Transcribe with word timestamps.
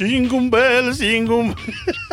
Jingle 0.00 0.48
bell, 0.48 0.94
jingle. 0.94 1.54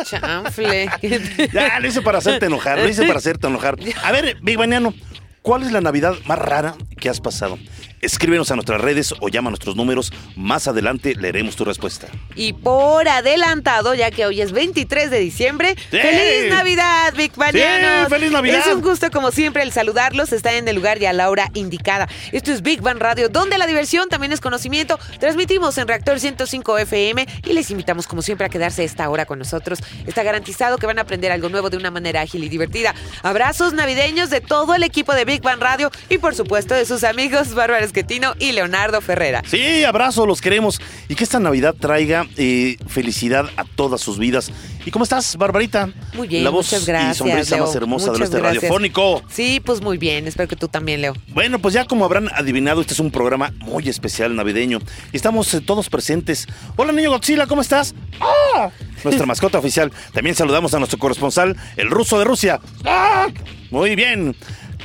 Chanfle. 0.04 0.90
Ya, 1.52 1.80
lo 1.80 1.88
hice 1.88 2.02
para 2.02 2.18
hacerte 2.18 2.46
enojar, 2.46 2.78
lo 2.78 2.88
hice 2.88 3.06
para 3.06 3.18
hacerte 3.18 3.46
enojar. 3.46 3.78
A 4.04 4.12
ver, 4.12 4.36
Big 4.42 4.58
Baniano, 4.58 4.92
¿cuál 5.40 5.62
es 5.62 5.72
la 5.72 5.80
Navidad 5.80 6.14
más 6.26 6.38
rara 6.38 6.74
que 7.00 7.08
has 7.08 7.20
pasado? 7.20 7.58
Escríbenos 8.00 8.50
a 8.50 8.54
nuestras 8.54 8.80
redes 8.80 9.14
o 9.20 9.28
llama 9.28 9.48
a 9.48 9.50
nuestros 9.50 9.76
números. 9.76 10.12
Más 10.36 10.68
adelante 10.68 11.14
leeremos 11.14 11.56
tu 11.56 11.64
respuesta. 11.64 12.08
Y 12.34 12.52
por 12.52 13.08
adelantado, 13.08 13.94
ya 13.94 14.10
que 14.10 14.26
hoy 14.26 14.40
es 14.40 14.52
23 14.52 15.10
de 15.10 15.18
diciembre, 15.18 15.74
¡Sí! 15.90 15.98
¡Feliz 15.98 16.50
Navidad, 16.50 17.14
Big 17.16 17.32
Banianos! 17.34 18.08
¡Sí, 18.08 18.14
feliz 18.14 18.30
Navidad! 18.30 18.62
Es 18.66 18.74
un 18.74 18.82
gusto, 18.82 19.10
como 19.10 19.30
siempre, 19.30 19.62
el 19.62 19.72
saludarlos. 19.72 20.32
Está 20.32 20.54
en 20.54 20.68
el 20.68 20.76
lugar 20.76 21.02
y 21.02 21.06
a 21.06 21.12
la 21.12 21.30
hora 21.30 21.50
indicada. 21.54 22.08
Esto 22.32 22.52
es 22.52 22.62
Big 22.62 22.80
Bang 22.80 22.98
Radio, 22.98 23.28
donde 23.28 23.58
la 23.58 23.66
diversión 23.66 24.08
también 24.08 24.32
es 24.32 24.40
conocimiento. 24.40 24.98
Transmitimos 25.18 25.76
en 25.78 25.88
Reactor 25.88 26.20
105 26.20 26.78
FM 26.78 27.26
y 27.44 27.52
les 27.52 27.70
invitamos, 27.70 28.06
como 28.06 28.22
siempre, 28.22 28.46
a 28.46 28.48
quedarse 28.48 28.84
esta 28.84 29.08
hora 29.10 29.26
con 29.26 29.38
nosotros. 29.38 29.80
Está 30.06 30.22
garantizado 30.22 30.78
que 30.78 30.86
van 30.86 30.98
a 30.98 31.02
aprender 31.02 31.32
algo 31.32 31.48
nuevo 31.48 31.70
de 31.70 31.76
una 31.76 31.90
manera 31.90 32.20
ágil 32.20 32.44
y 32.44 32.48
divertida. 32.48 32.94
Abrazos 33.22 33.72
navideños 33.72 34.30
de 34.30 34.40
todo 34.40 34.74
el 34.74 34.82
equipo 34.84 35.14
de 35.14 35.24
Big 35.24 35.42
Bang 35.42 35.60
Radio 35.60 35.90
y, 36.08 36.18
por 36.18 36.34
supuesto, 36.34 36.74
de 36.74 36.84
sus 36.84 37.02
amigos 37.02 37.54
Bárbara 37.54 37.87
Esquetino 37.88 38.34
y 38.38 38.52
Leonardo 38.52 39.00
Ferrera. 39.00 39.42
Sí, 39.46 39.84
abrazo, 39.84 40.26
los 40.26 40.40
queremos. 40.40 40.80
Y 41.08 41.14
que 41.16 41.24
esta 41.24 41.40
Navidad 41.40 41.74
traiga 41.78 42.26
eh, 42.36 42.76
felicidad 42.86 43.50
a 43.56 43.64
todas 43.64 44.00
sus 44.00 44.18
vidas. 44.18 44.50
¿Y 44.86 44.90
cómo 44.90 45.02
estás, 45.02 45.36
Barbarita? 45.36 45.90
Muy 46.14 46.28
bien, 46.28 46.44
La 46.44 46.50
voz 46.50 46.66
muchas 46.66 46.86
gracias. 46.86 47.16
y 47.16 47.18
sonrisa 47.18 47.56
Leo. 47.56 47.66
más 47.66 47.74
hermosa 47.74 48.12
de 48.12 48.18
gracias. 48.18 48.40
radiofónico. 48.42 49.22
Sí, 49.28 49.60
pues 49.64 49.80
muy 49.82 49.98
bien. 49.98 50.26
Espero 50.26 50.48
que 50.48 50.56
tú 50.56 50.68
también, 50.68 51.02
Leo. 51.02 51.14
Bueno, 51.28 51.58
pues 51.58 51.74
ya 51.74 51.84
como 51.86 52.04
habrán 52.04 52.28
adivinado, 52.34 52.80
este 52.80 52.94
es 52.94 53.00
un 53.00 53.10
programa 53.10 53.52
muy 53.58 53.88
especial 53.88 54.34
navideño. 54.36 54.78
Y 55.12 55.16
estamos 55.16 55.52
eh, 55.54 55.60
todos 55.60 55.88
presentes. 55.90 56.46
Hola, 56.76 56.92
niño 56.92 57.10
Godzilla, 57.10 57.46
¿cómo 57.46 57.60
estás? 57.62 57.94
¡Ah! 58.20 58.70
Nuestra 59.04 59.26
mascota 59.26 59.58
oficial. 59.58 59.92
También 60.12 60.34
saludamos 60.36 60.74
a 60.74 60.78
nuestro 60.78 60.98
corresponsal, 60.98 61.56
el 61.76 61.90
ruso 61.90 62.18
de 62.18 62.24
Rusia. 62.24 62.60
¡Ah! 62.84 63.26
Muy 63.70 63.94
bien. 63.96 64.34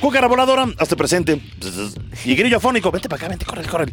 Cúcara 0.00 0.26
voladora, 0.26 0.66
hazte 0.78 0.96
presente. 0.96 1.40
Y 2.24 2.34
grillo 2.34 2.58
afónico, 2.58 2.90
vente 2.90 3.08
para 3.08 3.18
acá, 3.20 3.28
vente, 3.28 3.44
corre, 3.46 3.64
corre. 3.64 3.92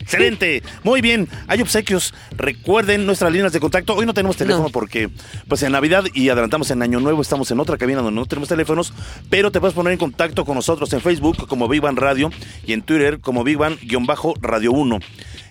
Excelente, 0.00 0.62
muy 0.84 1.00
bien. 1.00 1.28
Hay 1.48 1.60
obsequios. 1.60 2.14
Recuerden 2.36 3.06
nuestras 3.06 3.32
líneas 3.32 3.52
de 3.52 3.58
contacto. 3.58 3.92
Hoy 3.96 4.06
no 4.06 4.14
tenemos 4.14 4.36
teléfono 4.36 4.64
No. 4.66 4.70
porque, 4.70 5.10
pues 5.48 5.64
en 5.64 5.72
Navidad 5.72 6.04
y 6.14 6.28
adelantamos 6.28 6.70
en 6.70 6.80
Año 6.82 7.00
Nuevo, 7.00 7.20
estamos 7.22 7.50
en 7.50 7.58
otra 7.58 7.76
cabina 7.76 8.02
donde 8.02 8.20
no 8.20 8.24
tenemos 8.26 8.48
teléfonos, 8.48 8.92
pero 9.30 9.50
te 9.50 9.58
puedes 9.58 9.74
poner 9.74 9.92
en 9.92 9.98
contacto 9.98 10.44
con 10.44 10.54
nosotros 10.54 10.92
en 10.92 11.00
Facebook 11.00 11.48
como 11.48 11.66
Big 11.66 11.80
Bang 11.80 11.98
Radio 11.98 12.30
y 12.64 12.72
en 12.72 12.82
Twitter 12.82 13.18
como 13.20 13.42
Big 13.42 13.56
Bang-Radio 13.58 14.70
1. 14.70 14.98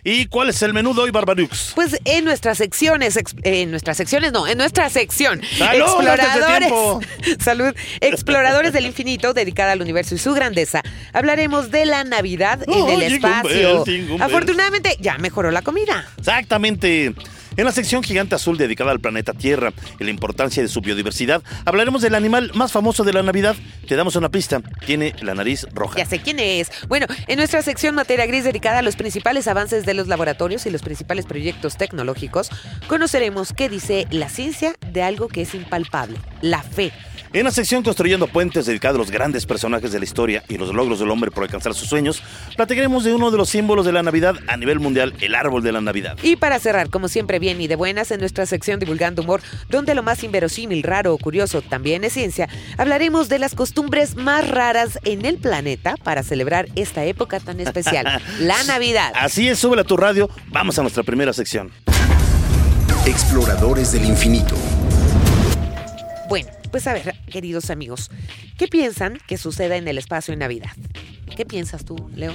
¿Y 0.07 0.27
cuál 0.27 0.49
es 0.49 0.61
el 0.61 0.71
menú 0.71 0.93
de 0.93 1.01
hoy, 1.01 1.09
Barbarux? 1.09 1.71
Pues 1.73 1.99
en 2.05 2.25
nuestras 2.25 2.59
secciones, 2.59 3.17
en 3.41 3.71
nuestras 3.71 3.97
secciones, 3.97 4.31
no, 4.31 4.47
en 4.47 4.55
nuestra 4.55 4.87
sección, 4.91 5.41
¡Salud, 5.57 6.07
antes 6.07 6.35
de 6.35 6.59
tiempo! 6.59 7.01
salud, 7.43 7.73
exploradores 8.01 8.71
del 8.71 8.85
infinito, 8.85 9.33
dedicada 9.33 9.71
al 9.71 9.81
universo 9.81 10.13
y 10.13 10.19
su 10.19 10.33
grandeza, 10.35 10.83
hablaremos 11.11 11.71
de 11.71 11.87
la 11.87 12.03
Navidad 12.03 12.61
en 12.67 12.69
Oh, 12.75 12.87
el 12.87 13.01
jingle 13.01 13.15
espacio. 13.15 13.83
Afortunadamente, 14.19 14.95
ya 14.99 15.17
mejoró 15.17 15.49
la 15.49 15.63
comida. 15.63 16.07
Exactamente. 16.19 17.15
En 17.57 17.63
la 17.63 17.71
sección 17.71 18.03
Gigante 18.03 18.35
Azul 18.35 18.57
dedicada 18.57 18.91
al 18.91 18.99
planeta 18.99 19.33
Tierra 19.33 19.71
y 19.97 20.03
la 20.03 20.09
importancia 20.09 20.61
de 20.61 20.67
su 20.67 20.81
biodiversidad, 20.81 21.41
hablaremos 21.63 22.01
del 22.01 22.15
animal 22.15 22.51
más 22.53 22.73
famoso 22.73 23.05
de 23.05 23.13
la 23.13 23.23
Navidad. 23.23 23.55
Te 23.87 23.95
damos 23.95 24.17
una 24.17 24.29
pista. 24.29 24.61
Tiene 24.85 25.15
la 25.21 25.35
nariz 25.35 25.65
roja. 25.73 25.97
Ya 25.97 26.05
sé 26.05 26.19
quién 26.19 26.39
es. 26.39 26.69
Bueno, 26.89 27.05
en 27.27 27.37
nuestra 27.37 27.61
sección 27.61 27.95
Materia 27.95 28.25
Gris 28.25 28.43
dedicada 28.43 28.79
a 28.79 28.81
los 28.81 28.97
principales 28.97 29.47
avances 29.47 29.85
de 29.85 29.93
los 29.93 30.07
laboratorios 30.09 30.65
y 30.65 30.69
los 30.69 30.81
principales 30.81 31.25
proyectos 31.25 31.77
tecnológicos, 31.77 32.49
conoceremos 32.87 33.53
qué 33.53 33.69
dice 33.69 34.05
la 34.11 34.27
ciencia 34.27 34.73
de 34.91 35.03
algo 35.03 35.29
que 35.29 35.43
es 35.43 35.55
impalpable, 35.55 36.17
la 36.41 36.61
fe. 36.61 36.91
En 37.35 37.43
la 37.43 37.51
sección 37.51 37.83
Construyendo 37.83 38.27
Puentes, 38.27 38.65
dedicada 38.65 38.95
a 38.95 38.97
los 38.97 39.11
grandes 39.11 39.45
personajes 39.45 39.91
de 39.91 39.99
la 39.99 40.05
historia 40.05 40.43
y 40.47 40.57
los 40.57 40.73
logros 40.73 40.99
del 40.99 41.09
hombre 41.09 41.31
por 41.31 41.43
alcanzar 41.43 41.73
sus 41.73 41.89
sueños, 41.89 42.23
platicaremos 42.55 43.03
de 43.03 43.13
uno 43.13 43.29
de 43.29 43.37
los 43.37 43.49
símbolos 43.49 43.85
de 43.85 43.91
la 43.91 44.03
Navidad 44.03 44.35
a 44.47 44.55
nivel 44.55 44.79
mundial, 44.79 45.13
el 45.19 45.35
árbol 45.35 45.61
de 45.61 45.73
la 45.73 45.81
Navidad. 45.81 46.17
Y 46.23 46.37
para 46.37 46.59
cerrar, 46.59 46.89
como 46.89 47.09
siempre, 47.09 47.39
bien 47.45 47.61
y 47.61 47.67
de 47.67 47.75
buenas, 47.75 48.09
en 48.09 48.19
nuestra 48.21 48.47
sección 48.47 48.79
Divulgando 48.79 49.21
Humor, 49.21 49.39
donde 49.69 49.93
lo 49.93 50.01
más 50.01 50.23
inverosímil, 50.23 50.81
raro 50.81 51.13
o 51.13 51.19
curioso 51.19 51.61
también 51.61 52.03
es 52.03 52.13
ciencia, 52.13 52.49
hablaremos 52.75 53.29
de 53.29 53.37
las 53.37 53.53
costumbres 53.53 54.15
más 54.15 54.49
raras 54.49 54.97
en 55.03 55.25
el 55.25 55.37
planeta 55.37 55.95
para 56.03 56.23
celebrar 56.23 56.69
esta 56.75 57.05
época 57.05 57.39
tan 57.39 57.59
especial, 57.59 58.19
la 58.39 58.63
Navidad. 58.63 59.13
Así 59.15 59.47
es, 59.47 59.59
súbele 59.59 59.83
a 59.83 59.85
tu 59.85 59.95
radio. 59.95 60.27
Vamos 60.47 60.79
a 60.79 60.81
nuestra 60.81 61.03
primera 61.03 61.33
sección. 61.33 61.71
Exploradores 63.05 63.91
del 63.91 64.05
infinito. 64.05 64.55
Bueno, 66.27 66.49
pues 66.71 66.87
a 66.87 66.93
ver, 66.93 67.13
queridos 67.29 67.69
amigos, 67.69 68.09
¿qué 68.57 68.67
piensan 68.67 69.19
que 69.27 69.37
suceda 69.37 69.75
en 69.75 69.87
el 69.87 69.99
espacio 69.99 70.33
en 70.33 70.39
Navidad? 70.39 70.71
¿Qué 71.37 71.45
piensas 71.45 71.85
tú, 71.85 72.09
Leo? 72.15 72.33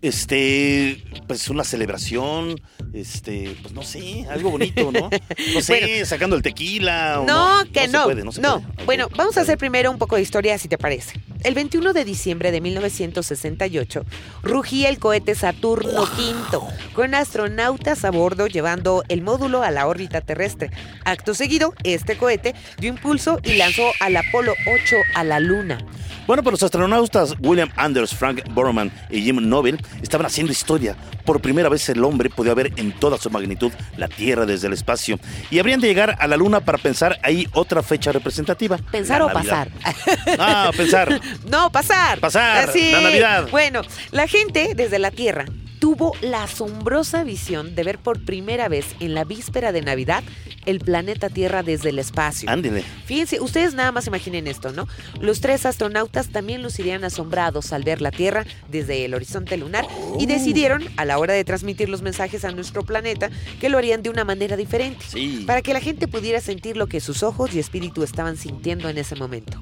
Este, 0.00 1.02
pues 1.28 1.48
una 1.48 1.64
celebración, 1.64 2.60
este, 2.92 3.56
pues 3.62 3.72
no 3.74 3.82
sé, 3.82 4.26
algo 4.30 4.50
bonito, 4.50 4.90
¿no? 4.90 5.10
No 5.54 5.60
sé, 5.60 5.80
Bueno. 5.80 6.06
sacando 6.06 6.34
el 6.36 6.42
tequila. 6.42 7.20
o 7.20 7.26
No, 7.26 7.62
que 7.72 7.82
se 7.82 7.88
no. 7.88 8.04
puede, 8.04 8.24
no 8.24 8.32
se 8.32 8.40
no. 8.40 8.60
puede. 8.62 8.84
Bueno, 8.86 9.08
vamos 9.16 9.36
a 9.38 9.42
hacer 9.42 9.58
primero 9.58 9.90
un 9.90 9.98
poco 9.98 10.16
de 10.16 10.22
historia, 10.22 10.58
si 10.58 10.68
te 10.68 10.78
parece. 10.78 11.20
El 11.44 11.54
21 11.54 11.92
de 11.92 12.04
diciembre 12.04 12.50
de 12.52 12.60
1968, 12.60 14.04
rugía 14.42 14.88
el 14.88 14.98
cohete 14.98 15.34
Saturno 15.34 16.02
V, 16.02 16.58
con 16.94 17.14
astronautas 17.14 18.04
a 18.04 18.10
bordo 18.10 18.46
llevando 18.46 19.02
el 19.08 19.22
módulo 19.22 19.62
a 19.62 19.70
la 19.70 19.86
órbita 19.86 20.20
terrestre. 20.20 20.70
Acto 21.04 21.34
seguido, 21.34 21.74
este 21.84 22.16
cohete 22.16 22.54
dio 22.78 22.88
impulso 22.90 23.40
y 23.42 23.54
lanzó 23.54 23.90
al 24.00 24.16
Apolo 24.16 24.52
8 24.84 24.96
a 25.14 25.24
la 25.24 25.40
Luna. 25.40 25.78
Bueno, 26.24 26.44
pues 26.44 26.52
los 26.52 26.62
astronautas 26.62 27.34
William 27.40 27.70
Anders, 27.74 28.14
Frank 28.14 28.42
Borman 28.54 28.92
y 29.10 29.22
Jim 29.22 29.38
Nobel 29.48 29.81
estaban 30.02 30.26
haciendo 30.26 30.52
historia. 30.52 30.96
Por 31.24 31.40
primera 31.40 31.68
vez 31.68 31.88
el 31.88 32.02
hombre 32.04 32.30
podía 32.30 32.54
ver 32.54 32.72
en 32.76 32.92
toda 32.92 33.18
su 33.18 33.30
magnitud 33.30 33.72
la 33.96 34.08
Tierra 34.08 34.46
desde 34.46 34.66
el 34.66 34.72
espacio. 34.72 35.18
Y 35.50 35.58
habrían 35.58 35.80
de 35.80 35.88
llegar 35.88 36.16
a 36.18 36.26
la 36.26 36.36
Luna 36.36 36.60
para 36.60 36.78
pensar 36.78 37.18
ahí 37.22 37.48
otra 37.52 37.82
fecha 37.82 38.12
representativa. 38.12 38.78
¿Pensar 38.90 39.20
la 39.20 39.26
o 39.26 39.32
Navidad. 39.32 39.68
pasar? 39.84 40.36
Ah, 40.38 40.70
pensar. 40.76 41.20
No, 41.50 41.70
pasar. 41.70 42.20
Pasar, 42.20 42.68
Así. 42.68 42.92
la 42.92 43.00
Navidad. 43.00 43.48
Bueno, 43.50 43.82
la 44.10 44.26
gente 44.26 44.72
desde 44.74 44.98
la 44.98 45.10
Tierra 45.10 45.44
tuvo 45.82 46.12
la 46.20 46.44
asombrosa 46.44 47.24
visión 47.24 47.74
de 47.74 47.82
ver 47.82 47.98
por 47.98 48.24
primera 48.24 48.68
vez 48.68 48.86
en 49.00 49.14
la 49.14 49.24
víspera 49.24 49.72
de 49.72 49.82
Navidad 49.82 50.22
el 50.64 50.78
planeta 50.78 51.28
Tierra 51.28 51.64
desde 51.64 51.88
el 51.88 51.98
espacio. 51.98 52.48
Ándele. 52.48 52.84
Fíjense, 53.04 53.40
ustedes 53.40 53.74
nada 53.74 53.90
más 53.90 54.06
imaginen 54.06 54.46
esto, 54.46 54.70
¿no? 54.70 54.86
Los 55.20 55.40
tres 55.40 55.66
astronautas 55.66 56.28
también 56.28 56.62
lucirían 56.62 57.02
asombrados 57.02 57.72
al 57.72 57.82
ver 57.82 58.00
la 58.00 58.12
Tierra 58.12 58.46
desde 58.70 59.04
el 59.04 59.12
horizonte 59.12 59.56
lunar 59.56 59.84
y 60.20 60.26
decidieron, 60.26 60.84
a 60.98 61.04
la 61.04 61.18
hora 61.18 61.34
de 61.34 61.42
transmitir 61.42 61.88
los 61.88 62.00
mensajes 62.00 62.44
a 62.44 62.52
nuestro 62.52 62.84
planeta, 62.84 63.28
que 63.60 63.68
lo 63.68 63.76
harían 63.76 64.04
de 64.04 64.10
una 64.10 64.22
manera 64.22 64.56
diferente. 64.56 65.04
Sí. 65.08 65.42
Para 65.48 65.62
que 65.62 65.72
la 65.72 65.80
gente 65.80 66.06
pudiera 66.06 66.40
sentir 66.40 66.76
lo 66.76 66.86
que 66.86 67.00
sus 67.00 67.24
ojos 67.24 67.56
y 67.56 67.58
espíritu 67.58 68.04
estaban 68.04 68.36
sintiendo 68.36 68.88
en 68.88 68.98
ese 68.98 69.16
momento. 69.16 69.60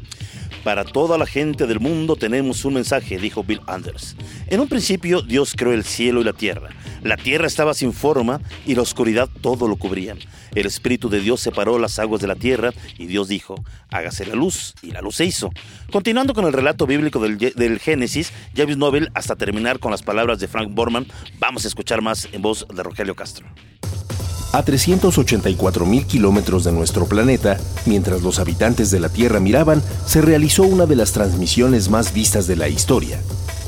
Para 0.65 0.85
toda 0.85 1.17
la 1.17 1.27
gente 1.27 1.67
del 1.67 1.81
mundo 1.81 2.17
tenemos 2.17 2.65
un 2.65 2.75
mensaje, 2.75 3.19
dijo 3.19 3.43
Bill 3.43 3.62
Anders. 3.67 4.15
En 4.49 4.61
un 4.61 4.69
principio 4.69 5.23
Dios 5.23 5.55
creó 5.57 5.73
el 5.73 5.85
cielo 5.85 6.21
y 6.21 6.25
la 6.25 6.35
tierra. 6.35 6.69
La 7.03 7.17
tierra 7.17 7.47
estaba 7.47 7.73
sin 7.73 7.95
forma 7.95 8.41
y 8.67 8.75
la 8.75 8.83
oscuridad 8.83 9.29
todo 9.41 9.69
lo 9.69 9.77
cubría. 9.77 10.17
El 10.55 10.67
Espíritu 10.67 11.09
de 11.09 11.21
Dios 11.21 11.41
separó 11.41 11.79
las 11.79 11.99
aguas 11.99 12.21
de 12.21 12.27
la 12.27 12.35
tierra 12.35 12.73
y 12.99 13.07
Dios 13.07 13.29
dijo, 13.29 13.55
hágase 13.91 14.27
la 14.27 14.35
luz, 14.35 14.75
y 14.83 14.91
la 14.91 15.01
luz 15.01 15.17
se 15.17 15.25
hizo. 15.25 15.51
Continuando 15.91 16.35
con 16.35 16.45
el 16.45 16.53
relato 16.53 16.87
bíblico 16.87 17.21
del, 17.21 17.39
del 17.39 17.79
Génesis, 17.79 18.33
James 18.55 18.77
Nobel, 18.77 19.11
hasta 19.15 19.37
terminar 19.37 19.79
con 19.79 19.91
las 19.91 20.03
palabras 20.03 20.41
de 20.41 20.49
Frank 20.49 20.75
Borman, 20.75 21.06
vamos 21.39 21.65
a 21.65 21.69
escuchar 21.69 22.03
más 22.03 22.29
en 22.33 22.43
voz 22.43 22.67
de 22.69 22.83
Rogelio 22.83 23.15
Castro. 23.15 23.47
A 24.52 24.64
384 24.64 25.87
mil 25.87 26.06
kilómetros 26.06 26.64
de 26.64 26.73
nuestro 26.73 27.06
planeta, 27.06 27.56
mientras 27.87 28.23
los 28.23 28.41
habitantes 28.41 28.91
de 28.91 28.99
la 28.99 29.08
Tierra 29.08 29.38
miraban, 29.38 29.81
se 30.06 30.20
realizó 30.20 30.64
una 30.64 30.87
de 30.87 30.97
las 30.97 31.12
transmisiones 31.12 31.88
más 31.88 32.12
vistas 32.12 32.49
de 32.49 32.56
la 32.56 32.69
historia, 32.69 33.20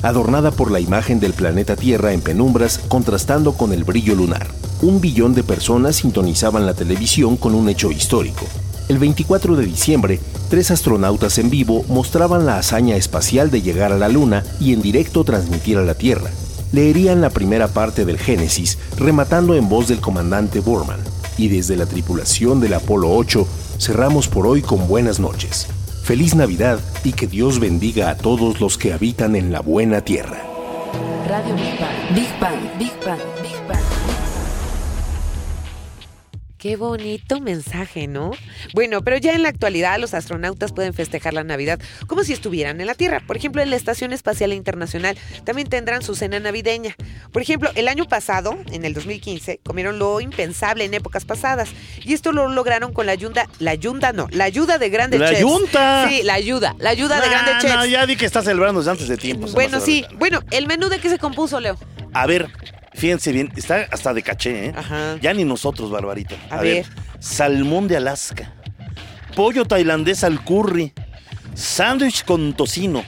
adornada 0.02 0.50
por 0.50 0.72
la 0.72 0.80
imagen 0.80 1.20
del 1.20 1.34
planeta 1.34 1.76
Tierra 1.76 2.12
en 2.12 2.20
penumbras 2.20 2.80
contrastando 2.88 3.52
con 3.52 3.72
el 3.72 3.84
brillo 3.84 4.16
lunar. 4.16 4.48
un 4.82 5.00
billón 5.00 5.32
de 5.32 5.44
personas 5.44 5.94
sintonizaban 5.94 6.66
la 6.66 6.74
televisión 6.74 7.36
con 7.36 7.54
un 7.54 7.68
hecho 7.68 7.92
histórico. 7.92 8.44
El 8.88 8.98
24 8.98 9.54
de 9.54 9.64
diciembre, 9.64 10.18
tres 10.50 10.72
astronautas 10.72 11.38
en 11.38 11.50
vivo 11.50 11.84
mostraban 11.86 12.44
la 12.44 12.58
hazaña 12.58 12.96
espacial 12.96 13.52
de 13.52 13.62
llegar 13.62 13.92
a 13.92 13.96
la 13.96 14.08
Luna 14.08 14.42
y 14.58 14.72
en 14.72 14.82
directo 14.82 15.22
transmitir 15.22 15.78
a 15.78 15.82
la 15.82 15.94
Tierra. 15.94 16.32
Leerían 16.72 17.20
la 17.20 17.30
primera 17.30 17.68
parte 17.68 18.04
del 18.04 18.18
Génesis, 18.18 18.78
rematando 18.96 19.54
en 19.54 19.68
voz 19.68 19.88
del 19.88 20.00
comandante 20.00 20.60
Borman. 20.60 21.00
Y 21.36 21.48
desde 21.48 21.76
la 21.76 21.86
tripulación 21.86 22.60
del 22.60 22.74
Apolo 22.74 23.14
8, 23.14 23.46
cerramos 23.78 24.28
por 24.28 24.46
hoy 24.46 24.62
con 24.62 24.88
buenas 24.88 25.20
noches. 25.20 25.68
Feliz 26.02 26.34
Navidad 26.34 26.80
y 27.04 27.12
que 27.12 27.26
Dios 27.26 27.60
bendiga 27.60 28.10
a 28.10 28.16
todos 28.16 28.60
los 28.60 28.78
que 28.78 28.92
habitan 28.92 29.36
en 29.36 29.52
la 29.52 29.60
buena 29.60 30.00
tierra. 30.00 30.42
Radio 31.28 31.54
Big 31.54 31.78
Bang. 31.78 32.14
Big 32.14 32.40
Bang. 32.40 32.78
Big 32.78 32.92
Bang. 33.06 33.41
Qué 36.62 36.76
bonito 36.76 37.40
mensaje, 37.40 38.06
¿no? 38.06 38.30
Bueno, 38.72 39.02
pero 39.02 39.16
ya 39.16 39.32
en 39.32 39.42
la 39.42 39.48
actualidad 39.48 39.98
los 39.98 40.14
astronautas 40.14 40.70
pueden 40.70 40.94
festejar 40.94 41.34
la 41.34 41.42
Navidad 41.42 41.80
como 42.06 42.22
si 42.22 42.32
estuvieran 42.32 42.80
en 42.80 42.86
la 42.86 42.94
Tierra. 42.94 43.20
Por 43.26 43.36
ejemplo, 43.36 43.62
en 43.62 43.70
la 43.70 43.74
Estación 43.74 44.12
Espacial 44.12 44.52
Internacional 44.52 45.18
también 45.42 45.68
tendrán 45.68 46.02
su 46.02 46.14
cena 46.14 46.38
navideña. 46.38 46.94
Por 47.32 47.42
ejemplo, 47.42 47.72
el 47.74 47.88
año 47.88 48.04
pasado, 48.04 48.56
en 48.70 48.84
el 48.84 48.94
2015, 48.94 49.58
comieron 49.64 49.98
lo 49.98 50.20
impensable 50.20 50.84
en 50.84 50.94
épocas 50.94 51.24
pasadas. 51.24 51.70
Y 52.04 52.12
esto 52.12 52.30
lo 52.30 52.46
lograron 52.46 52.92
con 52.92 53.06
la 53.06 53.12
ayuda, 53.12 53.48
la 53.58 53.72
ayuda 53.72 54.12
no, 54.12 54.28
la 54.30 54.44
ayuda 54.44 54.78
de 54.78 54.88
grandes 54.88 55.18
¡La 55.18 55.30
chefs. 55.30 55.40
yunta! 55.40 56.08
Sí, 56.08 56.22
la 56.22 56.34
ayuda, 56.34 56.76
la 56.78 56.90
ayuda 56.90 57.20
de 57.20 57.28
grandes 57.28 57.58
chefs. 57.58 57.74
no, 57.74 57.86
ya 57.86 58.06
di 58.06 58.14
que 58.14 58.24
está 58.24 58.40
celebrando 58.40 58.78
desde 58.78 58.92
antes 58.92 59.08
de 59.08 59.16
tiempo. 59.16 59.48
bueno, 59.48 59.80
sí. 59.80 60.04
Bueno, 60.14 60.38
el 60.52 60.68
menú 60.68 60.88
de 60.88 61.00
qué 61.00 61.10
se 61.10 61.18
compuso, 61.18 61.58
Leo. 61.58 61.76
A 62.12 62.24
ver, 62.28 62.48
fíjense 62.94 63.32
bien, 63.32 63.52
está 63.56 63.86
hasta 63.90 64.14
de 64.14 64.22
caché, 64.22 64.66
¿eh? 64.66 64.74
Ajá. 64.76 65.16
Ya 65.20 65.32
ni 65.34 65.44
nosotros, 65.44 65.90
Barbarita. 65.90 66.36
A 66.50 66.60
ver. 66.60 66.86
salmón 67.18 67.88
de 67.88 67.96
Alaska, 67.96 68.52
pollo 69.34 69.64
tailandés 69.64 70.24
al 70.24 70.42
curry, 70.44 70.92
sándwich 71.54 72.24
con 72.24 72.54
tocino, 72.54 73.04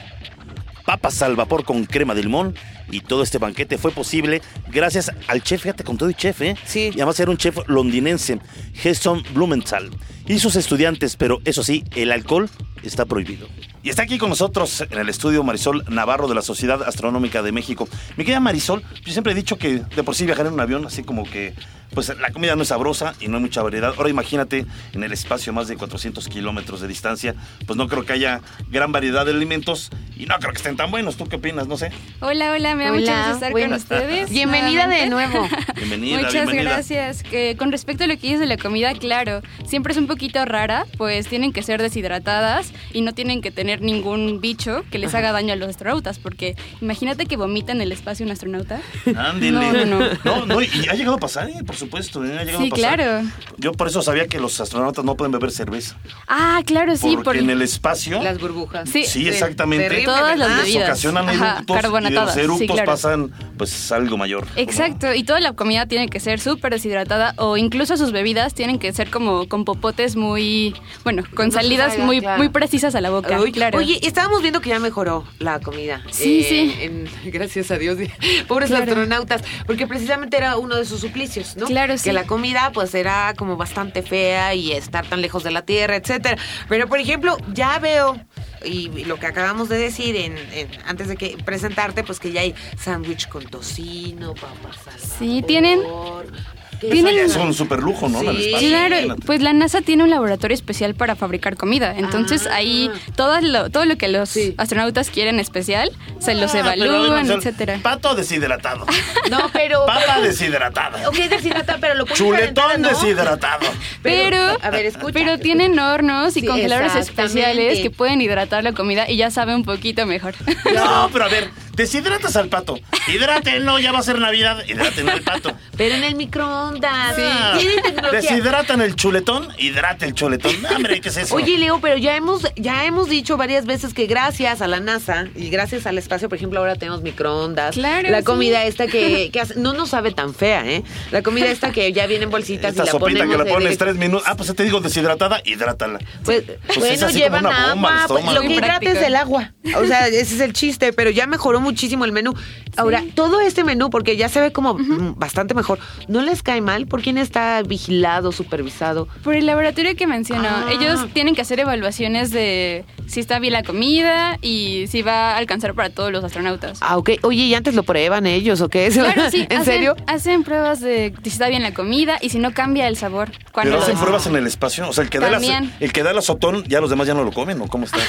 papas 0.85 1.23
al 1.23 1.37
vapor 1.37 1.65
con 1.65 1.85
crema 1.85 2.15
de 2.15 2.23
limón. 2.23 2.55
Y 2.95 3.01
todo 3.01 3.25
este 3.25 3.39
banquete 3.39 3.77
fue 3.77 3.91
posible 3.91 4.41
gracias 4.71 5.11
al 5.27 5.43
chef, 5.43 5.63
fíjate, 5.63 5.83
con 5.83 5.99
todo 5.99 6.11
y 6.11 6.15
chef, 6.15 6.41
¿eh? 6.43 6.57
Sí. 6.65 6.93
Y 6.95 7.01
además 7.01 7.19
era 7.19 7.29
un 7.29 7.37
chef 7.37 7.59
londinense, 7.67 8.39
Jason 8.81 9.25
Blumenthal. 9.35 9.91
Y 10.29 10.39
sus 10.39 10.55
estudiantes, 10.55 11.17
pero 11.17 11.41
eso 11.45 11.65
sí, 11.65 11.83
el 11.97 12.13
alcohol 12.13 12.49
está 12.85 13.05
prohibido. 13.05 13.49
Y 13.83 13.91
está 13.91 14.03
aquí 14.03 14.17
con 14.17 14.29
nosotros 14.29 14.85
en 14.89 14.97
el 14.97 15.09
estudio 15.09 15.43
Marisol 15.43 15.85
Navarro 15.89 16.29
de 16.29 16.37
la 16.37 16.43
Sociedad 16.43 16.85
Astronómica 16.85 17.43
de 17.43 17.51
México. 17.51 17.89
Mi 18.17 18.23
querida 18.23 18.39
Marisol, 18.39 18.85
yo 19.05 19.13
siempre 19.13 19.33
he 19.33 19.37
dicho 19.37 19.59
que 19.59 19.81
de 19.81 20.05
por 20.05 20.15
sí 20.15 20.25
viajar 20.25 20.47
en 20.47 20.53
un 20.53 20.61
avión, 20.61 20.87
así 20.87 21.03
como 21.03 21.25
que 21.25 21.53
pues 21.95 22.13
la 22.19 22.31
comida 22.31 22.57
no 22.57 22.63
es 22.63 22.69
sabrosa 22.69 23.15
y 23.21 23.29
no 23.29 23.37
hay 23.37 23.43
mucha 23.43 23.63
variedad. 23.63 23.95
Ahora 23.97 24.11
imagínate 24.11 24.67
en 24.93 25.03
el 25.05 25.13
espacio 25.13 25.53
más 25.53 25.69
de 25.69 25.77
400 25.77 26.29
kilómetros 26.29 26.81
de 26.81 26.89
distancia, 26.89 27.35
pues 27.67 27.77
no 27.77 27.89
creo 27.89 28.05
que 28.05 28.13
haya 28.13 28.41
gran 28.71 28.93
variedad 28.93 29.25
de 29.25 29.33
alimentos 29.33 29.91
y 30.17 30.27
no 30.27 30.35
creo 30.39 30.53
que 30.53 30.59
estén 30.59 30.77
tan 30.77 30.91
buenos. 30.91 31.17
¿Tú 31.17 31.27
qué 31.27 31.37
opinas? 31.37 31.67
No 31.69 31.77
sé. 31.77 31.91
Hola, 32.21 32.53
hola, 32.53 32.75
me 32.75 32.85
da 32.85 32.93
mucho 32.93 33.13
gusto 33.13 33.33
estar 33.33 33.51
bueno, 33.53 33.69
con 33.69 33.77
ustedes. 33.77 34.31
bienvenida 34.31 34.87
de 34.87 35.07
nuevo. 35.09 35.49
Bienvenida, 35.77 36.17
Muchas 36.19 36.33
bienvenida. 36.33 36.71
gracias. 36.71 37.23
Que 37.23 37.57
con 37.59 37.71
respecto 37.73 38.05
a 38.05 38.07
lo 38.07 38.15
que 38.15 38.23
dices 38.23 38.41
de 38.41 38.47
la 38.47 38.57
comida, 38.57 38.93
claro, 38.95 39.43
siempre 39.67 39.93
es 39.93 39.99
un 39.99 40.07
poquito 40.07 40.45
rara, 40.45 40.87
pues 40.97 41.29
tienen 41.29 41.53
que 41.53 41.63
ser 41.63 41.81
deshidratadas 41.83 42.73
y 42.93 43.03
no 43.03 43.13
tienen 43.13 43.41
que 43.43 43.51
tener 43.51 43.83
ningún 43.83 44.41
bicho 44.41 44.85
que 44.91 44.99
les 44.99 45.15
haga 45.15 45.33
daño 45.33 45.53
a 45.53 45.57
los 45.57 45.69
astronautas, 45.69 46.19
porque 46.19 46.57
imagínate 46.81 47.27
que 47.27 47.37
vomita 47.37 47.73
en 47.73 47.81
el 47.81 47.93
espacio 47.93 48.25
un 48.25 48.33
astronauta. 48.33 48.81
Ándele. 49.17 49.53
No, 49.53 49.73
no, 49.73 49.85
no. 49.85 50.09
No, 50.25 50.47
no, 50.47 50.63
y 50.63 50.87
ha 50.89 50.95
llegado 50.95 51.17
a 51.17 51.21
pasar, 51.21 51.49
¿eh? 51.51 51.55
por 51.67 51.77
supuesto. 51.85 52.25
¿eh? 52.25 52.39
Ha 52.39 52.45
llegado 52.45 52.63
Sí, 52.65 52.67
a 52.69 52.71
pasar. 52.71 52.97
claro. 52.97 53.29
Yo 53.59 53.73
por 53.73 53.89
eso 53.89 54.03
sabía 54.03 54.27
que 54.27 54.39
los 54.41 54.61
astronautas 54.61 55.05
no 55.05 55.17
pueden 55.17 55.33
beber 55.33 55.51
cerveza. 55.51 55.97
Ah, 56.29 56.63
claro, 56.67 56.97
sí, 56.97 57.13
porque 57.15 57.25
por 57.25 57.37
en 57.37 57.51
el 57.51 57.63
espacio... 57.63 58.23
Las 58.23 58.39
burbujas. 58.41 58.89
Sí. 58.89 59.05
Sí, 59.05 59.29
exactamente. 59.29 59.85
Terrible, 59.89 60.05
Todas 60.07 60.39
las 60.39 60.57
bebidas. 60.63 60.89
ocasionan 60.89 61.29
Ajá, 61.29 61.65
eructos 61.67 62.01
y 62.01 62.05
de 62.05 62.11
los 62.11 62.33
sí, 62.35 62.41
eructos 62.41 62.71
claro. 62.77 62.91
pasan 62.93 63.33
pues 63.57 63.93
algo 63.93 64.17
mayor. 64.17 64.47
Exacto, 64.57 65.15
y 65.15 65.23
toda 65.25 65.41
la 65.41 65.53
comida 65.53 65.87
tiene 65.87 66.09
que 66.09 66.21
ser 66.21 66.41
súper 66.41 66.73
deshidratada 66.73 67.35
o 67.39 67.57
incluso 67.57 67.97
sus 67.97 68.13
bebidas 68.13 68.55
tienen 68.55 68.79
que 68.79 68.93
ser 68.93 69.11
como 69.11 69.49
con 69.49 69.65
popotes 69.65 70.17
muy, 70.17 70.75
bueno, 71.05 71.23
con 71.35 71.53
salidas 71.53 71.93
salga, 71.93 72.07
muy, 72.07 72.21
claro. 72.21 72.39
muy 72.39 72.49
precisas 72.49 72.95
a 72.95 73.01
la 73.01 73.11
boca. 73.11 73.41
Uy, 73.41 73.53
claro. 73.53 73.79
Oye, 73.79 73.99
estábamos 74.07 74.43
viendo 74.43 74.61
que 74.61 74.71
ya 74.71 74.79
mejoró 74.79 75.25
la 75.39 75.61
comida. 75.61 76.03
Eh, 76.07 76.11
Sí, 76.11 76.45
sí. 76.49 76.75
en- 76.81 77.09
gracias 77.33 77.71
a 77.71 77.79
Dios. 77.79 77.99
Pobres 78.49 78.71
Claro. 78.71 78.85
astronautas. 78.85 79.43
Porque 79.67 79.87
precisamente 79.87 80.37
era 80.37 80.57
uno 80.57 80.77
de 80.77 80.85
sus 80.85 81.01
suplicios, 81.01 81.57
¿no? 81.57 81.67
Claro, 81.75 81.95
Que 82.03 82.13
la 82.13 82.25
comida, 82.25 82.71
pues, 82.73 82.95
era 82.95 83.35
como 83.37 83.57
bastante 83.57 84.03
fea 84.03 84.55
y 84.55 84.73
estar 84.73 85.05
tan 85.07 85.21
lejos 85.21 85.43
de 85.43 85.51
la 85.51 85.63
Tierra, 85.63 85.97
etcétera. 85.97 86.37
Pero, 86.69 86.89
por 86.89 86.99
ejemplo, 87.01 87.37
ya 87.53 87.79
veo. 87.79 88.19
Y 88.65 88.89
lo 89.05 89.19
que 89.19 89.27
acabamos 89.27 89.69
de 89.69 89.77
decir 89.77 90.17
en, 90.17 90.39
en- 90.53 90.69
antes 90.87 91.09
de 91.09 91.17
que 91.17 91.37
presentarte, 91.45 92.03
pues 92.05 92.19
que 92.21 92.33
ya 92.33 92.41
hay 92.41 92.55
sándwich 92.79 93.29
con 93.29 93.45
tocino, 93.45 94.35
papas 94.35 94.79
al 94.87 95.01
Sí, 95.01 95.35
vapor. 95.37 95.47
tienen- 95.47 95.81
¿Qué 95.83 95.87
Eso 95.87 96.64
tienen- 96.81 97.19
es 97.19 97.37
un 97.37 97.55
super 97.55 97.81
lujo, 97.81 98.09
¿no? 98.09 98.21
Sí. 98.21 98.53
Claro, 98.59 99.17
pues 99.27 99.41
la 99.43 99.53
NASA 99.53 99.81
tiene 99.83 100.03
un 100.05 100.11
laboratorio 100.11 100.55
especial 100.55 100.95
para 100.95 101.17
fabricar 101.17 101.57
comida. 101.57 101.95
Entonces 101.97 102.47
Ah. 102.47 102.57
ahí 102.57 102.91
todo 103.17 103.41
lo, 103.41 103.71
todo 103.71 103.85
lo 103.85 103.97
que 103.97 104.09
los 104.09 104.29
Sí. 104.31 104.55
astronautas 104.59 105.11
quieren 105.11 105.41
especial 105.41 105.91
se 106.21 106.35
los 106.35 106.55
Ah, 106.55 106.61
evalúan, 106.61 107.27
ser 107.27 107.39
etcétera. 107.39 107.79
Pato 107.83 108.15
deshidratado. 108.15 108.87
No, 109.31 109.51
pero. 109.53 109.87
Papa 109.87 110.21
deshidratada. 110.21 111.09
Ok, 111.09 111.17
deshidrata, 111.17 111.79
pero 111.81 111.95
lo 111.95 112.05
Chuletón 112.07 112.83
¿no? 112.83 112.89
deshidratado. 112.89 113.67
Pero, 114.03 114.37
a 114.63 114.71
ver, 114.71 114.85
escucha. 114.87 115.13
pero 115.15 115.39
tienen 115.39 115.79
hornos 115.79 116.37
y 116.37 116.41
Sí, 116.41 116.47
congeladores 116.47 116.95
especiales 116.95 117.81
que 117.81 117.91
pueden 117.91 118.21
hidratar 118.21 118.63
la 118.63 118.73
comida 118.73 119.09
y 119.11 119.17
ya 119.17 119.31
sabe 119.31 119.55
un 119.55 119.65
poquito 119.65 120.05
mejor. 120.07 120.35
No, 120.75 121.09
pero 121.13 121.25
a 121.25 121.29
ver, 121.29 121.49
deshidratas 121.77 122.37
al 122.37 122.49
pato. 122.49 122.79
Hidrátenlo, 123.09 123.79
ya 123.79 123.93
va 123.93 123.99
a 123.99 124.03
ser 124.03 124.19
Navidad. 124.19 124.65
Hidrátenlo 124.67 125.13
al 125.13 125.23
pato. 125.23 125.53
Pero 125.77 125.95
en 125.95 126.05
el 126.05 126.15
microondas. 126.15 127.17
Tecnología. 127.17 128.11
Deshidratan 128.13 128.81
el 128.81 128.97
chuletón, 128.97 129.49
hidrate 129.59 130.07
el 130.07 130.15
chuletón. 130.15 130.55
Hombre, 130.75 131.01
¿qué 131.01 131.09
es 131.09 131.17
eso? 131.17 131.35
Oye, 131.35 131.59
Leo, 131.59 131.81
pero 131.81 131.97
ya 131.97 132.17
hemos, 132.17 132.43
ya 132.57 132.85
hemos 132.85 133.09
dicho 133.09 133.37
varias 133.37 133.67
veces 133.67 133.95
que 133.95 134.07
gracias 134.07 134.63
a 134.63 134.67
la 134.69 134.81
NASA 134.81 135.27
y 135.35 135.51
gracias 135.51 135.87
al 135.87 135.99
espacio, 135.99 136.29
por 136.29 136.37
ejemplo, 136.37 136.61
ahora 136.61 136.77
tenemos 136.77 137.03
microondas. 137.03 137.75
Claro, 137.75 138.11
La 138.11 138.19
sí. 138.19 138.25
comida 138.25 138.65
esta 138.65 138.87
que, 138.87 139.31
que 139.33 139.41
hace- 139.41 139.55
no 139.57 139.73
nos 139.73 139.91
sabe 139.91 140.13
tan 140.13 140.35
fea, 140.35 140.65
¿eh? 140.67 140.83
La 141.11 141.23
comida 141.23 141.47
esta 141.47 141.73
que 141.73 141.93
ya 141.93 142.07
viene 142.07 142.25
en 142.25 142.31
bolsitas 142.31 142.71
Esta 142.73 142.83
y 142.83 142.87
la 142.87 142.93
sopita 142.93 143.19
ponemos 143.25 143.37
que 143.37 143.45
la 143.45 143.55
pones 143.55 143.79
tres 143.79 143.97
minutos. 143.97 144.27
Ah, 144.29 144.37
pues 144.37 144.55
te 144.55 144.63
digo 144.65 144.81
deshidratada, 144.81 145.41
hidrátala. 145.45 145.99
Pues, 146.25 146.45
es 146.49 146.77
bueno, 146.79 147.09
llevan 147.11 147.47
agua. 147.47 148.05
pues, 148.09 148.25
lo 148.33 148.41
que 148.43 148.53
hidrata 148.55 148.91
es 148.91 149.03
el 149.03 149.17
agua. 149.17 149.53
O 149.77 149.85
sea, 149.87 150.07
ese 150.09 150.21
es 150.35 150.41
el 150.41 150.53
chiste, 150.53 150.93
pero 150.93 151.11
ya 151.11 151.27
mejoró 151.27 151.61
muchísimo 151.65 152.05
el 152.05 152.13
menú. 152.13 152.33
Ahora, 152.77 153.03
todo 153.15 153.41
este 153.41 153.65
menú, 153.65 153.91
porque 153.91 154.17
ya 154.17 154.29
se 154.29 154.41
ve 154.41 154.53
como 154.53 154.77
bastante 155.17 155.55
mejor, 155.55 155.79
¿no 156.09 156.21
les 156.23 156.43
cae 156.43 156.61
mal? 156.61 156.87
¿Por 156.87 157.03
quién 157.03 157.19
está 157.19 157.61
vigilado, 157.63 158.31
supervisado? 158.31 159.09
Por 159.25 159.35
el 159.35 159.47
laboratorio 159.47 159.97
que 159.97 160.07
mencionó, 160.07 160.49
Ah. 160.49 160.71
ellos 160.73 161.07
tienen 161.13 161.35
que 161.35 161.41
hacer 161.43 161.59
evaluaciones 161.61 162.31
de 162.31 162.85
si 163.07 163.21
está 163.21 163.39
bien 163.39 163.53
la 163.53 163.63
comida 163.63 164.39
y 164.43 164.87
si 164.89 165.03
va 165.03 165.33
a 165.33 165.37
alcanzar 165.37 165.75
para 165.75 165.91
todos 165.91 166.11
los 166.13 166.25
astronautas. 166.25 166.79
Ah, 166.81 166.97
ok. 166.97 167.11
Oye, 167.23 167.43
¿y 167.45 167.55
antes 167.55 167.75
lo 167.75 167.83
prueban 167.83 168.27
ellos 168.27 168.61
o 168.61 168.69
qué? 168.69 168.89
Claro, 168.95 169.31
sí. 169.31 169.47
¿En 169.51 169.61
hacen- 169.61 169.65
serio? 169.65 169.97
Hacen 170.07 170.45
pruebas 170.45 170.81
de 170.81 171.13
si 171.23 171.29
está 171.29 171.49
bien 171.49 171.63
la 171.63 171.75
comida 171.75 172.19
y 172.21 172.31
si 172.31 172.39
no 172.39 172.53
cambia 172.55 172.89
el 172.89 172.97
sabor. 172.97 173.31
Cuando 173.53 173.73
Pero 173.73 173.83
hacen 173.83 173.99
pruebas 173.99 174.27
en 174.27 174.37
el 174.37 174.47
espacio. 174.47 174.89
O 174.89 174.93
sea, 174.93 175.05
el 175.05 175.11
que, 175.11 175.19
da 175.19 175.31
la, 175.31 175.39
el 175.81 175.93
que 175.93 176.03
da 176.03 176.11
el 176.13 176.19
azotón, 176.19 176.65
ya 176.65 176.81
los 176.81 176.91
demás 176.91 177.07
ya 177.07 177.15
no 177.15 177.23
lo 177.25 177.33
comen, 177.33 177.61
¿o 177.61 177.67
cómo 177.69 177.85
está? 177.85 177.99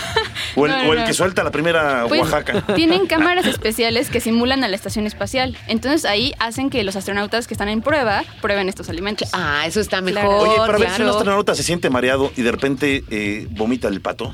O 0.58 0.66
el, 0.66 0.72
No, 0.72 0.84
no, 0.84 0.90
o 0.90 0.94
el 0.94 1.00
no. 1.02 1.06
que 1.06 1.14
suelta 1.14 1.44
la 1.44 1.52
primera 1.52 2.06
Pues, 2.08 2.22
Oaxaca. 2.22 2.62
Tienen 2.76 3.06
cámaras 3.08 3.46
especiales 3.46 4.10
que 4.10 4.22
simulan 4.22 4.64
a 4.64 4.70
la 4.70 4.76
estación 4.78 5.06
espacial. 5.06 5.58
Entonces 5.68 6.06
ahí 6.06 6.34
hacen 6.40 6.70
que 6.70 6.82
los 6.86 6.96
astronautas 6.96 7.48
que 7.48 7.54
están 7.54 7.68
en 7.68 7.82
prueba 7.82 8.24
prueben 8.42 8.70
estos 8.70 8.88
alimentos. 8.90 9.28
Ah, 9.34 9.64
eso 9.68 9.82
está 9.82 10.00
mejor. 10.00 10.22
Claro. 10.22 10.38
Oye, 10.40 10.58
para 10.58 10.78
ver 10.78 10.88
si 10.92 11.02
un 11.02 11.08
claro. 11.08 11.18
astronauta 11.18 11.56
se 11.56 11.64
siente 11.64 11.90
mareado 11.90 12.32
y 12.38 12.42
de 12.42 12.52
repente 12.54 13.04
eh, 13.10 13.48
vomita 13.52 13.90
el 13.90 14.00
pato. 14.00 14.34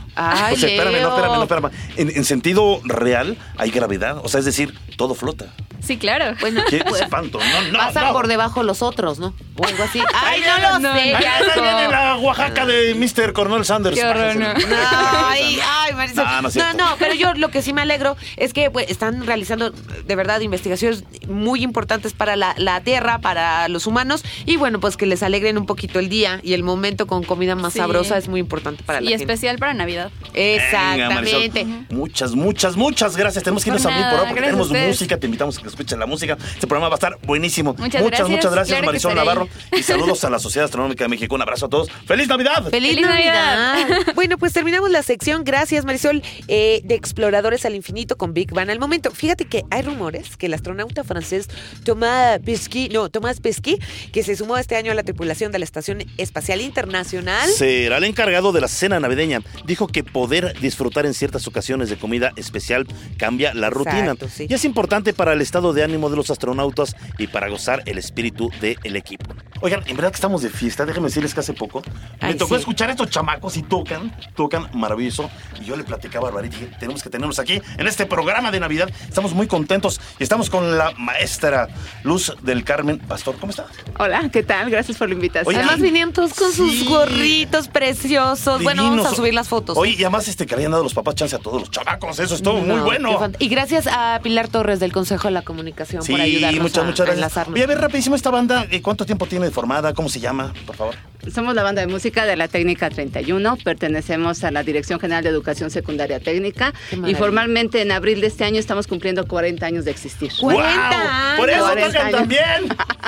Ay, 0.51 0.55
o 0.55 0.59
sea, 0.59 0.69
espérame, 0.69 0.93
Leo. 0.93 1.01
no, 1.03 1.15
espérame, 1.15 1.35
no, 1.35 1.43
espérame. 1.43 1.71
En, 1.97 2.17
en 2.17 2.25
sentido 2.25 2.81
real 2.83 3.37
hay 3.57 3.71
gravedad. 3.71 4.17
O 4.23 4.29
sea, 4.29 4.39
es 4.39 4.45
decir, 4.45 4.73
todo 4.97 5.15
flota. 5.15 5.53
Sí, 5.81 5.97
claro. 5.97 6.35
Bueno, 6.39 6.61
Qué 6.69 6.83
pues, 6.87 7.01
espanto. 7.01 7.39
No, 7.39 7.71
no, 7.71 7.77
pasan 7.77 8.05
no. 8.07 8.13
por 8.13 8.27
debajo 8.27 8.63
los 8.63 8.81
otros, 8.81 9.19
¿no? 9.19 9.33
O 9.61 9.65
algo 9.67 9.83
así. 9.83 10.01
Ay, 10.13 10.41
no 10.41 10.57
lo 10.57 10.79
no, 10.79 10.93
sé. 10.93 11.13
no. 11.13 11.61
viene 11.61 11.87
la 11.89 12.17
Oaxaca 12.17 12.65
de 12.65 12.95
Mr. 12.95 13.33
Cornel 13.33 13.65
Sanders. 13.65 13.95
Qué 13.97 14.05
horror, 14.05 14.35
no. 14.35 14.47
Bájese. 14.47 14.75
Ay, 14.75 15.59
ay, 15.63 15.93
Marisol. 15.93 16.25
No, 16.25 16.41
no 16.43 16.47
es 16.49 16.55
No, 16.55 16.73
no, 16.73 16.95
pero 16.99 17.13
yo 17.13 17.33
lo 17.33 17.49
que 17.49 17.61
sí 17.61 17.73
me 17.73 17.81
alegro 17.81 18.15
es 18.37 18.53
que 18.53 18.69
pues, 18.71 18.89
están 18.89 19.25
realizando 19.25 19.71
de 19.71 20.15
verdad 20.15 20.39
investigaciones 20.41 21.03
muy 21.27 21.63
importantes 21.63 22.13
para 22.13 22.35
la, 22.35 22.53
la 22.57 22.81
Tierra, 22.81 23.19
para 23.19 23.67
los 23.67 23.87
humanos, 23.87 24.23
y 24.45 24.57
bueno, 24.57 24.79
pues 24.79 24.97
que 24.97 25.05
les 25.05 25.23
alegren 25.23 25.57
un 25.57 25.65
poquito 25.65 25.99
el 25.99 26.09
día 26.09 26.39
y 26.43 26.53
el 26.53 26.63
momento 26.63 27.07
con 27.07 27.23
comida 27.23 27.55
más 27.55 27.73
Sí. 27.73 27.79
sabrosa 27.79 28.17
es 28.17 28.27
muy 28.27 28.39
importante 28.39 28.83
para 28.83 28.99
y 29.01 29.05
la 29.05 29.09
gente. 29.11 29.23
especial 29.23 29.57
para 29.57 29.73
Navidad. 29.73 30.11
Venga, 30.33 31.09
Marisol. 31.09 31.43
Exactamente. 31.43 31.93
Muchas, 31.93 32.33
muchas, 32.35 32.75
muchas 32.75 33.15
gracias. 33.17 33.43
Tenemos 33.43 33.63
que 33.63 33.69
irnos 33.69 33.83
Por 33.83 33.91
a 33.91 33.95
abrir 33.95 34.09
por 34.09 34.19
ahora 34.19 34.29
porque 34.29 34.41
tenemos 34.41 34.69
música. 34.71 35.17
Te 35.17 35.25
invitamos 35.27 35.57
a 35.57 35.61
que 35.61 35.67
escuchen 35.67 35.99
la 35.99 36.05
música. 36.05 36.37
Este 36.53 36.67
programa 36.67 36.89
va 36.89 36.95
a 36.95 36.97
estar 36.97 37.17
buenísimo. 37.23 37.73
Muchas 37.77 38.01
muchas, 38.01 38.19
gracias. 38.19 38.29
muchas 38.29 38.51
gracias, 38.53 38.75
Claro 38.77 38.85
Marisol 38.87 39.15
Navarro. 39.15 39.47
Y 39.77 39.83
saludos 39.83 40.23
a 40.25 40.29
la 40.29 40.39
Sociedad 40.39 40.65
Astronómica 40.65 41.05
de 41.05 41.07
México. 41.07 41.33
Un 41.33 41.41
abrazo 41.41 41.67
a 41.67 41.69
todos. 41.69 41.89
¡Feliz 42.05 42.27
Navidad! 42.27 42.69
¡Feliz, 42.69 42.91
¡Feliz 42.91 43.05
Navidad! 43.05 43.87
Navidad! 43.87 44.07
bueno, 44.15 44.37
pues 44.37 44.53
terminamos 44.53 44.91
la 44.91 45.01
sección. 45.01 45.43
Gracias, 45.43 45.85
Marisol, 45.85 46.21
eh, 46.47 46.81
de 46.83 46.95
Exploradores 46.95 47.65
al 47.65 47.75
Infinito 47.75 48.17
con 48.17 48.33
Big 48.33 48.53
Bang. 48.53 48.69
Al 48.69 48.79
momento, 48.79 49.11
fíjate 49.11 49.45
que 49.45 49.63
hay 49.69 49.81
rumores 49.81 50.37
que 50.37 50.47
el 50.47 50.53
astronauta 50.53 51.03
francés 51.03 51.47
Thomas 51.83 52.39
Pesquet, 52.39 52.91
no, 52.91 53.09
Thomas 53.09 53.39
Pesquet, 53.39 53.81
que 54.11 54.23
se 54.23 54.35
sumó 54.35 54.57
este 54.57 54.75
año 54.75 54.91
a 54.91 54.95
la 54.95 55.03
tripulación 55.03 55.51
de 55.51 55.59
la 55.59 55.65
Estación 55.65 56.03
Espacial 56.17 56.61
Internacional. 56.61 57.49
Será 57.49 57.97
el 57.97 58.03
encargado 58.03 58.51
de 58.51 58.61
la 58.61 58.67
cena 58.67 58.99
navideña. 58.99 59.41
Dijo 59.65 59.87
que 59.87 60.03
poder 60.03 60.59
disfrutar 60.59 61.05
en 61.05 61.13
ciertas 61.13 61.47
ocasiones 61.47 61.89
de 61.89 61.97
comida 61.97 62.33
especial 62.35 62.87
cambia 63.17 63.53
la 63.53 63.69
rutina. 63.69 63.99
Exacto, 63.99 64.29
sí. 64.29 64.47
Y 64.49 64.53
es 64.53 64.65
importante 64.65 65.13
para 65.13 65.33
el 65.33 65.41
estado 65.41 65.73
de 65.73 65.83
ánimo 65.83 66.09
de 66.09 66.17
los 66.17 66.29
astronautas 66.29 66.95
y 67.17 67.27
para 67.27 67.49
gozar 67.49 67.83
el 67.85 67.97
espíritu 67.97 68.51
del 68.59 68.95
equipo. 68.95 69.30
Oigan, 69.61 69.83
en 69.85 69.95
verdad 69.95 70.11
que 70.11 70.15
estamos 70.15 70.41
de 70.41 70.49
fiesta. 70.49 70.85
Déjenme 70.85 71.07
decirles 71.09 71.33
que 71.33 71.39
hace 71.39 71.53
poco 71.53 71.81
me 72.21 72.33
tocó 72.33 72.55
sí. 72.55 72.61
escuchar 72.61 72.89
a 72.89 72.91
estos 72.93 73.09
chamacos 73.09 73.57
y 73.57 73.63
tocan, 73.63 74.15
tocan 74.35 74.69
maravilloso. 74.73 75.29
Y 75.61 75.65
yo 75.65 75.75
le 75.75 75.83
platicaba 75.83 76.27
a 76.27 76.31
Barbarita 76.31 76.57
y 76.57 76.59
dije, 76.61 76.75
tenemos 76.79 77.03
que 77.03 77.09
tenerlos 77.09 77.37
aquí 77.39 77.61
en 77.77 77.87
este 77.87 78.05
programa 78.05 78.51
de 78.51 78.59
Navidad. 78.59 78.89
Estamos 79.07 79.33
muy 79.33 79.47
contentos 79.47 80.01
y 80.19 80.23
estamos 80.23 80.49
con 80.49 80.77
la 80.77 80.91
maestra 80.97 81.67
Luz 82.03 82.33
del 82.41 82.63
Carmen 82.63 82.99
Pastor. 82.99 83.35
¿Cómo 83.39 83.51
está? 83.51 83.67
Hola, 83.99 84.29
¿qué 84.31 84.43
tal? 84.43 84.69
Gracias 84.69 84.97
por 84.97 85.09
la 85.09 85.15
invitación. 85.15 85.47
Oye, 85.47 85.57
Además 85.57 85.79
vinieron 85.81 86.13
todos 86.13 86.33
con 86.33 86.51
sus 86.51 86.87
gorritos 86.87 87.67
preciosos. 87.67 88.63
Bueno, 88.63 88.83
vamos 88.83 89.05
a 89.05 89.15
subir 89.15 89.33
las 89.33 89.47
fotos. 89.47 89.77
Oye, 89.77 89.91
y 89.91 90.03
además 90.03 90.27
este, 90.27 90.45
que 90.45 90.55
le 90.55 90.61
hayan 90.61 90.71
dado 90.71 90.83
los 90.83 90.93
papás 90.93 91.15
chance 91.15 91.35
a 91.35 91.39
todos 91.39 91.61
los 91.61 91.71
chamacos. 91.71 92.19
Eso 92.19 92.35
es 92.35 92.41
todo 92.41 92.55
muy 92.55 92.67
No, 92.67 92.83
bueno. 92.83 93.19
Y 93.39 93.47
gracias 93.47 93.87
a 93.87 94.19
Pilar 94.23 94.47
Torres 94.47 94.79
del 94.79 94.91
Consejo 94.91 95.27
de 95.27 95.31
la 95.31 95.41
Comunicación 95.43 96.01
Sí, 96.03 96.11
por 96.13 96.21
ayudarnos 96.21 96.61
muchas, 96.63 96.77
a, 96.77 96.83
muchas 96.83 96.99
a 97.01 97.03
gracias. 97.03 97.17
enlazarnos. 97.17 97.53
Oye, 97.55 97.63
a 97.63 97.67
ver, 97.67 97.79
rapidísimo, 97.79 98.15
esta 98.15 98.31
banda, 98.31 98.65
eh, 98.71 98.81
¿cuánto 98.81 99.05
tiempo 99.05 99.20
tiene 99.25 99.51
formada? 99.51 99.93
¿Cómo 99.93 100.09
se 100.09 100.19
llama, 100.19 100.53
por 100.65 100.75
favor? 100.75 100.95
Somos 101.33 101.53
la 101.53 101.61
banda 101.61 101.81
de 101.81 101.87
música 101.87 102.25
de 102.25 102.35
la 102.35 102.47
Técnica 102.47 102.89
31, 102.89 103.57
pertenecemos 103.63 104.43
a 104.43 104.49
la 104.49 104.63
Dirección 104.63 104.99
General 104.99 105.23
de 105.23 105.29
Educación 105.29 105.69
Secundaria 105.69 106.19
Técnica 106.19 106.73
y 107.05 107.13
formalmente 107.13 107.81
en 107.81 107.91
abril 107.91 108.21
de 108.21 108.27
este 108.27 108.43
año 108.43 108.59
estamos 108.59 108.87
cumpliendo 108.87 109.27
40 109.27 109.63
años 109.63 109.85
de 109.85 109.91
existir. 109.91 110.31
40 110.39 110.65
¡Guau! 110.65 111.37
¡Por 111.37 111.49
eso 111.51 111.63
40 111.63 111.87
tocan 111.87 112.11
también! 112.11 112.41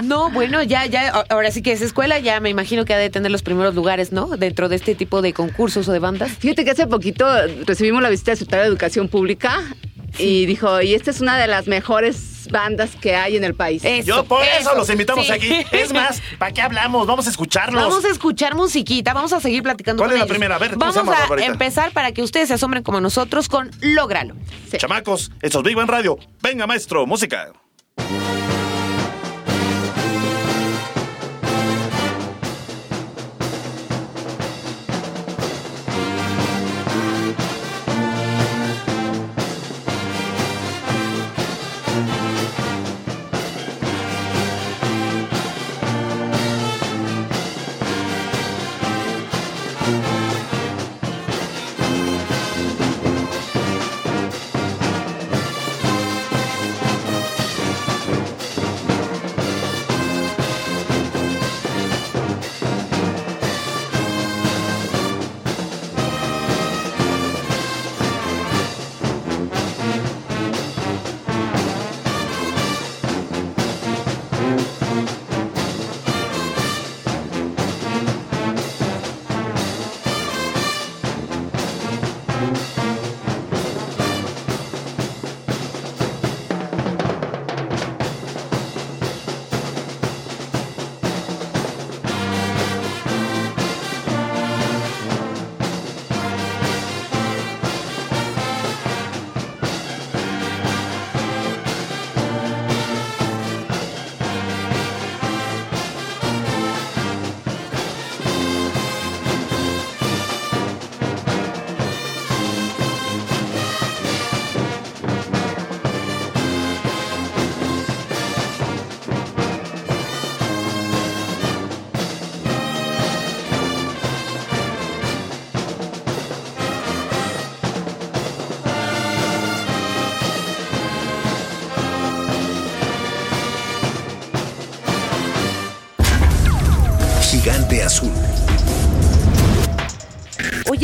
No, 0.03 0.29
bueno, 0.29 0.61
ya, 0.61 0.85
ya, 0.85 1.09
ahora 1.29 1.49
sí 1.49 1.63
que 1.63 1.71
esa 1.71 1.85
escuela 1.85 2.19
ya 2.19 2.39
me 2.39 2.49
imagino 2.49 2.85
que 2.85 2.93
ha 2.93 2.97
de 2.97 3.09
tener 3.09 3.31
los 3.31 3.41
primeros 3.41 3.73
lugares, 3.73 4.11
¿no? 4.11 4.27
Dentro 4.37 4.69
de 4.69 4.75
este 4.75 4.93
tipo 4.93 5.21
de 5.21 5.33
concursos 5.33 5.87
o 5.87 5.91
de 5.91 5.99
bandas. 5.99 6.31
Fíjate 6.31 6.65
que 6.65 6.71
hace 6.71 6.85
poquito 6.85 7.25
recibimos 7.65 8.03
la 8.03 8.09
visita 8.09 8.31
del 8.31 8.37
secretario 8.37 8.63
de 8.63 8.69
Educación 8.69 9.07
Pública 9.07 9.59
y 10.19 10.45
dijo, 10.45 10.81
y 10.81 10.93
esta 10.93 11.09
es 11.11 11.21
una 11.21 11.37
de 11.39 11.47
las 11.47 11.67
mejores 11.67 12.32
bandas 12.53 12.95
que 12.95 13.17
hay 13.17 13.35
en 13.35 13.43
el 13.43 13.53
país. 13.55 13.83
Eso, 13.83 14.07
Yo 14.07 14.23
por 14.23 14.41
eso, 14.43 14.73
los 14.75 14.89
invitamos 14.89 15.25
sí. 15.25 15.31
aquí. 15.33 15.65
Es 15.71 15.91
más, 15.91 16.21
¿para 16.37 16.53
qué 16.53 16.61
hablamos? 16.61 17.05
Vamos 17.05 17.27
a 17.27 17.29
escucharlos. 17.29 17.83
Vamos 17.83 18.05
a 18.05 18.09
escuchar 18.09 18.55
musiquita, 18.55 19.13
vamos 19.13 19.33
a 19.33 19.41
seguir 19.41 19.61
platicando 19.61 20.01
¿Cuál 20.01 20.11
con 20.11 20.21
es 20.21 20.21
la 20.21 20.27
primera? 20.27 20.55
A 20.55 20.59
ver, 20.59 20.77
¿cómo 20.77 20.93
vamos 20.93 21.15
a 21.17 21.43
empezar 21.43 21.91
para 21.91 22.13
que 22.13 22.21
ustedes 22.21 22.47
se 22.47 22.53
asombren 22.53 22.83
como 22.83 23.01
nosotros 23.01 23.49
con 23.49 23.69
Lógralo. 23.81 24.35
Sí. 24.71 24.77
Chamacos, 24.77 25.31
esto 25.41 25.59
es 25.59 25.63
Big 25.65 25.75
Bang 25.75 25.89
Radio. 25.89 26.17
Venga, 26.41 26.65
maestro, 26.65 27.05
música. 27.05 27.51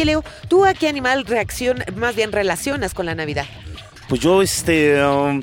Leo, 0.06 0.24
¿tú 0.48 0.66
a 0.66 0.74
qué 0.74 0.88
animal 0.88 1.26
reacción, 1.26 1.84
más 1.96 2.16
bien 2.16 2.32
relacionas 2.32 2.94
con 2.94 3.06
la 3.06 3.16
Navidad? 3.16 3.46
Pues 4.08 4.22
yo, 4.22 4.42
este. 4.42 5.04
um, 5.06 5.42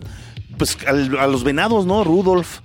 pues 0.58 0.76
al- 0.86 1.16
a 1.18 1.26
los 1.26 1.44
venados, 1.44 1.86
¿no? 1.86 2.02
Rudolf. 2.04 2.60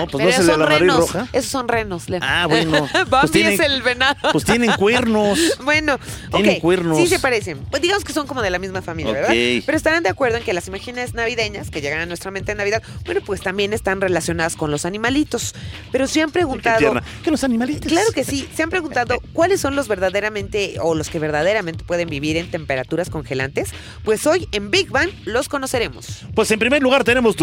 No, 0.00 0.06
pues 0.06 0.12
pero 0.12 0.24
no 0.24 0.28
es 0.30 0.38
el 0.38 0.46
de 0.46 0.52
la 0.52 0.64
nariz 0.64 0.78
renos. 0.80 0.98
roja. 1.00 1.28
Esos 1.32 1.50
son 1.50 1.68
renos, 1.68 2.08
Leo. 2.08 2.20
Ah, 2.22 2.46
bueno. 2.46 2.72
Bambi 2.92 3.08
Pues 3.10 3.30
tienen- 3.30 3.52
es 3.54 3.60
el 3.60 3.82
venado. 3.82 4.16
Pues 4.32 4.44
tienen 4.44 4.72
cuernos. 4.72 5.38
Bueno, 5.64 5.98
Tienen 6.30 6.60
cuernos. 6.60 6.98
sí 6.98 7.06
se 7.06 7.18
parecen. 7.18 7.58
Pues 7.70 7.80
digamos 7.80 8.04
que 8.04 8.12
son 8.12 8.26
como 8.26 8.42
de 8.42 8.50
la 8.50 8.58
misma 8.58 8.82
familia, 8.82 9.12
Ok. 9.12 9.18
¿verdad? 9.28 9.62
Pero 9.64 9.76
estarán 9.76 10.02
de 10.02 10.08
acuerdo 10.10 10.36
en 10.38 10.44
que 10.44 10.52
las 10.52 10.66
imágenes 10.68 11.14
navideñas 11.14 11.70
que 11.70 11.80
llegan 11.80 12.00
a 12.00 12.06
nuestra 12.06 12.30
mente 12.30 12.52
en 12.52 12.58
Navidad, 12.58 12.82
bueno, 13.06 13.20
pues 13.24 13.40
también 13.40 13.72
están 13.72 14.00
relacionadas 14.00 14.56
con 14.56 14.70
los 14.70 14.84
animalitos. 14.84 15.54
Pero 15.90 16.06
se 16.06 16.20
han 16.22 16.28
Qué 16.28 16.32
preguntado... 16.34 17.00
Que 17.22 17.30
los 17.30 17.44
animalitos. 17.44 17.90
Claro 17.90 18.10
que 18.12 18.24
sí. 18.24 18.46
Se 18.54 18.62
han 18.62 18.70
preguntado 18.70 19.20
cuáles 19.32 19.60
son 19.60 19.74
los 19.76 19.88
verdaderamente 19.88 20.76
o 20.80 20.94
los 20.94 21.08
que 21.08 21.18
verdaderamente 21.18 21.84
pueden 21.84 22.08
vivir 22.10 22.36
en 22.36 22.50
temperaturas 22.50 23.08
congelantes. 23.10 23.70
Pues 24.04 24.26
hoy 24.26 24.48
en 24.52 24.70
Big 24.70 24.90
Bang 24.90 25.10
los 25.24 25.48
conoceremos. 25.48 26.24
Pues 26.34 26.50
en 26.50 26.58
primer 26.58 26.82
lugar 26.82 27.04
tenemos 27.04 27.36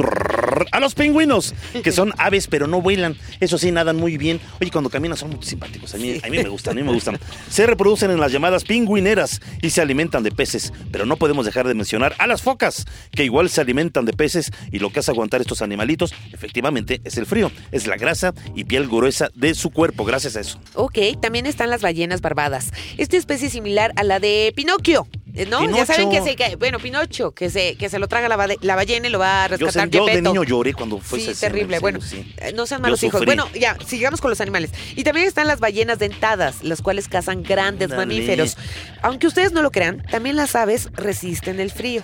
a 0.72 0.80
los 0.80 0.96
pingüinos, 0.96 1.54
que 1.84 1.92
son 1.92 2.14
aves 2.18 2.48
pero 2.48 2.68
no 2.68 2.82
vuelan. 2.82 3.16
Eso 3.40 3.58
sí, 3.58 3.72
nadan 3.72 3.98
muy 3.98 4.18
bien. 4.18 4.40
Oye, 4.60 4.72
cuando 4.72 4.90
caminan 4.90 5.18
son 5.18 5.32
muy 5.32 5.44
simpáticos. 5.44 5.94
A 5.96 5.98
mí, 5.98 6.20
a 6.24 6.30
mí 6.30 6.38
me 6.38 6.50
gustan, 6.50 6.74
a 6.74 6.76
mí 6.76 6.84
me 6.84 6.94
gustan. 6.94 7.20
Se 7.50 7.66
reproducen 7.66 8.12
en 8.12 8.20
las 8.20 8.32
llamadas 8.32 8.64
pingüineras 8.64 9.42
y 9.62 9.70
se 9.70 9.82
alimentan 9.82 10.24
de 10.24 10.32
peces. 10.32 10.74
Pero 10.92 11.06
no 11.06 11.18
podemos 11.18 11.46
dejar 11.46 11.68
de 11.68 11.74
mencionar 11.74 12.16
a 12.18 12.28
las 12.28 12.42
focas, 12.42 12.86
que 13.12 13.24
igual 13.24 13.50
se 13.50 13.62
alimentan 13.62 14.06
de 14.06 14.14
peces 14.14 14.52
y 14.72 14.80
lo 14.80 14.92
que 14.92 15.00
hace 15.00 15.12
aguantar 15.12 15.42
estos 15.42 15.62
animalitos, 15.62 16.14
efectivamente, 16.34 17.02
es 17.04 17.18
el 17.18 17.26
frío. 17.26 17.52
Es 17.72 17.88
la 17.88 17.98
grasa 17.98 18.34
y 18.56 18.64
piel 18.64 18.88
gruesa 18.88 19.30
de 19.36 19.54
su 19.54 19.70
cuerpo, 19.72 20.06
gracias 20.06 20.36
a 20.36 20.42
eso. 20.42 20.60
Ok, 20.74 20.98
también 21.22 21.46
están 21.46 21.70
las 21.70 21.82
ballenas 21.82 22.22
barbadas. 22.22 22.72
Esta 22.98 23.18
especie 23.18 23.48
es 23.48 23.54
similar 23.54 23.94
a 23.96 24.04
la 24.04 24.20
de 24.20 24.54
Pinocchio. 24.56 25.08
Eh, 25.34 25.46
No, 25.46 25.70
ya 25.76 25.86
saben 25.86 26.10
que 26.10 26.22
se, 26.22 26.36
que- 26.36 26.56
bueno, 26.58 26.80
Pinocho, 26.80 27.32
que 27.32 27.50
se, 27.50 27.76
que 27.78 27.90
se 27.90 28.00
lo 28.00 28.08
traga 28.08 28.28
la, 28.28 28.56
la 28.62 28.76
ballena 28.76 29.08
y 29.08 29.12
lo 29.12 29.20
va 29.20 29.46
a 29.46 29.48
Yo, 29.50 29.58
sé- 29.58 29.66
rescatar 29.66 29.90
yo 29.90 30.06
de 30.06 30.22
niño 30.22 30.44
lloré 30.44 30.74
cuando 30.74 31.00
fue 31.00 31.20
Sí, 31.20 31.30
esa 31.32 31.48
terrible. 31.48 31.78
en 31.78 31.82
Bueno, 31.82 32.02
sí. 32.02 32.34
eh, 32.38 32.52
no 32.54 32.66
sean 32.66 32.80
Yo 32.80 32.84
malos 32.84 33.04
hijos. 33.04 33.20
sufrí. 33.20 33.26
Bueno, 33.26 33.48
ya, 33.58 33.78
sigamos 33.86 34.20
con 34.22 34.30
los 34.30 34.42
animales. 34.42 34.72
Y 34.96 35.04
también 35.04 35.28
están 35.28 35.48
las 35.48 35.60
ballenas 35.60 36.00
dentadas, 36.00 36.64
las 36.64 36.82
cuales 36.82 37.08
cazan 37.08 37.44
grandes 37.44 37.90
mamíferos. 37.90 38.58
Aunque 39.02 39.28
ustedes 39.28 39.52
no 39.52 39.62
lo 39.62 39.72
crean, 39.72 40.04
también 40.12 40.36
las 40.36 40.56
aves 40.56 40.90
resisten 40.94 41.60
el 41.60 41.72
frío. 41.72 42.02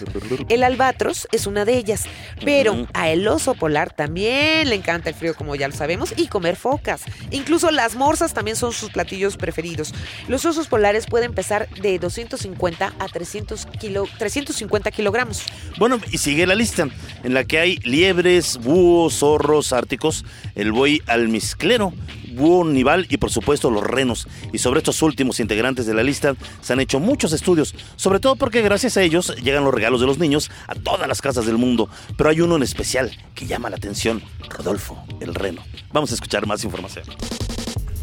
El 0.50 0.63
albatros 0.63 1.27
es 1.31 1.48
una 1.48 1.65
de 1.65 1.77
ellas. 1.77 2.05
Pero 2.43 2.88
a 2.93 3.10
el 3.10 3.27
oso 3.27 3.53
polar 3.55 3.93
también 3.93 4.69
le 4.69 4.75
encanta 4.75 5.10
el 5.10 5.15
frío, 5.15 5.36
como 5.36 5.55
ya 5.55 5.67
lo 5.67 5.75
sabemos, 5.75 6.13
y 6.15 6.27
comer 6.27 6.55
focas. 6.55 7.01
Incluso 7.31 7.72
las 7.72 7.96
morsas 7.96 8.34
también 8.34 8.55
son 8.57 8.72
sus 8.74 8.89
platillos 8.91 9.38
preferidos. 9.38 9.93
Los 10.27 10.46
osos 10.46 10.67
polares 10.67 11.05
pueden 11.07 11.34
pesar 11.34 11.67
de 11.81 12.00
250 12.00 12.93
a 13.00 13.07
300 13.17 13.65
kilo, 13.79 14.05
350 14.19 14.91
kilogramos. 14.91 15.41
Bueno, 15.79 16.00
y 16.12 16.19
sigue 16.19 16.45
la 16.45 16.53
lista, 16.53 16.88
en 17.24 17.33
la 17.33 17.45
que 17.45 17.57
hay 17.57 17.77
liebres, 17.77 18.57
búhos, 18.57 19.15
zorros 19.15 19.74
árticos, 19.74 20.24
el 20.53 20.71
buey 20.71 21.01
almizclero, 21.07 21.93
búho 22.33 22.63
nival 22.63 23.07
y 23.09 23.17
por 23.17 23.31
supuesto 23.31 23.71
los 23.71 23.83
renos. 23.83 24.27
Y 24.53 24.59
sobre 24.59 24.81
estos 24.81 25.01
últimos 25.01 25.39
integrantes 25.39 25.88
de 25.88 25.95
la 25.95 26.03
lista 26.03 26.36
se 26.62 26.74
han 26.74 26.79
hecho 26.79 27.00
muchos 27.00 27.33
estudios, 27.33 27.74
sobre 27.95 28.19
todo 28.19 28.36
porque 28.36 28.62
gracias 28.62 28.97
a 28.97 29.01
ellos 29.01 29.36
llegan 29.41 29.63
los 29.63 29.74
regalos 29.74 30.00
de 30.00 30.05
los 30.05 30.19
niños 30.19 30.51
a 30.67 30.75
todas 30.75 31.07
las 31.07 31.19
casas 31.19 31.47
del 31.47 31.57
mundo. 31.57 31.89
Pero 32.17 32.29
hay 32.29 32.41
uno 32.41 32.55
en 32.55 32.62
especial 32.62 33.17
que 33.33 33.47
llama 33.47 33.71
la 33.71 33.77
atención, 33.77 34.21
Rodolfo, 34.47 35.03
el 35.21 35.33
reno. 35.33 35.63
Vamos 35.91 36.12
a 36.12 36.13
escuchar 36.13 36.45
más 36.45 36.63
información. 36.63 37.05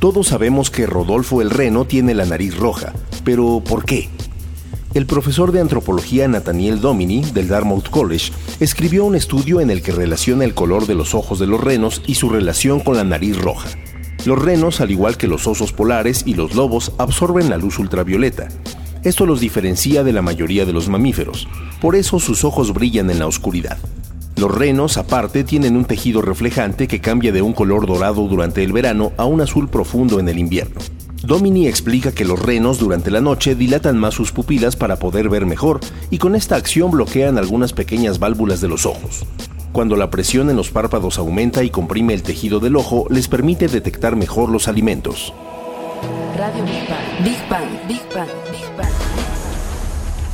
Todos 0.00 0.26
sabemos 0.26 0.70
que 0.70 0.86
Rodolfo 0.86 1.40
el 1.40 1.50
Reno 1.50 1.84
tiene 1.84 2.14
la 2.14 2.26
nariz 2.26 2.56
roja, 2.56 2.92
pero 3.24 3.62
¿por 3.64 3.84
qué? 3.84 4.10
El 4.94 5.06
profesor 5.06 5.50
de 5.50 5.60
antropología 5.60 6.28
Nathaniel 6.28 6.80
Domini 6.80 7.24
del 7.24 7.48
Dartmouth 7.48 7.90
College 7.90 8.30
escribió 8.60 9.04
un 9.04 9.16
estudio 9.16 9.60
en 9.60 9.72
el 9.72 9.82
que 9.82 9.90
relaciona 9.90 10.44
el 10.44 10.54
color 10.54 10.86
de 10.86 10.94
los 10.94 11.16
ojos 11.16 11.40
de 11.40 11.48
los 11.48 11.60
renos 11.60 12.00
y 12.06 12.14
su 12.14 12.28
relación 12.28 12.78
con 12.78 12.96
la 12.96 13.02
nariz 13.02 13.36
roja. 13.36 13.70
Los 14.24 14.40
renos, 14.40 14.80
al 14.80 14.92
igual 14.92 15.16
que 15.16 15.26
los 15.26 15.48
osos 15.48 15.72
polares 15.72 16.22
y 16.26 16.34
los 16.34 16.54
lobos, 16.54 16.92
absorben 16.98 17.50
la 17.50 17.58
luz 17.58 17.80
ultravioleta. 17.80 18.46
Esto 19.02 19.26
los 19.26 19.40
diferencia 19.40 20.04
de 20.04 20.12
la 20.12 20.22
mayoría 20.22 20.64
de 20.64 20.72
los 20.72 20.88
mamíferos, 20.88 21.48
por 21.80 21.96
eso 21.96 22.20
sus 22.20 22.44
ojos 22.44 22.72
brillan 22.72 23.10
en 23.10 23.18
la 23.18 23.26
oscuridad. 23.26 23.78
Los 24.36 24.54
renos, 24.54 24.96
aparte, 24.96 25.42
tienen 25.42 25.76
un 25.76 25.86
tejido 25.86 26.22
reflejante 26.22 26.86
que 26.86 27.00
cambia 27.00 27.32
de 27.32 27.42
un 27.42 27.52
color 27.52 27.88
dorado 27.88 28.28
durante 28.28 28.62
el 28.62 28.72
verano 28.72 29.10
a 29.16 29.24
un 29.24 29.40
azul 29.40 29.68
profundo 29.68 30.20
en 30.20 30.28
el 30.28 30.38
invierno. 30.38 30.80
Domini 31.24 31.66
explica 31.68 32.12
que 32.12 32.26
los 32.26 32.38
renos 32.38 32.78
durante 32.78 33.10
la 33.10 33.22
noche 33.22 33.54
dilatan 33.54 33.96
más 33.96 34.12
sus 34.12 34.30
pupilas 34.30 34.76
para 34.76 34.96
poder 34.96 35.30
ver 35.30 35.46
mejor 35.46 35.80
y 36.10 36.18
con 36.18 36.36
esta 36.36 36.56
acción 36.56 36.90
bloquean 36.90 37.38
algunas 37.38 37.72
pequeñas 37.72 38.18
válvulas 38.18 38.60
de 38.60 38.68
los 38.68 38.84
ojos. 38.84 39.24
Cuando 39.72 39.96
la 39.96 40.10
presión 40.10 40.50
en 40.50 40.56
los 40.56 40.70
párpados 40.70 41.18
aumenta 41.18 41.64
y 41.64 41.70
comprime 41.70 42.12
el 42.12 42.22
tejido 42.22 42.60
del 42.60 42.76
ojo, 42.76 43.06
les 43.08 43.26
permite 43.28 43.68
detectar 43.68 44.16
mejor 44.16 44.50
los 44.50 44.68
alimentos. 44.68 45.32
Radio 46.36 46.62
Big 46.62 46.88
Bang. 46.88 47.24
Big 47.24 47.48
Bang. 47.48 47.88
Big 47.88 48.02
Bang. 48.14 48.53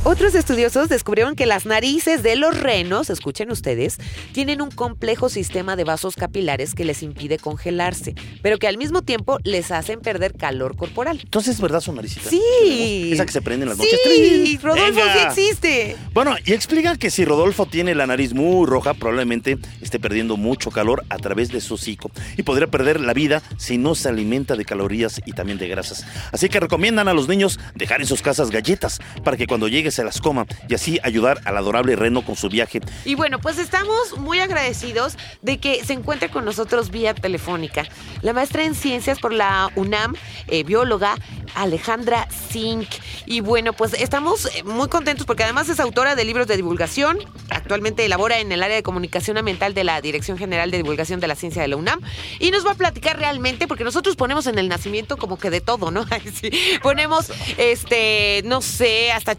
Otros 0.03 0.33
estudiosos 0.33 0.89
descubrieron 0.89 1.35
que 1.35 1.45
las 1.45 1.67
narices 1.67 2.23
de 2.23 2.35
los 2.35 2.59
renos, 2.59 3.11
escuchen 3.11 3.51
ustedes, 3.51 3.99
tienen 4.31 4.59
un 4.59 4.71
complejo 4.71 5.29
sistema 5.29 5.75
de 5.75 5.83
vasos 5.83 6.15
capilares 6.15 6.73
que 6.73 6.85
les 6.85 7.03
impide 7.03 7.37
congelarse, 7.37 8.15
pero 8.41 8.57
que 8.57 8.67
al 8.67 8.79
mismo 8.79 9.03
tiempo 9.03 9.37
les 9.43 9.69
hacen 9.69 9.99
perder 9.99 10.33
calor 10.33 10.75
corporal. 10.75 11.19
Entonces, 11.23 11.53
¿es 11.53 11.61
verdad 11.61 11.81
su 11.81 11.93
naricita? 11.93 12.31
Sí. 12.31 13.11
Esa 13.13 13.27
que 13.27 13.31
se 13.31 13.43
prende 13.43 13.65
en 13.65 13.69
las 13.69 13.77
noches. 13.77 13.99
Sí. 14.03 14.59
Rodolfo 14.63 14.99
Venga. 14.99 15.33
sí 15.35 15.41
existe. 15.41 15.95
Bueno, 16.15 16.35
y 16.45 16.53
explica 16.53 16.97
que 16.97 17.11
si 17.11 17.23
Rodolfo 17.23 17.67
tiene 17.67 17.93
la 17.93 18.07
nariz 18.07 18.33
muy 18.33 18.65
roja, 18.65 18.95
probablemente 18.95 19.59
esté 19.81 19.99
perdiendo 19.99 20.35
mucho 20.35 20.71
calor 20.71 21.05
a 21.09 21.19
través 21.19 21.51
de 21.51 21.61
su 21.61 21.75
hocico 21.75 22.09
y 22.37 22.41
podría 22.41 22.65
perder 22.65 22.99
la 22.99 23.13
vida 23.13 23.43
si 23.57 23.77
no 23.77 23.93
se 23.93 24.09
alimenta 24.09 24.55
de 24.55 24.65
calorías 24.65 25.21
y 25.27 25.33
también 25.33 25.59
de 25.59 25.67
grasas. 25.67 26.07
Así 26.31 26.49
que 26.49 26.59
recomiendan 26.59 27.07
a 27.07 27.13
los 27.13 27.27
niños 27.27 27.59
dejar 27.75 28.01
en 28.01 28.07
sus 28.07 28.23
casas 28.23 28.49
galletas 28.49 28.99
para 29.23 29.37
que 29.37 29.45
cuando 29.45 29.67
llegue 29.67 29.90
se 29.91 30.03
las 30.03 30.21
coma 30.21 30.45
y 30.67 30.75
así 30.75 30.99
ayudar 31.03 31.41
al 31.45 31.57
adorable 31.57 31.95
reno 31.95 32.23
con 32.23 32.35
su 32.35 32.49
viaje. 32.49 32.81
Y 33.05 33.15
bueno, 33.15 33.39
pues 33.39 33.57
estamos 33.57 34.17
muy 34.17 34.39
agradecidos 34.39 35.17
de 35.41 35.59
que 35.59 35.83
se 35.83 35.93
encuentre 35.93 36.29
con 36.29 36.45
nosotros 36.45 36.91
vía 36.91 37.13
telefónica 37.13 37.83
la 38.21 38.33
maestra 38.33 38.63
en 38.63 38.75
ciencias 38.75 39.19
por 39.19 39.33
la 39.33 39.69
UNAM, 39.75 40.15
eh, 40.47 40.63
bióloga 40.63 41.15
Alejandra 41.55 42.27
Zink. 42.31 42.87
Y 43.25 43.41
bueno, 43.41 43.73
pues 43.73 43.93
estamos 43.93 44.45
eh, 44.45 44.63
muy 44.63 44.87
contentos 44.89 45.25
porque 45.25 45.43
además 45.43 45.69
es 45.69 45.79
autora 45.79 46.15
de 46.15 46.25
libros 46.25 46.47
de 46.47 46.55
divulgación. 46.55 47.19
Actualmente 47.49 48.05
elabora 48.05 48.39
en 48.39 48.51
el 48.51 48.63
área 48.63 48.75
de 48.75 48.83
comunicación 48.83 49.37
ambiental 49.37 49.73
de 49.73 49.83
la 49.83 50.01
Dirección 50.01 50.37
General 50.37 50.71
de 50.71 50.77
Divulgación 50.77 51.19
de 51.19 51.27
la 51.27 51.35
Ciencia 51.35 51.61
de 51.61 51.67
la 51.67 51.75
UNAM. 51.75 52.01
Y 52.39 52.51
nos 52.51 52.65
va 52.65 52.71
a 52.71 52.75
platicar 52.75 53.17
realmente, 53.17 53.67
porque 53.67 53.83
nosotros 53.83 54.15
ponemos 54.15 54.47
en 54.47 54.57
el 54.57 54.69
nacimiento 54.69 55.17
como 55.17 55.37
que 55.37 55.49
de 55.49 55.61
todo, 55.61 55.91
¿no? 55.91 56.05
Ponemos, 56.83 57.31
este, 57.57 58.41
no 58.45 58.61
sé, 58.61 59.11
hasta 59.11 59.35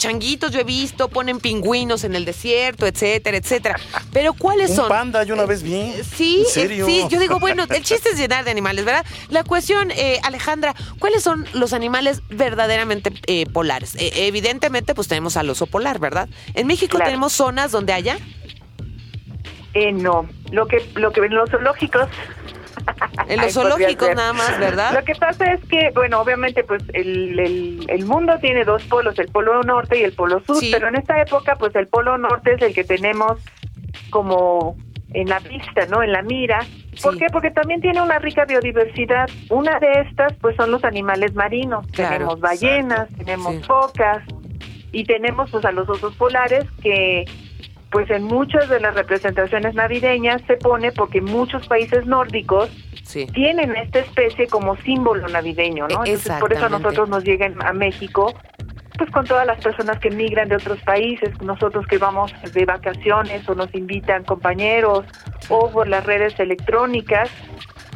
yo 0.50 0.60
he 0.60 0.64
visto, 0.64 1.08
ponen 1.08 1.38
pingüinos 1.40 2.04
en 2.04 2.14
el 2.14 2.24
desierto, 2.24 2.86
etcétera, 2.86 3.36
etcétera. 3.36 3.76
Pero 4.12 4.32
¿cuáles 4.34 4.70
Un 4.70 4.76
son? 4.76 4.88
panda, 4.88 5.22
yo 5.24 5.34
una 5.34 5.46
vez 5.46 5.62
vi. 5.62 5.92
Sí, 6.16 6.36
¿En 6.40 6.42
eh, 6.42 6.48
serio? 6.48 6.86
sí, 6.86 7.04
yo 7.08 7.20
digo, 7.20 7.38
bueno, 7.38 7.64
el 7.68 7.82
chiste 7.82 8.10
es 8.10 8.18
llenar 8.18 8.44
de 8.44 8.50
animales, 8.50 8.84
¿verdad? 8.84 9.04
La 9.28 9.44
cuestión, 9.44 9.90
eh, 9.92 10.18
Alejandra, 10.22 10.74
¿cuáles 10.98 11.22
son 11.22 11.46
los 11.52 11.72
animales 11.72 12.22
verdaderamente 12.30 13.12
eh, 13.26 13.46
polares? 13.46 13.94
Eh, 13.96 14.26
evidentemente, 14.26 14.94
pues 14.94 15.08
tenemos 15.08 15.36
al 15.36 15.48
oso 15.50 15.66
polar, 15.66 15.98
¿verdad? 15.98 16.28
En 16.54 16.66
México 16.66 16.96
Claro. 16.96 17.06
tenemos 17.06 17.32
zonas 17.32 17.70
donde 17.72 17.92
haya. 17.92 18.18
Eh, 19.74 19.92
no, 19.92 20.28
lo 20.50 20.66
que 20.66 20.84
lo 20.96 21.12
que 21.12 21.20
ven 21.22 21.34
los 21.34 21.48
zoológicos. 21.50 22.08
En 23.28 23.40
los 23.40 23.52
zoológicos 23.54 24.14
nada 24.14 24.32
más, 24.32 24.58
¿verdad? 24.58 24.92
Lo 24.94 25.04
que 25.04 25.14
pasa 25.14 25.52
es 25.52 25.60
que, 25.66 25.90
bueno, 25.94 26.20
obviamente, 26.20 26.64
pues 26.64 26.82
el, 26.92 27.38
el, 27.38 27.84
el 27.88 28.04
mundo 28.06 28.38
tiene 28.40 28.64
dos 28.64 28.82
polos, 28.84 29.18
el 29.18 29.28
polo 29.28 29.62
norte 29.62 29.98
y 29.98 30.02
el 30.02 30.12
polo 30.12 30.40
sur, 30.46 30.56
Sí. 30.56 30.70
pero 30.72 30.88
en 30.88 30.96
esta 30.96 31.20
época, 31.20 31.56
pues 31.56 31.74
el 31.76 31.86
polo 31.88 32.16
norte 32.18 32.54
es 32.54 32.62
el 32.62 32.74
que 32.74 32.84
tenemos 32.84 33.38
como 34.10 34.76
en 35.14 35.28
la 35.28 35.38
vista, 35.40 35.86
¿no? 35.90 36.02
En 36.02 36.12
la 36.12 36.22
mira. 36.22 36.60
¿Por 37.02 37.14
Sí. 37.14 37.18
qué? 37.20 37.26
Porque 37.32 37.50
también 37.50 37.80
tiene 37.80 38.00
una 38.00 38.18
rica 38.18 38.44
biodiversidad. 38.44 39.28
Una 39.50 39.78
de 39.78 39.92
estas, 40.08 40.32
pues 40.40 40.56
son 40.56 40.70
los 40.70 40.84
animales 40.84 41.34
marinos. 41.34 41.86
Claro, 41.92 42.12
tenemos 42.14 42.40
ballenas, 42.40 43.08
tenemos 43.16 43.54
Sí. 43.56 43.62
focas 43.64 44.22
y 44.92 45.04
tenemos 45.04 45.50
pues 45.50 45.64
a 45.64 45.72
los 45.72 45.88
osos 45.88 46.14
polares 46.16 46.64
que 46.82 47.24
pues 47.92 48.10
en 48.10 48.24
muchas 48.24 48.68
de 48.70 48.80
las 48.80 48.94
representaciones 48.94 49.74
navideñas 49.74 50.40
se 50.46 50.56
pone 50.56 50.90
porque 50.92 51.20
muchos 51.20 51.68
países 51.68 52.06
nórdicos 52.06 52.70
Sí. 53.04 53.26
tienen 53.26 53.76
esta 53.76 53.98
especie 53.98 54.46
como 54.46 54.76
símbolo 54.78 55.28
navideño, 55.28 55.86
¿no? 55.88 56.04
E- 56.04 56.10
Entonces 56.12 56.32
por 56.40 56.52
eso 56.52 56.66
a 56.66 56.68
nosotros 56.70 57.08
nos 57.10 57.22
llegan 57.24 57.60
a 57.62 57.72
México, 57.74 58.32
pues 58.96 59.10
con 59.10 59.26
todas 59.26 59.46
las 59.46 59.62
personas 59.62 59.98
que 59.98 60.10
migran 60.10 60.48
de 60.48 60.56
otros 60.56 60.78
países, 60.82 61.30
nosotros 61.42 61.86
que 61.86 61.98
vamos 61.98 62.32
de 62.54 62.64
vacaciones 62.64 63.46
o 63.48 63.54
nos 63.54 63.74
invitan 63.74 64.24
compañeros 64.24 65.04
o 65.50 65.70
por 65.70 65.86
las 65.88 66.04
redes 66.06 66.38
electrónicas. 66.40 67.28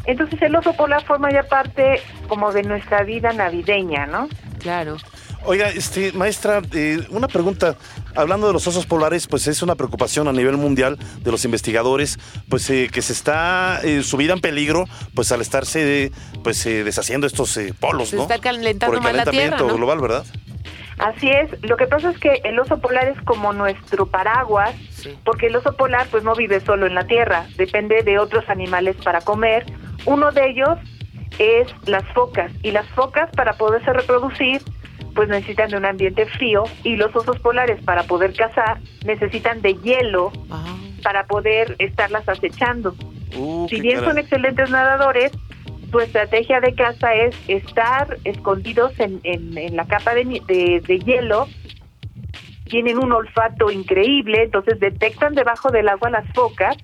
Entonces 0.04 0.40
el 0.42 0.54
oso 0.54 0.72
polar 0.74 1.02
forma 1.04 1.30
ya 1.32 1.42
parte 1.44 2.00
como 2.28 2.52
de 2.52 2.62
nuestra 2.64 3.02
vida 3.02 3.32
navideña, 3.32 4.06
¿no? 4.06 4.28
Claro. 4.60 4.96
Oiga, 5.44 5.68
este, 5.68 6.12
maestra, 6.12 6.60
eh, 6.74 6.98
una 7.10 7.28
pregunta. 7.28 7.76
Hablando 8.16 8.46
de 8.46 8.52
los 8.52 8.66
osos 8.66 8.86
polares, 8.86 9.26
pues 9.26 9.46
es 9.46 9.62
una 9.62 9.74
preocupación 9.74 10.26
a 10.28 10.32
nivel 10.32 10.56
mundial 10.56 10.98
de 11.20 11.30
los 11.30 11.44
investigadores, 11.44 12.18
pues 12.48 12.68
eh, 12.70 12.88
que 12.92 13.02
se 13.02 13.12
está 13.12 13.80
eh, 13.84 14.02
su 14.02 14.16
vida 14.16 14.32
en 14.32 14.40
peligro, 14.40 14.84
pues 15.14 15.32
al 15.32 15.40
estarse, 15.40 16.04
eh, 16.06 16.12
pues 16.42 16.64
eh, 16.66 16.82
deshaciendo 16.84 17.26
estos 17.26 17.56
eh, 17.58 17.74
polos, 17.78 18.08
Se 18.10 18.16
¿no? 18.16 18.22
está 18.22 18.38
calentando 18.38 18.86
Por 18.86 18.96
el 18.96 19.02
más 19.02 19.12
la 19.12 19.24
calentamiento 19.24 19.56
Tierra, 19.56 19.72
¿no? 19.72 19.76
global, 19.76 20.00
¿verdad? 20.00 20.24
Así 20.98 21.28
es, 21.28 21.50
lo 21.62 21.76
que 21.76 21.86
pasa 21.86 22.10
es 22.10 22.18
que 22.18 22.40
el 22.44 22.58
oso 22.58 22.78
polar 22.80 23.06
es 23.08 23.20
como 23.24 23.52
nuestro 23.52 24.06
paraguas, 24.06 24.74
Sí. 24.92 25.14
porque 25.26 25.48
el 25.48 25.56
oso 25.56 25.76
polar 25.76 26.06
pues 26.10 26.24
no 26.24 26.34
vive 26.34 26.60
solo 26.64 26.86
en 26.86 26.94
la 26.94 27.06
tierra, 27.06 27.46
depende 27.58 28.02
de 28.02 28.18
otros 28.18 28.48
animales 28.48 28.96
para 29.04 29.20
comer. 29.20 29.66
Uno 30.06 30.32
de 30.32 30.48
ellos 30.48 30.78
es 31.38 31.68
las 31.84 32.02
focas, 32.14 32.50
y 32.62 32.70
las 32.70 32.86
focas 32.94 33.28
para 33.36 33.52
poderse 33.58 33.92
reproducir 33.92 34.62
pues 35.16 35.28
necesitan 35.28 35.70
de 35.70 35.78
un 35.78 35.84
ambiente 35.86 36.26
frío 36.26 36.64
y 36.84 36.94
los 36.96 37.14
osos 37.16 37.38
polares 37.40 37.82
para 37.84 38.04
poder 38.04 38.34
cazar 38.34 38.78
necesitan 39.04 39.60
de 39.62 39.74
hielo 39.74 40.30
Ah, 40.50 40.76
para 41.02 41.24
poder 41.26 41.74
estarlas 41.80 42.28
acechando. 42.28 42.94
Uh, 43.36 43.66
Si 43.68 43.80
bien 43.80 43.96
caray. 43.96 44.10
son 44.10 44.18
excelentes 44.18 44.70
nadadores, 44.70 45.32
su 45.90 45.98
estrategia 46.00 46.60
de 46.60 46.74
caza 46.74 47.14
es 47.14 47.34
estar 47.48 48.18
escondidos 48.24 48.92
en, 49.00 49.20
en- 49.24 49.56
en 49.56 49.74
la 49.76 49.86
capa 49.86 50.14
de, 50.14 50.24
ni- 50.24 50.40
de- 50.40 50.80
de 50.86 50.98
hielo. 51.00 51.48
Tienen 52.64 52.98
un 52.98 53.12
olfato 53.12 53.70
increíble, 53.70 54.42
entonces 54.42 54.78
detectan 54.80 55.34
debajo 55.34 55.70
del 55.70 55.88
agua 55.88 56.10
las 56.10 56.26
focas, 56.34 56.76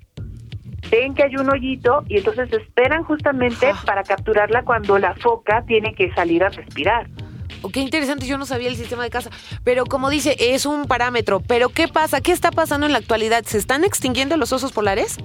ven 0.91 1.15
que 1.15 1.25
hay 1.25 1.37
un 1.37 1.51
hoyito 1.51 2.05
y 2.09 2.19
entonces 2.19 2.53
esperan 2.53 3.03
justamente 3.03 3.67
Ah. 3.67 3.83
para 3.85 4.05
capturarla 4.05 4.63
cuando 4.63 4.99
la 4.99 5.15
foca 5.17 5.65
tiene 5.67 5.95
que 5.95 6.13
salir 6.15 6.45
a 6.45 6.51
respirar. 6.51 7.07
Oh, 7.63 7.71
Qué 7.71 7.81
interesante, 7.81 8.27
yo 8.27 8.39
no 8.39 8.47
sabía 8.47 8.69
el 8.69 8.77
sistema 8.77 9.03
de 9.05 9.11
casa. 9.11 9.31
Pero 9.65 9.85
como 9.87 10.11
dice, 10.11 10.37
es 10.39 10.67
un 10.67 10.87
parámetro. 10.87 11.41
Pero 11.41 11.69
¿qué 11.69 11.89
pasa? 11.89 12.21
¿Qué 12.21 12.33
está 12.33 12.51
pasando 12.51 12.87
en 12.87 12.93
la 12.93 12.99
actualidad? 12.99 13.45
¿Se 13.45 13.59
están 13.59 13.85
extinguiendo 13.85 14.37
los 14.37 14.53
osos 14.53 14.73
polares? 14.73 15.19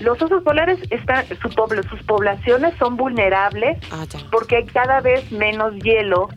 Los 0.00 0.20
osos 0.20 0.42
polares 0.42 0.78
están, 0.90 1.24
su 1.40 1.48
pobl- 1.50 1.88
sus 1.88 2.02
poblaciones 2.02 2.74
son 2.78 2.96
vulnerables 2.96 3.78
Ah, 3.92 4.04
porque 4.32 4.56
hay 4.56 4.64
cada 4.66 5.00
vez 5.00 5.30
menos 5.30 5.72
hielo 5.82 6.28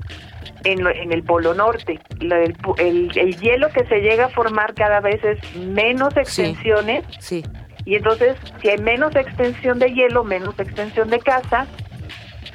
en, 0.63 0.83
lo- 0.83 0.91
en 0.91 1.11
el 1.11 1.23
polo 1.23 1.53
norte. 1.53 1.99
La- 2.19 2.39
el, 2.43 2.55
pu- 2.57 2.79
el- 2.79 3.17
el 3.17 3.37
hielo 3.39 3.69
que 3.69 3.85
se 3.85 3.99
llega 4.01 4.25
a 4.25 4.29
formar 4.29 4.73
cada 4.75 4.99
vez 4.99 5.23
es 5.23 5.55
menos 5.55 6.15
extensiones 6.17 7.03
Sí. 7.19 7.43
y 7.85 7.95
entonces 7.95 8.35
si 8.61 8.69
hay 8.69 8.77
menos 8.77 9.15
extensión 9.15 9.79
de 9.79 9.89
hielo, 9.93 10.23
menos 10.23 10.57
extensión 10.59 11.09
de 11.09 11.19
casa 11.19 11.65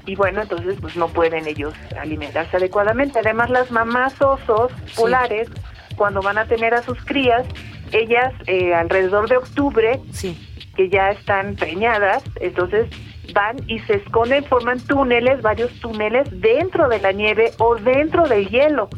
y 0.07 0.15
bueno, 0.17 0.43
entonces 0.43 0.77
pues 0.81 0.97
no 0.97 1.09
pueden 1.09 1.47
ellos 1.47 1.75
alimentarse 2.01 2.57
adecuadamente. 2.57 3.19
Además 3.21 3.51
las 3.51 3.71
mamás 3.71 4.21
osos 4.21 4.73
polares 4.97 5.49
cuando 5.97 6.21
van 6.23 6.39
a 6.39 6.47
tener 6.47 6.75
a 6.75 6.83
sus 6.83 6.99
crías, 7.05 7.45
ellas 7.93 8.33
eh, 8.47 8.75
alrededor 8.75 9.29
de 9.29 9.37
octubre 9.37 10.01
Sí. 10.13 10.37
que 10.77 10.89
ya 10.89 11.11
están 11.11 11.55
preñadas, 11.57 12.23
entonces 12.41 12.89
van 13.35 13.57
y 13.67 13.79
se 13.81 13.95
esconden, 13.97 14.45
forman 14.45 14.81
túneles, 14.81 15.41
varios 15.43 15.71
túneles 15.81 16.29
dentro 16.41 16.89
de 16.89 16.99
la 17.01 17.13
nieve 17.13 17.53
o 17.59 17.77
dentro 17.77 18.27
del 18.27 18.49
hielo. 18.49 18.89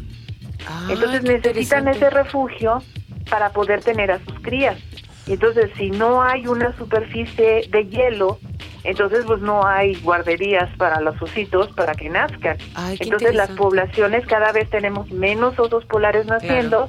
Ah, 0.67 0.88
Entonces 0.90 1.23
necesitan 1.25 1.88
ese 1.88 2.09
refugio 2.11 2.83
para 3.29 3.51
poder 3.51 3.83
tener 3.83 4.11
a 4.11 4.19
sus 4.21 4.38
crías. 4.40 4.79
Entonces 5.27 5.71
si 5.77 5.90
no 5.90 6.23
hay 6.23 6.47
una 6.47 6.77
superficie 6.77 7.69
de 7.71 7.87
hielo, 7.87 8.38
entonces 8.85 9.25
pues 9.27 9.40
no 9.40 9.66
hay 9.66 9.94
guarderías 9.97 10.68
para 10.77 11.01
los 11.01 11.20
ositos 11.20 11.68
para 11.73 11.94
que 11.94 12.09
nazcan. 12.11 12.57
Ay, 12.75 12.99
entonces 13.01 13.35
las 13.35 13.51
poblaciones 13.51 14.27
cada 14.27 14.53
vez 14.53 14.68
tenemos 14.70 15.11
menos 15.11 15.59
osos 15.59 15.85
polares 15.87 16.27
naciendo, 16.27 16.88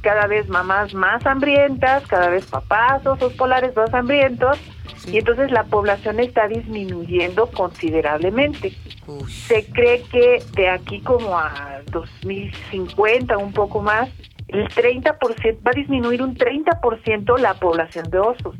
cada 0.00 0.26
vez 0.26 0.48
mamás 0.48 0.92
más 0.94 1.24
hambrientas, 1.26 2.06
cada 2.06 2.28
vez 2.28 2.46
papás 2.46 3.06
osos 3.06 3.32
polares 3.34 3.76
más 3.76 3.92
hambrientos, 3.94 4.58
Sí. 4.96 5.10
y 5.12 5.18
entonces 5.18 5.50
la 5.50 5.64
población 5.64 6.18
está 6.20 6.48
disminuyendo 6.48 7.46
considerablemente. 7.50 8.72
Uy. 9.06 9.30
Se 9.30 9.66
cree 9.66 10.02
que 10.04 10.42
de 10.54 10.68
aquí 10.70 11.00
como 11.00 11.38
a 11.38 11.80
2050, 11.90 13.36
un 13.38 13.52
poco 13.52 13.82
más, 13.82 14.08
el 14.54 14.68
30%, 14.68 15.58
va 15.66 15.70
a 15.70 15.74
disminuir 15.74 16.22
un 16.22 16.36
30% 16.36 17.38
la 17.38 17.54
población 17.54 18.08
de 18.10 18.18
osos. 18.18 18.54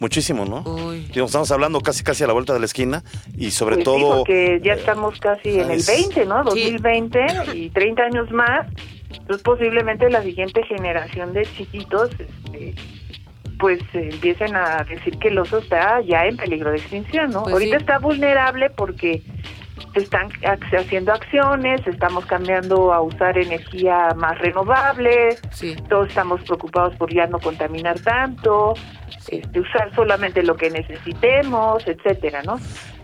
Muchísimo, 0.00 0.44
¿no? 0.44 0.60
Uy. 0.62 1.06
Estamos 1.14 1.50
hablando 1.50 1.80
casi 1.80 2.04
casi 2.04 2.24
a 2.24 2.26
la 2.26 2.32
vuelta 2.32 2.52
de 2.52 2.60
la 2.60 2.66
esquina 2.66 3.02
y 3.36 3.50
sobre 3.50 3.76
Pues 3.76 3.78
sí, 3.80 3.84
todo... 4.02 4.16
porque 4.18 4.60
ya 4.62 4.74
estamos 4.74 5.18
casi 5.18 5.58
en 5.60 5.70
el 5.70 5.78
es- 5.78 5.86
20, 5.86 6.24
¿no? 6.26 6.42
Sí. 6.50 6.72
2020 6.72 7.26
y 7.54 7.70
30 7.70 8.02
años 8.04 8.30
más. 8.30 8.66
Entonces 9.10 9.42
posiblemente 9.42 10.08
la 10.10 10.22
siguiente 10.22 10.62
generación 10.64 11.32
de 11.32 11.44
chiquitos 11.56 12.10
este, 12.12 12.74
pues 13.58 13.80
eh, 13.94 14.10
empiecen 14.12 14.54
a 14.54 14.84
decir 14.88 15.18
que 15.18 15.28
el 15.28 15.38
oso 15.38 15.58
está 15.58 16.00
ya 16.02 16.26
en 16.26 16.36
peligro 16.36 16.70
de 16.70 16.76
extinción, 16.76 17.30
¿no? 17.32 17.42
Pues 17.42 17.54
Ahorita 17.54 17.76
sí. 17.78 17.82
está 17.82 17.98
vulnerable 17.98 18.70
porque 18.70 19.22
se 19.92 20.00
están 20.00 20.28
ac- 20.42 20.78
haciendo 20.78 21.12
acciones, 21.12 21.86
estamos 21.86 22.26
cambiando 22.26 22.92
a 22.92 23.00
usar 23.00 23.36
energía 23.38 24.08
más 24.16 24.38
renovable, 24.38 25.36
Sí. 25.50 25.76
todos 25.88 26.08
estamos 26.08 26.42
preocupados 26.42 26.94
por 26.96 27.12
ya 27.12 27.26
no 27.26 27.38
contaminar 27.38 27.98
tanto, 28.00 28.74
este, 29.28 29.60
usar 29.60 29.94
solamente 29.94 30.42
lo 30.42 30.56
que 30.56 30.70
necesitemos, 30.70 31.86
etcétera, 31.86 32.42
¿no? 32.44 32.56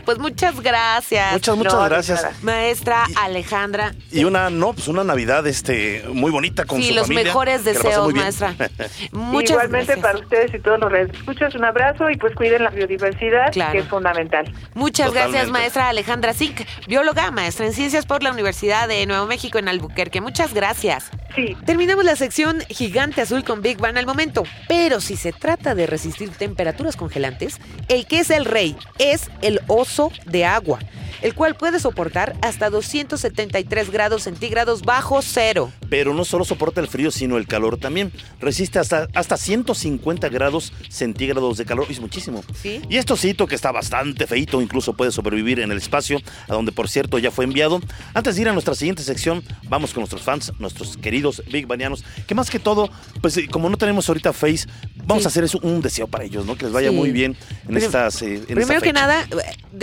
Pues 0.04 0.18
muchas 0.18 0.60
gracias. 0.60 1.32
Muchas, 1.32 1.56
muchas 1.56 1.88
gracias. 1.88 2.42
Maestra 2.42 3.04
Y- 3.08 3.14
Alejandra. 3.16 3.94
Y 4.12 4.24
una, 4.24 4.50
no, 4.50 4.72
pues 4.72 4.88
una 4.88 5.04
Navidad 5.04 5.46
este, 5.46 6.04
muy 6.12 6.30
bonita 6.30 6.64
con 6.64 6.80
sí, 6.80 6.88
su 6.88 6.94
los 6.94 7.02
familia. 7.06 7.24
mejores 7.24 7.62
que 7.62 7.72
la 7.72 7.80
pasen 7.82 7.90
deseos, 7.90 8.14
maestra. 8.14 8.54
Muchas 9.12 9.50
Igualmente 9.50 9.86
gracias. 9.94 9.98
para 10.06 10.18
ustedes 10.18 10.54
y 10.54 10.58
todos 10.60 10.78
los 10.80 10.92
escuchas 10.92 11.54
un 11.54 11.64
abrazo 11.64 12.10
y 12.10 12.16
pues 12.16 12.34
cuiden 12.34 12.64
la 12.64 12.70
biodiversidad, 12.70 13.52
Claro. 13.52 13.72
que 13.72 13.78
es 13.78 13.88
fundamental. 13.88 14.52
Muchas 14.74 15.12
gracias, 15.12 15.48
maestra 15.48 15.88
Alejandra 15.88 16.34
Zic, 16.34 16.66
bióloga, 16.86 17.30
maestra 17.30 17.66
en 17.66 17.72
ciencias 17.72 18.06
por 18.06 18.22
la 18.22 18.30
Universidad 18.30 18.88
de 18.88 19.06
Nuevo 19.06 19.26
México 19.26 19.58
en 19.58 19.68
Albuquerque. 19.68 20.20
Muchas 20.20 20.52
gracias. 20.54 21.10
Sí, 21.34 21.56
Terminamos 21.66 22.04
la 22.04 22.14
sección 22.14 22.60
Gigante 22.68 23.20
Azul 23.22 23.42
con 23.42 23.60
Big 23.62 23.78
Bang 23.78 23.96
al 23.98 24.06
momento, 24.06 24.44
pero 24.68 25.00
si 25.00 25.16
se 25.16 25.32
trata 25.32 25.74
de 25.74 25.86
resistir 25.86 26.30
temperaturas 26.30 26.96
congelantes, 26.96 27.58
el 27.88 28.06
que 28.06 28.20
es 28.20 28.30
el 28.30 28.44
rey 28.44 28.76
es 28.98 29.30
el 29.42 29.60
oso 29.66 29.93
de 30.26 30.44
agua, 30.44 30.78
el 31.22 31.34
cual 31.34 31.54
puede 31.56 31.78
soportar 31.80 32.36
hasta 32.42 32.68
273 32.70 33.90
grados 33.90 34.22
centígrados 34.24 34.82
bajo 34.82 35.22
cero. 35.22 35.72
Pero 35.88 36.12
no 36.14 36.24
solo 36.24 36.44
soporta 36.44 36.80
el 36.80 36.88
frío, 36.88 37.10
sino 37.10 37.36
el 37.38 37.46
calor 37.46 37.76
también. 37.78 38.12
Resiste 38.40 38.78
hasta, 38.78 39.08
hasta 39.14 39.36
150 39.36 40.28
grados 40.28 40.72
centígrados 40.88 41.56
de 41.56 41.64
calor. 41.64 41.86
Es 41.88 42.00
muchísimo. 42.00 42.42
¿Sí? 42.60 42.80
Y 42.88 42.96
este 42.96 43.12
osito, 43.12 43.46
que 43.46 43.54
está 43.54 43.70
bastante 43.72 44.26
feito, 44.26 44.60
incluso 44.60 44.94
puede 44.94 45.12
sobrevivir 45.12 45.60
en 45.60 45.70
el 45.70 45.78
espacio, 45.78 46.18
a 46.48 46.54
donde 46.54 46.72
por 46.72 46.88
cierto 46.88 47.18
ya 47.18 47.30
fue 47.30 47.44
enviado. 47.44 47.80
Antes 48.14 48.36
de 48.36 48.42
ir 48.42 48.48
a 48.48 48.52
nuestra 48.52 48.74
siguiente 48.74 49.02
sección, 49.02 49.42
vamos 49.68 49.92
con 49.92 50.00
nuestros 50.02 50.22
fans, 50.22 50.52
nuestros 50.58 50.96
queridos 50.96 51.42
Big 51.50 51.66
Banianos, 51.66 52.04
que 52.26 52.34
más 52.34 52.50
que 52.50 52.58
todo, 52.58 52.90
pues 53.20 53.36
eh, 53.36 53.46
como 53.50 53.68
no 53.70 53.76
tenemos 53.76 54.08
ahorita 54.08 54.32
Face, 54.32 54.66
vamos 55.06 55.22
Sí. 55.22 55.26
a 55.26 55.28
hacer 55.28 55.44
eso, 55.44 55.58
un 55.62 55.80
deseo 55.80 56.06
para 56.08 56.24
ellos, 56.24 56.44
¿no? 56.44 56.56
Que 56.56 56.64
les 56.64 56.72
vaya 56.72 56.90
Sí. 56.90 56.94
muy 56.96 57.12
bien 57.12 57.36
en 57.62 57.66
Prim- 57.74 57.76
estas. 57.78 58.20
eh, 58.22 58.34
en 58.34 58.40
esta 58.42 58.54
Primero 58.54 58.80
que 58.80 58.92
nada, 58.92 59.24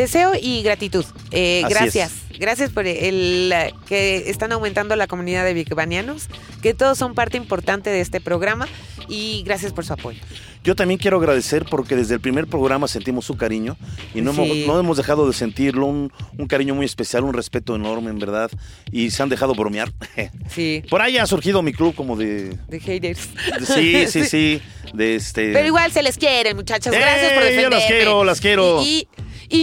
deseo 0.02 0.32
y 0.40 0.64
gratitud. 0.64 1.06
Eh, 1.32 1.64
gracias. 1.70 2.12
Gracias 2.40 2.72
por 2.72 2.88
el 2.88 3.52
eh, 3.54 3.74
que 3.88 4.30
están 4.30 4.52
aumentando 4.52 4.96
la 4.96 5.06
comunidad 5.08 5.46
de 5.46 5.54
Bigbanianos, 5.54 6.28
que 6.64 6.74
todos 6.74 6.98
son 6.98 7.14
parte 7.14 7.38
importante 7.38 7.90
de 7.92 8.02
este 8.02 8.20
programa 8.20 8.68
y 9.08 9.44
gracias 9.46 9.74
por 9.74 9.86
su 9.86 9.94
apoyo. 9.94 10.20
Yo 10.64 10.76
también 10.76 11.00
quiero 11.00 11.18
agradecer 11.18 11.66
porque 11.70 11.96
desde 11.96 12.16
el 12.16 12.20
primer 12.20 12.48
programa 12.48 12.88
sentimos 12.88 13.26
su 13.26 13.36
cariño 13.36 13.78
y 14.16 14.22
no, 14.22 14.34
Sí. 14.34 14.42
hemos, 14.42 14.58
no 14.68 14.80
hemos 14.80 14.98
dejado 14.98 15.28
de 15.28 15.34
sentirlo, 15.34 15.86
un, 15.88 16.12
un 16.38 16.48
cariño 16.48 16.74
muy 16.76 16.86
especial, 16.86 17.24
un 17.24 17.34
respeto 17.34 17.76
enorme 17.76 18.10
en 18.10 18.18
verdad 18.20 18.50
y 18.92 19.10
se 19.12 19.22
han 19.24 19.30
dejado 19.30 19.54
bromear. 19.54 19.92
Sí. 20.50 20.84
Por 20.90 21.02
ahí 21.02 21.18
ha 21.18 21.26
surgido 21.28 21.62
mi 21.62 21.74
club 21.74 21.94
como 21.96 22.16
de... 22.16 22.58
De 22.68 22.80
haters. 22.80 23.30
de- 23.60 23.66
sí, 23.66 24.08
sí, 24.08 24.26
sí, 24.30 24.62
de 24.94 25.16
este... 25.16 25.54
Pero 25.54 25.68
igual 25.68 25.92
se 25.92 26.02
les 26.04 26.18
quiere, 26.18 26.54
muchachos. 26.56 26.92
Gracias 26.94 27.34
por 27.34 27.44
¡Ey! 27.44 27.50
defenderme. 27.56 27.62
Yo 27.64 27.70
las 27.70 27.86
quiero, 27.88 28.24
las 28.24 28.42
quiero. 28.42 28.82
Y, 28.84 28.86
y 28.86 29.08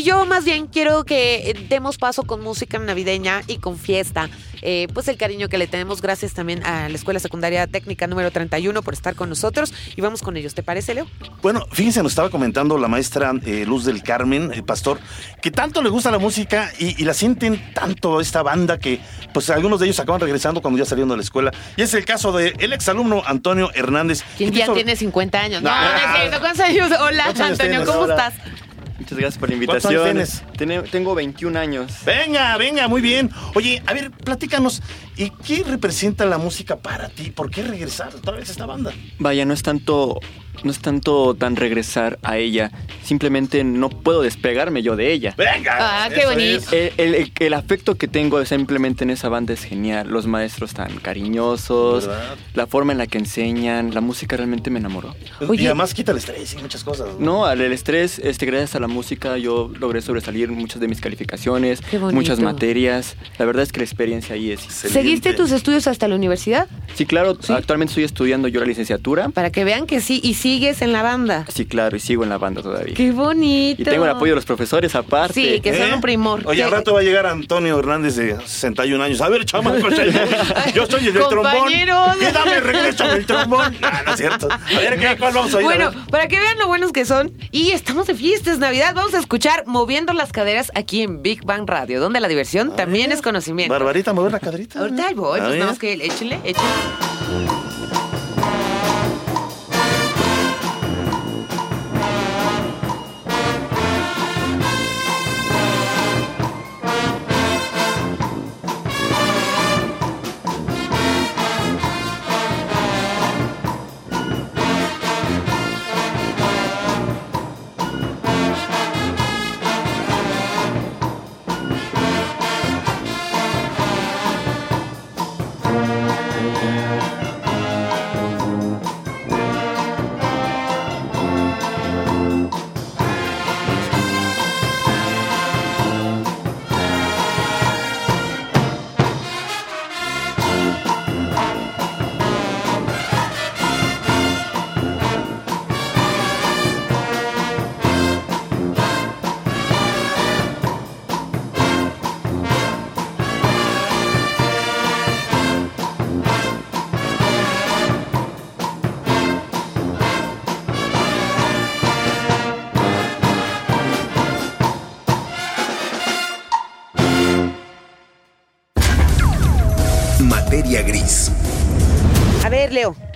yo 0.04 0.26
más 0.26 0.44
bien 0.44 0.66
quiero 0.66 1.04
que 1.04 1.66
demos 1.68 1.96
paso 1.98 2.24
con 2.24 2.40
música 2.42 2.78
navideña 2.78 3.42
y 3.46 3.56
con 3.58 3.78
fiesta. 3.78 4.28
Eh, 4.60 4.88
pues 4.92 5.06
el 5.08 5.16
cariño 5.16 5.48
que 5.48 5.56
le 5.56 5.66
tenemos. 5.68 6.02
Gracias 6.02 6.34
también 6.34 6.64
a 6.66 6.88
la 6.88 6.94
Escuela 6.96 7.20
Secundaria 7.20 7.66
Técnica 7.68 8.06
número 8.08 8.30
31 8.32 8.82
por 8.82 8.92
estar 8.92 9.14
con 9.14 9.28
nosotros. 9.28 9.72
Y 9.96 10.00
vamos 10.00 10.20
con 10.22 10.36
ellos. 10.36 10.54
¿Te 10.54 10.62
parece, 10.62 10.94
Leo? 10.94 11.06
Bueno, 11.42 11.64
fíjense, 11.72 12.02
nos 12.02 12.12
estaba 12.12 12.28
comentando 12.28 12.76
la 12.76 12.88
maestra 12.88 13.32
eh, 13.46 13.64
Luz 13.66 13.84
del 13.84 14.02
Carmen, 14.02 14.50
el 14.52 14.64
pastor, 14.64 14.98
que 15.40 15.50
tanto 15.50 15.80
le 15.80 15.88
gusta 15.90 16.10
la 16.10 16.18
música 16.18 16.72
y, 16.78 17.00
y 17.00 17.04
la 17.04 17.14
sienten 17.14 17.72
tanto 17.72 18.20
esta 18.20 18.42
banda 18.42 18.78
que 18.78 19.00
pues 19.32 19.48
algunos 19.50 19.78
de 19.80 19.86
ellos 19.86 20.00
acaban 20.00 20.20
regresando 20.20 20.60
cuando 20.60 20.78
ya 20.78 20.84
salieron 20.84 21.08
de 21.10 21.16
la 21.16 21.22
escuela. 21.22 21.52
Y 21.76 21.82
es 21.82 21.94
el 21.94 22.04
caso 22.04 22.32
del 22.32 22.54
el 22.58 22.72
exalumno 22.72 23.22
Antonio 23.24 23.70
Hernández. 23.74 24.22
Quien 24.36 24.52
ya 24.52 24.64
hizo- 24.64 24.74
tiene 24.74 24.96
50 24.96 25.40
años. 25.40 25.62
No, 25.62 25.70
No. 25.70 25.80
no 25.80 25.96
es 25.96 26.20
cierto. 26.20 26.40
¿Cuántos 26.40 26.60
años? 26.66 26.90
Hola, 27.00 27.22
¿Cuántos 27.24 27.40
años 27.46 27.60
Antonio, 27.60 27.70
tienes? 27.78 27.88
¿cómo 27.88 28.00
Hola. 28.00 28.28
estás? 28.28 28.67
Muchas 29.08 29.18
gracias 29.20 29.38
por 29.38 29.48
la 29.50 29.64
¿Cuántos 29.64 29.86
años 29.86 30.06
invitación. 30.06 30.52
Tiene- 30.58 30.82
tengo 30.82 31.14
21 31.14 31.56
años. 31.56 31.90
Venga, 32.04 32.58
venga, 32.58 32.88
muy 32.88 33.00
bien. 33.00 33.30
Oye, 33.54 33.82
a 33.86 33.94
ver, 33.94 34.10
platícanos, 34.10 34.82
¿y 35.18 35.30
qué 35.30 35.62
representa 35.64 36.24
la 36.24 36.38
música 36.38 36.76
para 36.76 37.08
ti? 37.08 37.30
¿Por 37.30 37.50
qué 37.50 37.62
regresar 37.62 38.14
otra 38.14 38.36
vez 38.36 38.48
a 38.48 38.52
esta 38.52 38.66
banda? 38.66 38.92
Vaya, 39.18 39.44
no 39.44 39.52
es 39.54 39.62
tanto 39.62 40.18
no 40.64 40.72
es 40.72 40.80
tanto 40.80 41.34
tan 41.36 41.54
regresar 41.54 42.18
a 42.24 42.36
ella, 42.36 42.72
simplemente 43.04 43.62
no 43.62 43.90
puedo 43.90 44.22
despegarme 44.22 44.82
yo 44.82 44.96
de 44.96 45.12
ella. 45.12 45.32
Venga. 45.38 45.76
Ah, 45.78 46.08
qué 46.12 46.26
bonito. 46.26 46.56
es. 46.58 46.72
El, 46.72 46.92
el- 46.96 47.14
el- 47.14 47.32
el 47.38 47.54
afecto 47.54 47.94
que 47.94 48.08
tengo 48.08 48.44
simplemente 48.44 49.04
en 49.04 49.10
esa 49.10 49.28
banda 49.28 49.52
es 49.54 49.62
genial. 49.62 50.08
Los 50.08 50.26
maestros 50.26 50.74
tan 50.74 50.96
cariñosos, 50.98 52.08
¿Verdad? 52.08 52.34
la 52.54 52.66
forma 52.66 52.90
en 52.90 52.98
la 52.98 53.06
que 53.06 53.18
enseñan, 53.18 53.94
la 53.94 54.00
música 54.00 54.36
realmente 54.36 54.68
me 54.70 54.80
enamoró. 54.80 55.14
Y 55.54 55.64
además 55.66 55.94
quita 55.94 56.10
el 56.10 56.18
estrés 56.18 56.54
y 56.54 56.58
muchas 56.58 56.82
cosas. 56.82 57.06
No, 57.20 57.46
al 57.46 57.60
el 57.60 57.72
estrés, 57.72 58.18
este, 58.18 58.44
gracias 58.44 58.74
a 58.74 58.80
la 58.80 58.88
música 58.88 59.38
yo 59.38 59.70
logré 59.78 60.00
sobresalir 60.02 60.50
muchas 60.50 60.80
de 60.80 60.88
mis 60.88 61.00
calificaciones, 61.00 61.82
muchas 62.12 62.40
materias. 62.40 63.14
La 63.38 63.44
verdad 63.44 63.62
es 63.62 63.70
que 63.70 63.78
la 63.78 63.84
experiencia 63.84 64.34
ahí 64.34 64.50
es 64.50 64.64
excelente. 64.64 64.98
¿Seguiste 65.08 65.32
tus 65.32 65.52
estudios 65.52 65.86
hasta 65.86 66.06
la 66.06 66.14
universidad? 66.16 66.68
Sí, 66.94 67.06
claro, 67.06 67.38
actualmente 67.48 67.92
estoy 67.92 68.04
estudiando 68.04 68.48
yo 68.48 68.60
la 68.60 68.66
licenciatura. 68.66 69.28
Para 69.30 69.50
que 69.50 69.64
vean 69.64 69.86
que 69.86 70.00
sí, 70.00 70.20
y 70.22 70.34
sigues 70.34 70.82
en 70.82 70.92
la 70.92 71.02
banda. 71.02 71.46
Sí, 71.48 71.64
claro, 71.64 71.96
y 71.96 72.00
sigo 72.00 72.24
en 72.24 72.28
la 72.28 72.38
banda 72.38 72.60
todavía. 72.60 72.94
¡Qué 72.94 73.12
bonito! 73.12 73.82
Y 73.82 73.84
tengo 73.84 74.04
el 74.04 74.10
apoyo 74.10 74.32
de 74.32 74.36
los 74.36 74.44
profesores 74.44 74.94
aparte. 74.94 75.32
Sí, 75.32 75.60
que 75.60 75.78
son 75.78 75.90
¿Eh? 75.90 75.94
un 75.94 76.00
primor. 76.00 76.42
Oye, 76.44 76.62
al 76.62 76.70
rato 76.70 76.92
va 76.92 77.00
a 77.00 77.02
llegar 77.02 77.24
Antonio 77.26 77.78
Hernández 77.78 78.16
de 78.16 78.36
61 78.44 79.02
años. 79.02 79.20
A 79.20 79.28
ver, 79.28 79.44
chamaco, 79.44 79.88
yo 80.74 80.86
soy 80.86 81.06
el 81.06 81.14
del 81.14 81.28
trombón. 81.28 81.52
Compañeros. 81.52 82.16
¿Qué 82.18 82.32
dame 82.32 82.60
regresa 82.60 83.16
el 83.16 83.24
trombón? 83.26 83.76
No, 83.80 83.88
no 84.04 84.12
es 84.12 84.16
cierto. 84.18 84.48
A 84.50 84.78
ver, 84.78 84.98
¿qué, 84.98 85.16
¿cuál 85.18 85.32
vamos 85.34 85.54
a 85.54 85.58
oír? 85.58 85.66
A 85.66 85.68
Bueno, 85.68 86.06
para 86.10 86.28
que 86.28 86.38
vean 86.38 86.58
lo 86.58 86.66
buenos 86.66 86.92
que 86.92 87.04
son. 87.04 87.32
Y 87.50 87.70
estamos 87.70 88.06
de 88.06 88.14
fiestas, 88.14 88.58
Navidad. 88.58 88.92
Vamos 88.94 89.14
a 89.14 89.18
escuchar 89.18 89.64
Moviendo 89.66 90.12
las 90.12 90.32
Caderas 90.32 90.72
aquí 90.74 91.02
en 91.02 91.22
Big 91.22 91.44
Bang 91.44 91.68
Radio, 91.68 92.00
donde 92.00 92.20
la 92.20 92.28
diversión 92.28 92.74
también 92.74 93.12
es 93.12 93.22
conocimiento. 93.22 93.72
Barbarita, 93.72 94.12
mover 94.12 94.32
la 94.32 94.40
caderita. 94.40 94.80
Ahorita 94.98 95.08
ahí 95.08 95.14
voy, 95.14 95.38
A 95.40 95.44
pues 95.44 95.52
ver. 95.58 95.58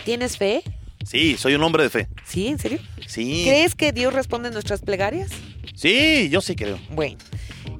¿Tienes 0.05 0.37
fe? 0.37 0.63
Sí, 1.05 1.37
soy 1.37 1.55
un 1.55 1.63
hombre 1.63 1.83
de 1.83 1.91
fe. 1.91 2.09
¿Sí? 2.25 2.47
¿En 2.49 2.59
serio? 2.59 2.79
Sí. 3.07 3.43
¿Crees 3.45 3.75
que 3.75 3.93
Dios 3.93 4.13
responde 4.13 4.51
nuestras 4.51 4.81
plegarias? 4.83 5.31
Sí, 5.75 6.29
yo 6.31 6.41
sí 6.41 6.55
creo. 6.55 6.79
Bueno, 6.91 7.19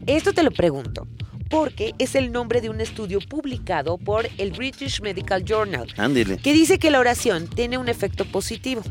esto 0.07 0.33
te 0.33 0.43
lo 0.43 0.51
pregunto 0.51 1.07
porque 1.49 1.93
es 1.99 2.15
el 2.15 2.33
nombre 2.33 2.63
de 2.63 2.71
un 2.71 2.81
estudio 2.81 3.21
publicado 3.21 3.99
por 3.99 4.27
el 4.39 4.53
British 4.53 5.03
Medical 5.03 5.45
Journal 5.45 5.87
Ándele. 5.99 6.39
que 6.39 6.51
dice 6.55 6.79
que 6.79 6.91
la 6.91 6.99
oración 6.99 7.47
tiene 7.47 7.77
un 7.77 7.91
efecto 7.91 8.25
positivo. 8.25 8.83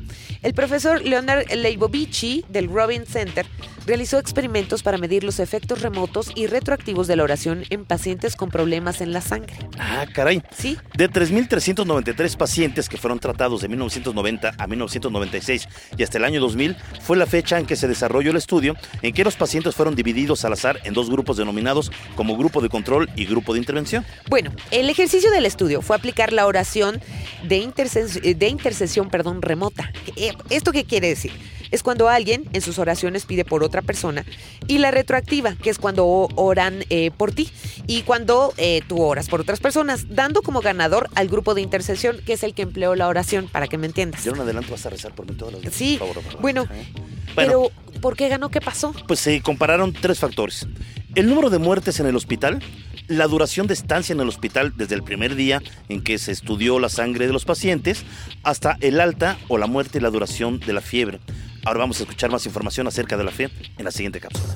El 0.44 0.54
profesor 0.54 1.04
Leonard 1.04 1.52
Leibovici 1.52 2.46
del 2.50 2.68
Robin 2.68 3.08
Center 3.08 3.48
realizó 3.86 4.20
experimentos 4.20 4.84
para 4.84 4.98
medir 4.98 5.24
los 5.24 5.40
efectos 5.40 5.82
remotos 5.82 6.32
y 6.36 6.48
retroactivos 6.48 7.08
de 7.08 7.16
la 7.16 7.24
oración 7.24 7.64
en 7.70 7.86
pacientes 7.86 8.36
con 8.36 8.50
problemas 8.50 9.02
en 9.02 9.14
la 9.14 9.22
sangre. 9.22 9.54
Ah, 9.80 10.06
caray. 10.14 10.42
¿Sí? 10.56 10.78
De 10.96 11.10
3.393 11.10 12.38
pacientes 12.38 12.90
que 12.90 12.98
fueron 12.98 13.20
tratados 13.20 13.62
de 13.62 13.68
1990 13.68 14.54
a 14.58 14.68
1996 14.68 15.68
y 15.98 16.04
hasta 16.04 16.18
el 16.18 16.26
año 16.26 16.40
2000 16.42 16.76
fue 17.02 17.18
la 17.18 17.26
fecha 17.26 17.60
en 17.60 17.66
que 17.66 17.76
se 17.76 17.88
desarrolló 17.88 18.32
el 18.32 18.38
estudio 18.38 18.76
en 19.02 19.14
que 19.14 19.24
los 19.24 19.36
pacientes 19.36 19.76
fueron 19.76 19.96
divididos 19.96 20.46
al 20.46 20.54
azar 20.54 20.80
en 20.84 20.94
dos 20.94 21.10
grupos 21.10 21.38
denominados 21.38 21.92
como 22.16 22.38
grupo 22.38 22.62
de 22.62 22.70
control 22.70 23.10
y 23.16 23.26
grupo 23.26 23.54
de 23.54 23.60
intervención. 23.60 24.06
Bueno, 24.30 24.52
el 24.72 24.90
ejercicio 24.90 25.32
del 25.32 25.46
estudio 25.46 25.82
fue 25.82 25.96
aplicar 25.96 26.34
la 26.34 26.46
oración 26.46 27.02
de, 27.44 27.58
intercesión, 27.58 28.38
de 28.38 28.48
intercesión 28.48 29.10
perdón, 29.10 29.42
remota. 29.42 29.92
Eh, 30.16 30.34
¿Esto 30.50 30.72
qué 30.72 30.86
quiere 30.86 31.10
decir? 31.10 31.32
Es 31.72 31.84
cuando 31.84 32.10
alguien 32.10 32.44
en 32.54 32.62
sus 32.62 32.78
oraciones 32.80 33.26
pide 33.26 33.46
por 33.46 33.64
otra 33.64 33.82
persona 33.82 34.26
y 34.68 34.78
la 34.78 34.92
retroactiva, 34.92 35.56
que 35.56 35.70
es 35.70 35.80
cuando 35.80 36.06
oran 36.36 36.84
eh, 36.90 37.12
por 37.16 37.32
ti 37.32 37.50
y 37.88 38.02
cuando 38.04 38.54
eh, 38.58 38.82
tú 38.88 39.02
oras 39.02 39.28
por 39.30 39.42
otras 39.42 39.60
personas, 39.60 40.06
dando 40.10 40.42
como 40.42 40.62
ganador 40.62 41.10
al 41.16 41.28
grupo 41.30 41.54
de 41.54 41.62
intercesión, 41.62 42.20
que 42.26 42.34
es 42.34 42.44
el 42.44 42.54
que 42.54 42.62
empleó 42.64 42.96
la 42.96 43.08
oración, 43.08 43.48
para 43.48 43.68
que 43.68 43.78
me 43.78 43.88
entiendas. 43.88 44.26
Ahora 44.28 44.38
en 44.40 44.44
adelante 44.44 44.72
vas 44.72 44.86
a 44.86 44.90
rezar 44.90 45.16
por 45.16 45.28
mí 45.30 45.36
todas 45.36 45.54
las 45.54 45.62
veces, 45.64 45.78
Sí, 45.78 45.96
por 45.98 46.08
favor, 46.10 46.24
Bárbara. 46.24 46.42
bueno, 46.42 46.64
¿Eh? 46.72 46.88
Bueno, 47.34 47.72
Pero, 47.90 48.00
¿por 48.02 48.18
qué 48.18 48.28
ganó? 48.28 48.50
¿Qué 48.50 48.60
pasó? 48.62 48.94
pues 49.08 49.20
se 49.22 49.42
compararon 49.42 49.94
tres 49.94 50.20
factores. 50.20 50.68
El 51.16 51.28
número 51.28 51.50
de 51.50 51.60
muertes 51.60 52.00
en 52.00 52.06
el 52.08 52.16
hospital, 52.16 52.62
la 53.08 53.28
duración 53.28 53.68
de 53.68 53.74
estancia 53.74 54.14
en 54.14 54.20
el 54.22 54.28
hospital 54.30 54.74
desde 54.76 54.96
el 54.96 55.04
primer 55.04 55.36
día 55.36 55.62
en 55.90 56.02
que 56.04 56.18
se 56.18 56.32
estudió 56.32 56.80
la 56.80 56.88
sangre 56.90 57.28
de 57.28 57.34
los 57.34 57.44
pacientes, 57.46 58.04
hasta 58.44 58.78
el 58.82 59.00
alta 59.02 59.38
o 59.50 59.58
la 59.58 59.68
muerte 59.68 59.98
y 59.98 60.02
la 60.02 60.10
duración 60.10 60.60
de 60.60 60.74
la 60.74 60.82
fiebre. 60.82 61.20
Ahora 61.64 61.80
vamos 61.80 62.00
a 62.00 62.04
escuchar 62.04 62.32
más 62.32 62.46
información 62.46 62.88
acerca 62.88 63.18
de 63.18 63.24
la 63.24 63.32
fe 63.32 63.50
en 63.78 63.86
la 63.86 63.92
siguiente 63.92 64.20
cápsula. 64.20 64.56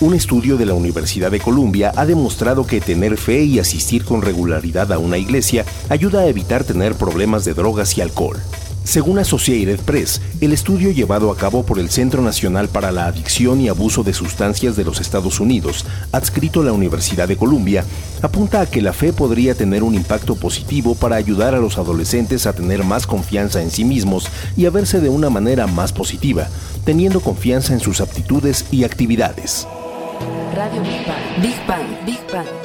Un 0.00 0.14
estudio 0.14 0.56
de 0.56 0.66
la 0.66 0.74
Universidad 0.74 1.30
de 1.30 1.40
Columbia 1.40 1.92
ha 1.96 2.04
demostrado 2.04 2.66
que 2.66 2.80
tener 2.80 3.16
fe 3.16 3.44
y 3.44 3.58
asistir 3.58 4.04
con 4.04 4.22
regularidad 4.22 4.92
a 4.92 4.98
una 4.98 5.18
iglesia 5.18 5.64
ayuda 5.88 6.20
a 6.20 6.26
evitar 6.26 6.64
tener 6.64 6.94
problemas 6.94 7.44
de 7.44 7.54
drogas 7.54 7.96
y 7.96 8.00
alcohol. 8.00 8.36
Según 8.84 9.18
Associated 9.18 9.80
Press, 9.80 10.20
el 10.42 10.52
estudio 10.52 10.90
llevado 10.90 11.30
a 11.30 11.36
cabo 11.36 11.64
por 11.64 11.78
el 11.78 11.88
Centro 11.88 12.20
Nacional 12.20 12.68
para 12.68 12.92
la 12.92 13.06
Adicción 13.06 13.60
y 13.62 13.68
Abuso 13.68 14.04
de 14.04 14.12
Sustancias 14.12 14.76
de 14.76 14.84
los 14.84 15.00
Estados 15.00 15.40
Unidos, 15.40 15.86
adscrito 16.12 16.60
a 16.60 16.64
la 16.64 16.72
Universidad 16.72 17.26
de 17.26 17.38
Columbia, 17.38 17.84
apunta 18.20 18.60
a 18.60 18.66
que 18.66 18.82
la 18.82 18.92
fe 18.92 19.14
podría 19.14 19.54
tener 19.54 19.82
un 19.82 19.94
impacto 19.94 20.36
positivo 20.36 20.94
para 20.94 21.16
ayudar 21.16 21.54
a 21.54 21.60
los 21.60 21.78
adolescentes 21.78 22.46
a 22.46 22.52
tener 22.52 22.84
más 22.84 23.06
confianza 23.06 23.62
en 23.62 23.70
sí 23.70 23.84
mismos 23.84 24.28
y 24.54 24.66
a 24.66 24.70
verse 24.70 25.00
de 25.00 25.08
una 25.08 25.30
manera 25.30 25.66
más 25.66 25.92
positiva, 25.92 26.46
teniendo 26.84 27.20
confianza 27.20 27.72
en 27.72 27.80
sus 27.80 28.02
aptitudes 28.02 28.66
y 28.70 28.84
actividades. 28.84 29.66
Radio 30.54 30.82
Big 30.82 31.06
Bang. 31.06 31.42
Big 31.42 31.66
Bang. 31.66 32.06
Big 32.06 32.20
Bang. 32.32 32.63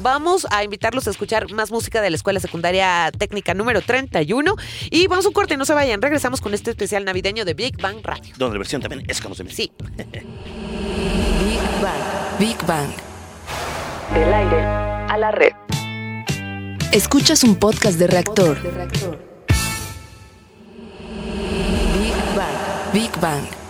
Vamos 0.00 0.46
a 0.50 0.62
invitarlos 0.62 1.08
a 1.08 1.10
escuchar 1.10 1.50
más 1.52 1.70
música 1.70 2.00
de 2.00 2.10
la 2.10 2.16
Escuela 2.16 2.38
Secundaria 2.40 3.10
Técnica 3.16 3.54
número 3.54 3.80
31. 3.82 4.54
Y 4.90 5.06
vamos 5.08 5.24
a 5.24 5.28
un 5.28 5.34
corte, 5.34 5.56
no 5.56 5.64
se 5.64 5.74
vayan. 5.74 6.00
Regresamos 6.00 6.40
con 6.40 6.54
este 6.54 6.70
especial 6.70 7.04
navideño 7.04 7.44
de 7.44 7.54
Big 7.54 7.80
Bang 7.80 7.98
Radio. 8.02 8.32
Donde 8.36 8.54
la 8.54 8.58
versión 8.58 8.80
también 8.80 9.04
es 9.08 9.20
conocimiento. 9.20 9.56
Sí. 9.56 9.72
Big 9.96 11.60
Bang. 11.82 12.38
Big 12.38 12.66
Bang. 12.66 12.90
Del 14.14 14.32
aire 14.32 14.62
a 14.62 15.16
la 15.18 15.30
red. 15.32 15.52
Escuchas 16.92 17.42
un 17.44 17.56
podcast 17.56 17.98
de 17.98 18.06
reactor. 18.06 18.58
Big 18.62 18.72
Bang. 22.36 22.92
Big 22.92 23.10
Bang. 23.20 23.67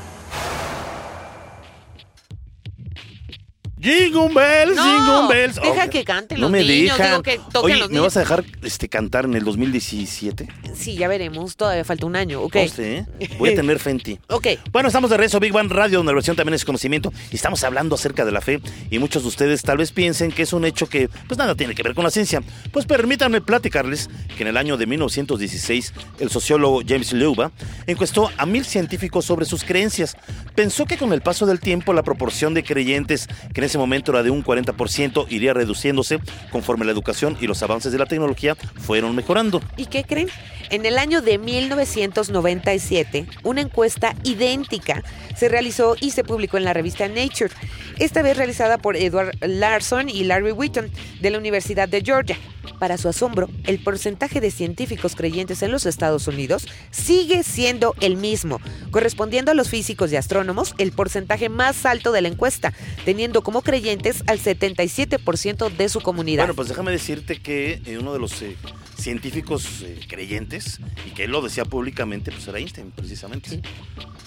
Jingle 3.80 4.28
bells, 4.34 4.76
No, 4.76 4.82
jingle 4.84 5.34
bells. 5.34 5.56
deja 5.56 5.88
que 5.88 6.04
canten 6.04 6.38
no 6.38 6.42
los 6.42 6.50
me 6.50 6.64
niños, 6.64 6.96
dejan. 6.98 7.10
digo 7.10 7.22
que 7.22 7.38
toquen 7.52 7.64
Oye, 7.64 7.76
los 7.76 7.88
¿me 7.88 7.92
niños. 7.94 8.04
vas 8.06 8.16
a 8.16 8.20
dejar 8.20 8.44
este, 8.62 8.88
cantar 8.88 9.24
en 9.24 9.34
el 9.34 9.44
2017? 9.44 10.48
Sí, 10.74 10.96
ya 10.96 11.06
veremos. 11.08 11.56
Todavía 11.56 11.84
falta 11.84 12.06
un 12.06 12.16
año, 12.16 12.40
¿ok? 12.42 12.56
No 12.56 12.68
sé, 12.68 12.96
¿eh? 13.20 13.28
Voy 13.38 13.50
a 13.50 13.54
tener 13.54 13.78
fe 13.78 13.90
en 13.90 14.00
ti. 14.00 14.18
Ok. 14.28 14.46
Bueno, 14.72 14.88
estamos 14.88 15.10
de 15.10 15.16
regreso 15.16 15.38
Big 15.40 15.52
Bang 15.52 15.70
Radio, 15.70 15.98
donde 15.98 16.12
la 16.12 16.16
versión 16.16 16.34
también 16.36 16.54
es 16.54 16.64
conocimiento 16.64 17.12
y 17.30 17.36
estamos 17.36 17.62
hablando 17.64 17.94
acerca 17.94 18.24
de 18.24 18.32
la 18.32 18.40
fe 18.40 18.60
y 18.90 18.98
muchos 18.98 19.22
de 19.22 19.28
ustedes 19.28 19.62
tal 19.62 19.76
vez 19.78 19.92
piensen 19.92 20.32
que 20.32 20.42
es 20.42 20.52
un 20.52 20.64
hecho 20.64 20.88
que 20.88 21.08
pues 21.28 21.38
nada 21.38 21.54
tiene 21.54 21.74
que 21.74 21.82
ver 21.82 21.94
con 21.94 22.04
la 22.04 22.10
ciencia. 22.10 22.42
Pues 22.72 22.84
permítanme 22.86 23.40
platicarles 23.40 24.08
que 24.36 24.42
en 24.42 24.48
el 24.48 24.56
año 24.56 24.76
de 24.76 24.86
1916 24.86 25.92
el 26.20 26.30
sociólogo 26.30 26.82
James 26.86 27.12
Leuba 27.12 27.52
encuestó 27.86 28.30
a 28.36 28.46
mil 28.46 28.64
científicos 28.64 29.24
sobre 29.24 29.46
sus 29.46 29.62
creencias. 29.64 30.16
Pensó 30.54 30.86
que 30.86 30.96
con 30.96 31.12
el 31.12 31.20
paso 31.22 31.46
del 31.46 31.60
tiempo 31.60 31.92
la 31.92 32.02
proporción 32.02 32.54
de 32.54 32.64
creyentes 32.64 33.28
que 33.54 33.67
ese 33.68 33.78
momento 33.78 34.12
era 34.12 34.22
de 34.22 34.30
un 34.30 34.44
40%, 34.44 35.26
iría 35.30 35.54
reduciéndose 35.54 36.18
conforme 36.50 36.84
la 36.84 36.92
educación 36.92 37.36
y 37.40 37.46
los 37.46 37.62
avances 37.62 37.92
de 37.92 37.98
la 37.98 38.06
tecnología 38.06 38.54
fueron 38.54 39.14
mejorando. 39.14 39.62
¿Y 39.76 39.86
qué 39.86 40.04
creen? 40.04 40.28
En 40.70 40.84
el 40.84 40.98
año 40.98 41.22
de 41.22 41.38
1997, 41.38 43.26
una 43.42 43.62
encuesta 43.62 44.14
idéntica 44.24 45.02
se 45.36 45.48
realizó 45.48 45.96
y 46.00 46.10
se 46.10 46.24
publicó 46.24 46.56
en 46.56 46.64
la 46.64 46.72
revista 46.72 47.08
Nature, 47.08 47.50
esta 47.98 48.22
vez 48.22 48.36
realizada 48.36 48.76
por 48.76 48.96
Edward 48.96 49.36
Larson 49.40 50.10
y 50.10 50.24
Larry 50.24 50.52
Whitton 50.52 50.90
de 51.20 51.30
la 51.30 51.38
Universidad 51.38 51.88
de 51.88 52.02
Georgia. 52.02 52.36
Para 52.78 52.98
su 52.98 53.08
asombro, 53.08 53.48
el 53.64 53.82
porcentaje 53.82 54.40
de 54.40 54.50
científicos 54.50 55.16
creyentes 55.16 55.62
en 55.62 55.72
los 55.72 55.86
Estados 55.86 56.28
Unidos 56.28 56.66
sigue 56.90 57.42
siendo 57.42 57.94
el 58.00 58.16
mismo, 58.16 58.60
correspondiendo 58.90 59.50
a 59.50 59.54
los 59.54 59.68
físicos 59.68 60.12
y 60.12 60.16
astrónomos 60.16 60.74
el 60.78 60.92
porcentaje 60.92 61.48
más 61.48 61.86
alto 61.86 62.12
de 62.12 62.20
la 62.20 62.28
encuesta, 62.28 62.72
teniendo 63.04 63.42
como 63.42 63.57
creyentes 63.62 64.22
al 64.26 64.38
77% 64.38 65.70
de 65.70 65.88
su 65.88 66.00
comunidad. 66.00 66.44
Bueno, 66.44 66.54
pues 66.54 66.68
déjame 66.68 66.90
decirte 66.90 67.40
que 67.40 67.80
eh, 67.86 67.98
uno 67.98 68.12
de 68.12 68.18
los 68.18 68.40
eh, 68.42 68.56
científicos 68.98 69.82
eh, 69.82 70.00
creyentes, 70.08 70.80
y 71.06 71.10
que 71.10 71.24
él 71.24 71.30
lo 71.30 71.40
decía 71.40 71.64
públicamente, 71.64 72.32
pues 72.32 72.46
era 72.48 72.58
Einstein, 72.58 72.90
precisamente. 72.90 73.62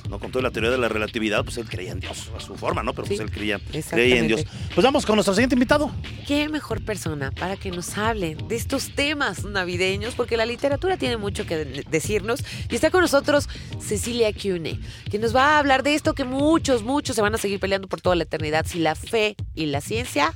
¿no? 0.09 0.19
Con 0.19 0.31
toda 0.31 0.43
la 0.43 0.51
teoría 0.51 0.71
de 0.71 0.77
la 0.77 0.89
relatividad, 0.89 1.43
pues 1.43 1.57
él 1.57 1.67
creía 1.69 1.91
en 1.91 1.99
Dios, 1.99 2.29
a 2.35 2.39
su 2.39 2.55
forma, 2.55 2.83
¿no? 2.83 2.93
Pero 2.93 3.07
pues 3.07 3.19
él 3.19 3.31
creía, 3.31 3.59
creía 3.89 4.17
en 4.19 4.27
Dios. 4.27 4.45
Pues 4.73 4.83
vamos 4.83 5.05
con 5.05 5.15
nuestro 5.15 5.33
siguiente 5.33 5.55
invitado. 5.55 5.91
¿Qué 6.27 6.49
mejor 6.49 6.83
persona 6.83 7.31
para 7.31 7.55
que 7.57 7.71
nos 7.71 7.97
hable 7.97 8.35
de 8.35 8.55
estos 8.55 8.93
temas 8.93 9.45
navideños? 9.45 10.15
Porque 10.15 10.35
la 10.37 10.45
literatura 10.45 10.97
tiene 10.97 11.15
mucho 11.17 11.45
que 11.45 11.57
de- 11.57 11.85
decirnos. 11.89 12.43
Y 12.69 12.75
está 12.75 12.91
con 12.91 13.01
nosotros 13.01 13.47
Cecilia 13.79 14.33
Cune, 14.33 14.79
que 15.09 15.17
nos 15.19 15.33
va 15.35 15.55
a 15.55 15.59
hablar 15.59 15.83
de 15.83 15.95
esto 15.95 16.13
que 16.13 16.23
muchos, 16.25 16.83
muchos 16.83 17.15
se 17.15 17.21
van 17.21 17.35
a 17.35 17.37
seguir 17.37 17.59
peleando 17.59 17.87
por 17.87 18.01
toda 18.01 18.15
la 18.15 18.23
eternidad. 18.23 18.65
Si 18.65 18.79
la 18.79 18.95
fe 18.95 19.35
y 19.55 19.67
la 19.67 19.79
ciencia 19.81 20.33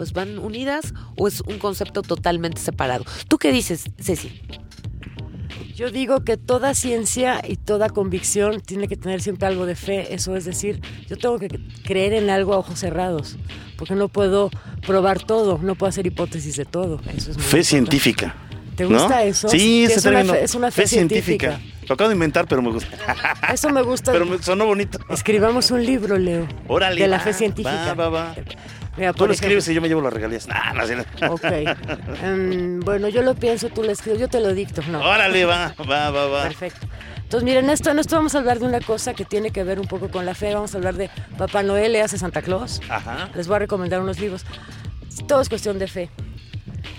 pues 0.00 0.14
van 0.14 0.38
unidas 0.38 0.94
o 1.18 1.28
es 1.28 1.42
un 1.42 1.58
concepto 1.58 2.00
totalmente 2.00 2.58
separado. 2.58 3.04
¿Tú 3.28 3.36
qué 3.36 3.52
dices, 3.52 3.84
Ceci? 4.00 4.40
Yo 5.76 5.90
digo 5.90 6.24
que 6.24 6.38
toda 6.38 6.72
ciencia 6.72 7.42
y 7.46 7.56
toda 7.56 7.90
convicción 7.90 8.62
tiene 8.62 8.88
que 8.88 8.96
tener 8.96 9.20
siempre 9.20 9.46
algo 9.46 9.66
de 9.66 9.74
fe. 9.74 10.14
Eso 10.14 10.36
es 10.36 10.46
decir, 10.46 10.80
yo 11.06 11.18
tengo 11.18 11.38
que 11.38 11.48
creer 11.84 12.14
en 12.14 12.30
algo 12.30 12.54
a 12.54 12.58
ojos 12.60 12.78
cerrados, 12.78 13.36
porque 13.76 13.94
no 13.94 14.08
puedo 14.08 14.48
probar 14.86 15.22
todo, 15.22 15.58
no 15.62 15.74
puedo 15.74 15.90
hacer 15.90 16.06
hipótesis 16.06 16.56
de 16.56 16.64
todo. 16.64 16.98
Eso 17.14 17.32
es 17.32 17.36
muy 17.36 17.44
Fe 17.44 17.58
importante. 17.58 17.64
científica. 17.64 18.34
¿Te 18.76 18.84
¿no? 18.84 18.98
gusta 19.00 19.22
eso? 19.24 19.50
Sí, 19.50 19.84
es 19.84 20.02
una 20.06 20.24
fe- 20.24 20.44
es 20.44 20.54
una 20.54 20.70
fe 20.70 20.86
científica. 20.86 21.60
Lo 21.86 21.92
acabo 21.94 22.08
de 22.08 22.14
inventar, 22.14 22.46
pero 22.48 22.62
me 22.62 22.70
gusta. 22.70 22.88
Eso 23.52 23.68
me 23.68 23.82
gusta. 23.82 24.12
pero 24.12 24.24
me 24.24 24.40
sonó 24.42 24.64
bonito. 24.64 24.98
Escribamos 25.10 25.70
un 25.72 25.84
libro, 25.84 26.16
Leo. 26.16 26.46
Órale. 26.68 27.02
De 27.02 27.06
la 27.08 27.18
va, 27.18 27.22
fe 27.24 27.34
científica. 27.34 27.92
Va, 27.94 28.08
va, 28.08 28.08
va. 28.08 28.34
Mira, 28.96 29.12
Tú 29.12 29.26
lo 29.26 29.32
escribes 29.32 29.66
y 29.68 29.74
yo 29.74 29.80
me 29.80 29.88
llevo 29.88 30.00
las 30.00 30.12
regalías. 30.12 30.46
Nah, 30.48 30.72
no, 30.72 30.82
no. 30.86 31.34
Ok. 31.34 31.44
Em, 32.22 32.80
bueno, 32.80 33.08
yo 33.08 33.22
lo 33.22 33.34
pienso, 33.34 33.68
tú 33.68 33.82
lo 33.82 33.92
escribes, 33.92 34.20
yo 34.20 34.28
te 34.28 34.40
lo 34.40 34.52
dicto. 34.52 34.82
No. 34.88 35.00
Órale, 35.00 35.44
va, 35.44 35.74
va, 35.88 36.10
va, 36.10 36.26
va. 36.26 36.42
Perfecto. 36.44 36.86
Entonces, 37.22 37.44
miren, 37.44 37.70
esto, 37.70 37.90
en 37.90 38.00
esto 38.00 38.16
vamos 38.16 38.34
a 38.34 38.38
hablar 38.38 38.58
de 38.58 38.66
una 38.66 38.80
cosa 38.80 39.14
que 39.14 39.24
tiene 39.24 39.52
que 39.52 39.62
ver 39.62 39.78
un 39.78 39.86
poco 39.86 40.10
con 40.10 40.26
la 40.26 40.34
fe. 40.34 40.52
Vamos 40.52 40.74
a 40.74 40.78
hablar 40.78 40.94
de 40.94 41.10
Papá 41.38 41.62
Noel 41.62 41.92
le 41.92 42.02
hace 42.02 42.18
Santa 42.18 42.42
Claus. 42.42 42.80
Ajá. 42.88 43.30
Les 43.36 43.46
voy 43.46 43.56
a 43.56 43.58
recomendar 43.60 44.00
unos 44.00 44.18
libros. 44.18 44.44
Todo 45.28 45.40
es 45.40 45.48
cuestión 45.48 45.78
de 45.78 45.86
fe. 45.86 46.10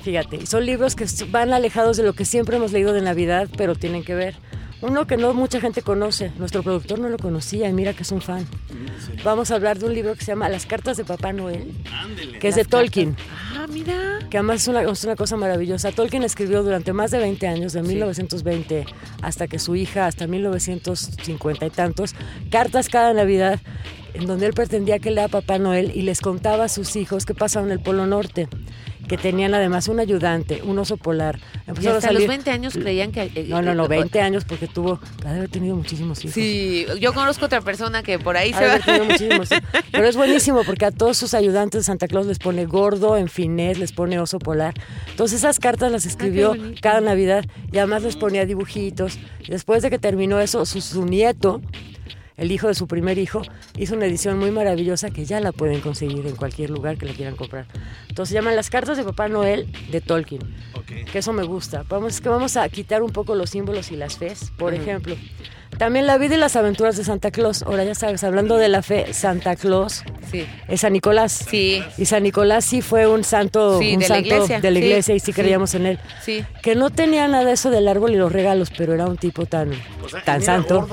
Fíjate, 0.04 0.38
y 0.38 0.46
son 0.46 0.66
libros 0.66 0.96
que 0.96 1.06
van 1.30 1.52
alejados 1.54 1.98
de 1.98 2.04
lo 2.04 2.14
que 2.14 2.24
siempre 2.26 2.56
hemos 2.56 2.72
leído 2.72 2.94
de 2.94 3.02
Navidad, 3.02 3.50
pero 3.58 3.76
tienen 3.76 4.04
que 4.04 4.16
ver. 4.16 4.36
Uno 4.82 5.06
que 5.06 5.16
no 5.16 5.34
mucha 5.34 5.62
gente 5.62 5.82
conoce, 5.84 6.32
nuestro 6.38 6.64
productor 6.64 6.98
no 7.00 7.08
lo 7.10 7.18
conocía 7.18 7.70
y 7.70 7.74
mira 7.74 7.94
que 7.94 8.02
es 8.04 8.12
un 8.12 8.22
fan. 8.22 8.48
Vamos 9.24 9.52
a 9.52 9.56
hablar 9.56 9.78
de 9.78 9.86
un 9.86 9.94
libro 9.94 10.16
que 10.16 10.22
se 10.22 10.32
llama 10.32 10.50
Las 10.50 10.66
cartas 10.66 10.98
de 10.98 11.06
Papá 11.06 11.34
Noel, 11.34 11.72
que 12.40 12.48
es 12.48 12.56
de 12.56 12.66
Tolkien, 12.66 13.16
Ah, 13.56 13.68
mira. 13.70 14.20
que 14.32 14.38
además 14.38 14.64
es 14.64 14.68
una, 14.68 14.82
es 14.82 15.04
una 15.04 15.16
cosa 15.16 15.38
maravillosa. 15.38 15.92
Tolkien 15.92 16.24
escribió 16.24 16.64
durante 16.64 16.94
más 16.94 17.12
de 17.12 17.20
20 17.20 17.48
años, 17.48 17.74
de 17.74 17.84
1920 17.84 18.86
hasta 19.22 19.48
que 19.48 19.60
su 19.60 19.76
hija, 19.76 20.08
hasta 20.08 20.26
1950 20.26 21.66
y 21.66 21.70
tantos, 21.70 22.16
cartas 22.50 22.90
cada 22.90 23.14
Navidad 23.14 23.60
en 24.14 24.26
donde 24.26 24.48
él 24.48 24.54
pretendía 24.54 25.00
que 25.00 25.12
le 25.12 25.22
era 25.22 25.28
Papá 25.30 25.58
Noel 25.60 25.92
y 25.96 26.02
les 26.02 26.20
contaba 26.22 26.66
a 26.66 26.70
sus 26.70 26.96
hijos 26.96 27.26
qué 27.26 27.34
pasaba 27.34 27.66
en 27.66 27.72
el 27.72 27.80
Polo 27.80 28.08
Norte, 28.08 28.50
que 29.08 29.18
tenían 29.18 29.54
además 29.54 29.88
un 29.88 30.00
ayudante, 30.00 30.62
un 30.64 30.80
oso 30.80 30.98
polar. 30.98 31.40
Y 31.68 31.70
Empezaron 31.72 31.96
a 31.96 31.98
hasta 31.98 32.12
los 32.12 32.22
salir- 32.24 32.28
20 32.30 32.52
años 32.52 32.74
creían 32.74 33.12
que... 33.12 33.24
eh, 33.24 33.46
No, 33.50 33.62
no, 33.62 33.76
no, 33.76 33.86
eh, 33.86 33.90
20 33.90 34.22
años 34.22 34.46
porque 34.46 34.68
tuvo, 34.68 35.00
ha 35.26 35.32
de 35.32 35.38
haber 35.38 35.50
tenido 35.50 35.76
muchísimos 35.76 36.20
hijos. 36.24 36.34
Sí, 36.34 36.86
yo 37.00 37.14
conozco 37.14 37.46
otra 37.46 37.62
persona 37.62 38.04
que 38.04 38.20
por 38.20 38.38
ahí 38.38 38.52
Ha 38.54 38.58
se 38.60 38.68
va. 38.68 38.80
tenido 38.80 39.06
muchísimos 39.06 39.52
hijos. 39.52 39.64
Pero 39.92 40.08
es 40.08 40.16
buenísimo 40.16 40.64
porque 40.66 40.86
a 40.86 40.92
todos 40.92 41.18
sus 41.18 41.34
ayudantes 41.34 41.82
de 41.82 41.84
Santa 41.84 42.08
Claus 42.08 42.26
les 42.28 42.40
pone 42.40 42.66
gordo, 42.66 43.18
en 43.18 43.28
finés, 43.28 43.78
les 43.80 43.92
pone 43.92 44.20
oso 44.20 44.40
polar. 44.40 44.74
Entonces 45.10 45.40
esas 45.40 45.60
cartas 45.60 45.92
las 45.92 46.06
escribió 46.06 46.56
cada 46.82 47.02
Navidad 47.02 47.46
y 47.72 47.78
además 47.80 48.04
les 48.04 48.16
ponía 48.16 48.46
dibujitos. 48.46 49.20
Después 49.48 49.82
de 49.84 49.90
que 49.90 50.00
terminó 50.00 50.40
eso, 50.40 50.66
su, 50.66 50.80
su 50.82 51.06
nieto, 51.06 51.62
el 52.38 52.52
hijo 52.52 52.68
de 52.68 52.74
su 52.74 52.88
primer 52.88 53.18
hijo, 53.18 53.42
hizo 53.78 53.96
una 53.96 54.06
edición 54.06 54.38
muy 54.40 54.52
maravillosa 54.52 55.10
que 55.10 55.26
ya 55.26 55.40
la 55.40 55.52
pueden 55.52 55.82
conseguir 55.82 56.26
en 56.28 56.36
cualquier 56.36 56.70
lugar 56.70 56.98
que 56.98 57.06
la 57.06 57.14
quieran 57.14 57.36
comprar. 57.36 57.66
Entonces 58.10 58.30
se 58.30 58.36
llaman 58.36 58.56
Las 58.56 58.70
cartas 58.70 58.98
de 58.98 59.04
Papá 59.04 59.28
Noel 59.28 59.72
de 59.92 60.02
Tolkien. 60.02 60.42
Que 61.12 61.20
eso 61.20 61.32
me 61.34 61.44
gusta. 61.44 61.84
Vamos, 61.88 62.16
es 62.16 62.22
que 62.22 62.30
vamos 62.30 62.58
a 62.58 62.68
quitar 62.70 63.02
un 63.02 63.12
poco 63.12 63.36
los 63.36 63.50
símbolos 63.50 63.92
y 63.92 63.96
las 63.96 64.18
fes. 64.18 64.52
Por 64.58 64.74
ejemplo, 64.74 65.16
también 65.78 66.06
la 66.06 66.18
vida 66.18 66.36
y 66.36 66.38
las 66.38 66.56
aventuras 66.58 66.98
de 66.98 67.04
Santa 67.06 67.32
Claus. 67.32 67.64
Ahora 67.64 67.84
ya 67.86 67.96
sabes, 67.96 68.24
hablando 68.24 68.58
de 68.58 68.68
la 68.68 68.82
fe, 68.82 69.14
Santa 69.14 69.56
Claus 69.56 70.04
Sí. 70.30 70.46
es 70.68 70.82
San 70.82 70.94
Nicolás. 70.94 71.46
Sí. 71.50 71.82
Y 71.98 72.06
San 72.06 72.24
Nicolás 72.24 72.66
sí 72.66 72.82
fue 72.82 73.08
un 73.08 73.24
santo, 73.24 73.80
Sí, 73.80 73.94
un 73.94 74.00
de 74.00 74.08
la 74.10 74.16
santo 74.16 74.28
iglesia, 74.28 74.60
de 74.62 74.72
la 74.72 74.80
sí, 74.80 74.86
iglesia 74.86 75.16
y 75.16 75.20
sí, 75.20 75.26
sí. 75.28 75.34
creíamos 75.34 75.74
en 75.76 75.86
él. 75.88 76.00
Sí. 76.24 76.44
Que 76.62 76.76
no 76.76 76.90
tenía 76.90 77.28
nada 77.28 77.46
de 77.46 77.54
eso 77.54 77.70
del 77.70 77.88
árbol 77.88 78.12
y 78.12 78.16
los 78.18 78.32
regalos, 78.32 78.70
pero 78.78 78.94
era 78.94 79.06
un 79.08 79.18
tipo 79.18 79.46
tan, 79.46 79.72
tan 80.26 80.42
santo. 80.42 80.88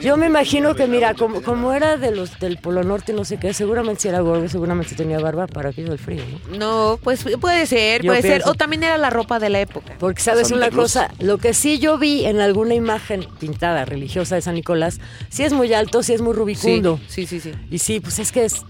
Yo 0.00 0.16
me 0.16 0.26
imagino 0.26 0.63
que, 0.74 0.86
mira, 0.86 1.14
como, 1.14 1.42
como 1.42 1.72
era 1.72 1.96
de 1.96 2.10
los 2.12 2.38
del 2.38 2.58
Polo 2.58 2.82
Norte, 2.82 3.12
no 3.12 3.24
sé 3.24 3.38
qué, 3.38 3.52
seguramente 3.52 4.02
si 4.02 4.08
era 4.08 4.20
gordo, 4.20 4.48
seguramente 4.48 4.90
sí 4.90 4.96
tenía 4.96 5.18
barba 5.18 5.46
para 5.46 5.70
aquello 5.70 5.90
del 5.90 5.98
frío, 5.98 6.22
¿no? 6.50 6.56
No, 6.56 7.00
pues 7.02 7.24
puede 7.40 7.66
ser, 7.66 8.02
Yo 8.02 8.10
puede 8.10 8.22
ser. 8.22 8.42
O 8.46 8.54
también 8.54 8.82
era 8.82 8.96
la 8.98 9.10
ropa 9.10 9.38
de 9.38 9.50
la 9.50 9.60
época. 9.60 9.94
Porque 9.98 10.22
sabes 10.22 10.50
una 10.50 10.70
cosa, 10.70 11.10
lo 11.18 11.38
que 11.38 11.54
sí 11.54 11.78
yo 11.78 11.98
vi 11.98 12.24
en 12.24 12.40
alguna 12.40 12.74
imagen 12.74 13.26
pintada 13.38 13.84
religiosa 13.84 14.36
de 14.36 14.42
San 14.42 14.54
Nicolás, 14.54 15.00
sí 15.28 15.44
es 15.44 15.52
muy 15.52 15.72
alto, 15.74 16.02
sí 16.02 16.14
es 16.14 16.22
muy 16.22 16.32
rubicundo. 16.32 17.00
Sí, 17.08 17.26
sí, 17.26 17.40
sí. 17.40 17.52
Y 17.70 17.78
sí, 17.78 18.00
pues 18.00 18.18
es 18.18 18.32
que 18.32 18.44
es 18.44 18.64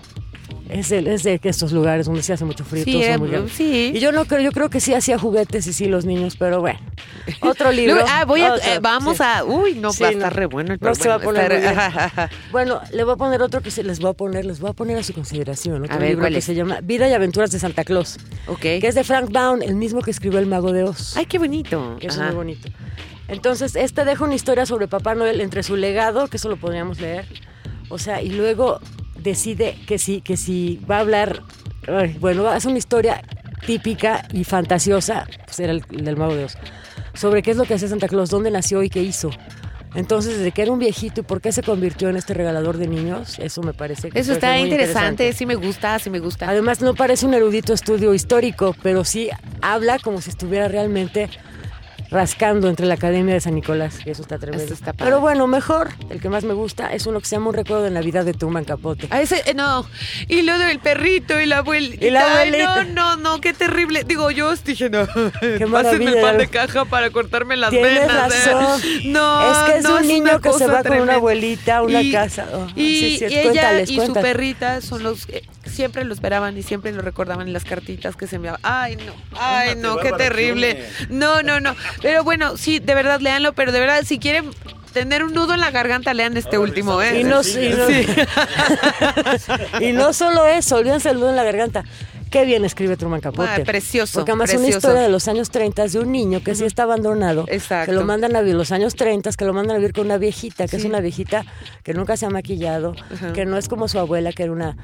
es 0.69 0.89
de, 0.89 1.15
es 1.15 1.23
de 1.23 1.41
estos 1.43 1.73
lugares 1.73 2.07
donde 2.07 2.23
se 2.23 2.33
hace 2.33 2.45
mucho 2.45 2.65
frío. 2.65 2.85
Sí, 2.85 3.03
eh, 3.03 3.19
muy 3.19 3.29
grandes. 3.29 3.53
sí. 3.53 3.93
Y 3.95 4.01
yo 4.01 4.13
no 4.13 4.25
creo, 4.25 4.41
yo 4.41 4.51
creo 4.51 4.71
que 4.71 4.81
sí 4.81 4.95
hacía 4.95 5.19
juguetes 5.19 5.67
y 5.67 5.73
sí 5.73 5.87
los 5.87 6.05
niños, 6.05 6.37
pero 6.39 6.61
bueno. 6.61 6.81
Otro 7.41 7.71
libro. 7.73 8.05
Ah, 8.09 8.25
voy 8.25 8.43
a, 8.43 8.55
otro, 8.55 8.67
eh, 8.67 8.79
vamos 8.81 9.19
sí. 9.19 9.23
a. 9.23 9.45
Uy, 9.45 9.75
no, 9.75 9.91
va 10.01 10.09
a 10.09 10.11
estar 10.11 10.35
re 10.35 10.47
bueno 10.47 10.73
el 10.75 10.81
No 10.81 10.95
se 10.95 11.09
va 11.09 11.17
a 11.17 11.19
poner 11.19 11.63
Bueno, 12.51 12.81
le 12.93 13.05
voy 13.05 13.15
a 13.15 13.17
poner 13.17 13.43
otro 13.43 13.61
que 13.61 13.71
se 13.71 13.83
les 13.83 14.01
voy 14.01 14.11
a 14.11 14.15
poner, 14.15 14.45
les 14.47 14.61
voy 14.61 14.71
a 14.71 14.73
poner 14.73 14.99
a 14.99 15.03
su 15.03 15.13
consideración. 15.13 15.85
Otro 15.85 15.99
ver, 15.99 16.09
libro 16.09 16.23
¿cuál 16.23 16.33
que 16.33 16.39
es? 16.39 16.45
se 16.45 16.55
llama 16.55 16.81
Vida 16.83 17.09
y 17.09 17.13
aventuras 17.13 17.51
de 17.51 17.59
Santa 17.59 17.85
Claus, 17.85 18.19
ok. 18.47 18.61
que 18.61 18.87
es 18.87 18.95
de 18.95 19.05
Frank 19.05 19.31
Baum, 19.31 19.61
el 19.63 19.75
mismo 19.75 20.01
que 20.01 20.11
escribió 20.11 20.39
El 20.39 20.47
Mago 20.47 20.73
de 20.73 20.85
Oz. 20.85 21.17
Ay, 21.17 21.27
qué 21.27 21.39
bonito. 21.39 21.97
que 22.01 22.07
es 22.07 22.19
muy 22.19 22.35
bonito. 22.35 22.69
Entonces, 23.29 23.77
este 23.77 24.05
deja 24.05 24.25
una 24.25 24.35
historia 24.35 24.67
sobre 24.67 24.89
Papá 24.89 25.15
Noel 25.15 25.41
entre 25.41 25.63
su 25.63 25.77
legado, 25.77 26.29
que 26.29 26.37
eso 26.37 26.49
lo 26.49 26.57
podríamos 26.57 27.01
leer, 27.01 27.27
o 27.89 27.99
sea, 27.99 28.21
y 28.21 28.31
luego 28.31 28.81
decide 29.25 29.77
que 29.87 29.99
si, 29.99 30.21
que 30.21 30.37
si 30.37 30.81
va 30.89 30.99
a 30.99 31.01
hablar, 31.01 31.43
bueno, 32.21 32.47
hace 32.47 32.69
una 32.69 32.79
historia 32.79 33.23
típica 33.67 34.29
y 34.33 34.45
fantasiosa, 34.45 35.27
pues 35.45 35.59
era 35.59 35.73
el, 35.73 35.83
el 35.91 36.05
del 36.05 36.17
Mago 36.17 36.35
de 36.35 36.45
Oz, 36.45 36.57
sobre 37.15 37.43
qué 37.43 37.51
es 37.51 37.57
lo 37.57 37.65
que 37.65 37.75
hacía 37.75 37.89
Santa 37.89 38.07
Claus, 38.07 38.31
dónde 38.31 38.51
nació 38.51 38.83
y 38.83 38.91
qué 38.91 39.03
hizo. 39.03 39.31
Entonces, 39.95 40.39
desde 40.39 40.51
que 40.51 40.63
era 40.63 40.73
un 40.73 40.79
viejito 40.81 41.21
y 41.21 41.25
por 41.25 41.41
qué 41.41 41.53
se 41.53 41.63
convirtió 41.63 42.09
en 42.09 42.17
este 42.17 42.35
regalador 42.35 42.79
de 42.79 42.89
niños, 42.89 43.39
eso 43.39 43.63
me 43.63 43.73
parece 43.73 44.11
que 44.11 44.19
Eso 44.19 44.33
está 44.33 44.53
muy 44.53 44.63
interesante, 44.63 45.33
sí 45.33 45.47
me 45.47 45.55
gusta, 45.55 45.99
sí 46.01 46.11
me 46.11 46.19
gusta. 46.19 46.49
Además, 46.49 46.81
no 46.81 46.95
parece 46.95 47.27
un 47.27 47.35
erudito 47.35 47.73
estudio 47.73 48.13
histórico, 48.13 48.75
pero 48.83 49.05
sí 49.05 49.31
habla 49.63 49.99
como 50.01 50.21
si 50.21 50.31
estuviera 50.31 50.67
realmente 50.67 51.31
rascando 52.15 52.69
entre 52.69 52.87
la 52.87 52.95
Academia 52.95 53.35
de 53.35 53.41
San 53.41 53.55
Nicolás. 53.57 53.99
Y 54.07 54.11
eso 54.11 54.23
está 54.23 54.39
tremendo. 54.39 54.65
Eso 54.65 54.73
está 54.75 54.93
padre. 54.93 55.05
pero 55.05 55.21
bueno, 55.21 55.47
mejor, 55.47 55.91
el 56.11 56.21
que 56.21 56.29
más 56.29 56.45
me 56.45 56.55
gusta, 56.55 56.93
es 56.95 57.07
uno 57.07 57.19
que 57.21 57.27
se 57.27 57.37
llama 57.37 57.49
Un 57.49 57.55
recuerdo 57.57 57.83
de 57.83 57.91
Navidad 57.91 58.25
de 58.25 58.33
Truman 58.33 58.65
Capote. 58.65 59.09
A 59.11 59.21
ese, 59.21 59.43
eh, 59.47 59.55
no. 59.55 59.85
Y 60.29 60.43
lo 60.43 60.57
del 60.59 60.79
perrito 60.79 61.41
y 61.41 61.47
la 61.47 61.59
abuelita. 61.59 62.05
Y 62.07 62.11
la 62.11 62.21
Ay, 62.41 62.49
abuelita. 62.49 62.85
no, 62.85 63.17
no, 63.17 63.17
no, 63.17 63.41
qué 63.41 63.53
terrible. 63.53 64.05
Digo, 64.05 64.31
yo 64.31 64.55
dije, 64.57 64.89
no. 64.89 65.07
Pásenme 65.35 65.67
maravilla, 65.67 66.11
el 66.11 66.21
pan 66.23 66.39
de 66.39 66.49
caja 66.49 66.85
para 66.85 67.11
cortarme 67.11 67.57
las 67.57 67.71
Tienes 67.71 68.07
venas. 68.07 68.33
¿eh? 68.47 68.53
razón. 68.53 68.81
No, 69.07 69.51
Es 69.53 69.59
que 69.73 69.79
es 69.79 69.85
no, 69.85 69.97
un 69.97 70.07
niño 70.07 70.41
que 70.41 70.53
se 70.53 70.67
va 70.69 70.85
con 70.85 71.01
una 71.01 71.15
abuelita 71.15 71.79
a 71.79 71.83
una 71.83 72.01
casa. 72.13 72.47
Oh, 72.55 72.67
y 72.77 73.01
sí, 73.01 73.19
sí, 73.19 73.25
y 73.25 73.27
ella 73.39 73.43
cuéntales, 73.43 73.91
y 73.91 74.01
su 74.01 74.13
perrita 74.13 74.81
son 74.81 75.03
los 75.03 75.27
que 75.27 75.43
siempre 75.75 76.05
lo 76.05 76.15
esperaban 76.15 76.57
y 76.57 76.63
siempre 76.63 76.93
lo 76.93 77.03
recordaban 77.03 77.47
en 77.49 77.53
las 77.53 77.65
cartitas 77.65 78.17
que 78.17 78.27
se 78.27 78.37
enviaban. 78.37 78.61
Ay, 78.63 78.97
no, 78.97 79.13
ay, 79.39 79.75
no, 79.77 79.97
qué 79.99 80.13
terrible. 80.13 80.85
No, 81.11 81.43
no, 81.43 81.61
no. 81.61 81.75
Pero 82.01 82.25
bueno, 82.25 82.57
sí, 82.57 82.79
de 82.79 82.95
verdad, 82.95 83.21
léanlo, 83.21 83.53
pero 83.53 83.73
de 83.73 83.81
verdad, 83.81 84.03
si 84.07 84.19
quieren 84.19 84.51
tener 84.93 85.25
un 85.25 85.35
nudo 85.35 85.55
en 85.55 85.61
la 85.61 85.71
garganta, 85.73 86.15
lean 86.15 86.37
este 86.37 86.57
último, 86.57 87.03
¿eh? 87.03 87.21
Y 87.21 87.25
no, 87.25 87.43
y 87.43 87.69
no- 87.71 87.89
y 89.81 89.93
no 89.93 90.13
solo 90.13 90.47
eso, 90.47 90.77
olvídense 90.77 91.11
el 91.11 91.17
nudo 91.21 91.31
en 91.31 91.37
la 91.37 91.45
garganta. 91.45 91.85
Qué 92.35 92.45
bien 92.45 92.65
escribe 92.65 92.97
Truman 92.97 93.21
Capote. 93.21 93.49
Ah, 93.49 93.61
precioso, 93.65 94.19
Porque 94.19 94.33
además 94.33 94.51
es 94.51 94.59
una 94.59 94.67
historia 94.69 95.03
de 95.03 95.09
los 95.09 95.29
años 95.29 95.51
30 95.51 95.87
de 95.87 96.01
un 96.01 96.11
niño 96.11 96.43
que 96.43 96.57
sí 96.57 96.65
está 96.65 96.83
abandonado. 96.83 97.45
Exacto. 97.47 97.93
Que 97.93 97.97
lo 97.97 98.05
mandan 98.05 98.35
a 98.35 98.41
vivir 98.41 98.57
los 98.57 98.73
años 98.73 98.97
30, 98.97 99.31
que 99.39 99.45
lo 99.45 99.53
mandan 99.53 99.77
a 99.77 99.79
vivir 99.79 99.93
con 99.93 100.07
una 100.07 100.19
viejita, 100.19 100.67
que 100.67 100.75
es 100.75 100.85
una 100.85 100.99
viejita 100.99 101.45
que 101.85 101.95
nunca 101.95 102.17
se 102.17 102.27
ha 102.27 102.31
maquillado, 102.31 102.97
que 103.35 103.47
no 103.47 103.57
es 103.57 103.69
como 103.69 103.87
su 103.87 104.01
abuela, 104.01 104.33
que 104.33 104.43
era 104.43 104.51
una 104.51 104.77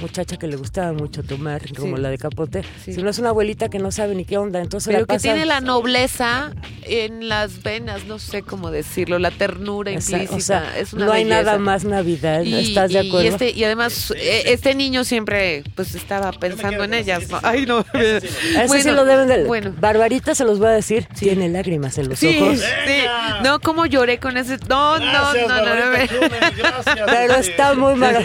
muchacha 0.00 0.36
que 0.36 0.46
le 0.46 0.56
gustaba 0.56 0.92
mucho 0.92 1.22
tomar, 1.22 1.60
como 1.76 1.96
la 1.96 2.08
de 2.08 2.18
Capote, 2.18 2.62
sino 2.84 3.10
es 3.10 3.18
una 3.18 3.30
abuelita 3.30 3.68
que 3.68 3.78
no 3.78 3.90
sabe 3.90 4.14
ni 4.14 4.24
qué 4.24 4.38
onda. 4.38 4.60
Entonces 4.60 4.86
Pero 4.86 5.00
la 5.00 5.04
que 5.06 5.14
pasa- 5.14 5.22
tiene 5.22 5.44
la 5.44 5.60
nobleza 5.60 6.52
en 6.84 7.28
las 7.28 7.62
venas, 7.62 8.06
no 8.06 8.18
sé 8.18 8.42
cómo 8.42 8.70
decirlo, 8.70 9.18
la 9.18 9.30
ternura 9.30 9.90
implícita. 9.90 10.34
o 10.34 10.40
sea, 10.40 10.78
es 10.78 10.92
una 10.92 11.06
no 11.06 11.12
hay 11.12 11.24
belleza. 11.24 11.42
nada 11.42 11.58
más 11.58 11.84
Navidad, 11.84 12.42
Y, 12.42 12.54
¿estás 12.54 12.92
de 12.92 13.00
acuerdo? 13.00 13.24
Y, 13.24 13.28
este, 13.28 13.50
y 13.50 13.64
además, 13.64 14.12
eh, 14.16 14.44
este 14.46 14.74
niño 14.74 15.04
siempre 15.04 15.64
pues 15.74 15.94
estaba 15.94 16.32
pensando 16.32 16.84
en 16.84 16.91
ellas. 16.94 17.28
¿no? 17.28 17.38
Ay, 17.42 17.66
no. 17.66 17.84
Eso 17.94 18.74
sí 18.80 18.90
lo 18.90 19.04
deben 19.04 19.28
de... 19.28 19.44
Bueno. 19.44 19.72
Barbarita 19.78 20.34
se 20.34 20.44
los 20.44 20.58
voy 20.58 20.68
a 20.68 20.72
decir, 20.72 21.06
tiene 21.18 21.48
lágrimas 21.48 21.98
en 21.98 22.08
los 22.08 22.18
Sí, 22.18 22.38
ojos. 22.40 22.58
sí. 22.60 23.02
No, 23.42 23.60
cómo 23.60 23.86
lloré 23.86 24.18
con 24.18 24.36
ese. 24.36 24.58
No, 24.68 24.98
no, 24.98 25.04
Gracias, 25.04 25.48
no, 25.48 25.56
no, 25.56 25.74
no, 25.74 25.90
gracias. 25.90 26.96
Pero 27.06 27.34
está 27.34 27.74
muy 27.74 27.94
mal. 27.94 28.18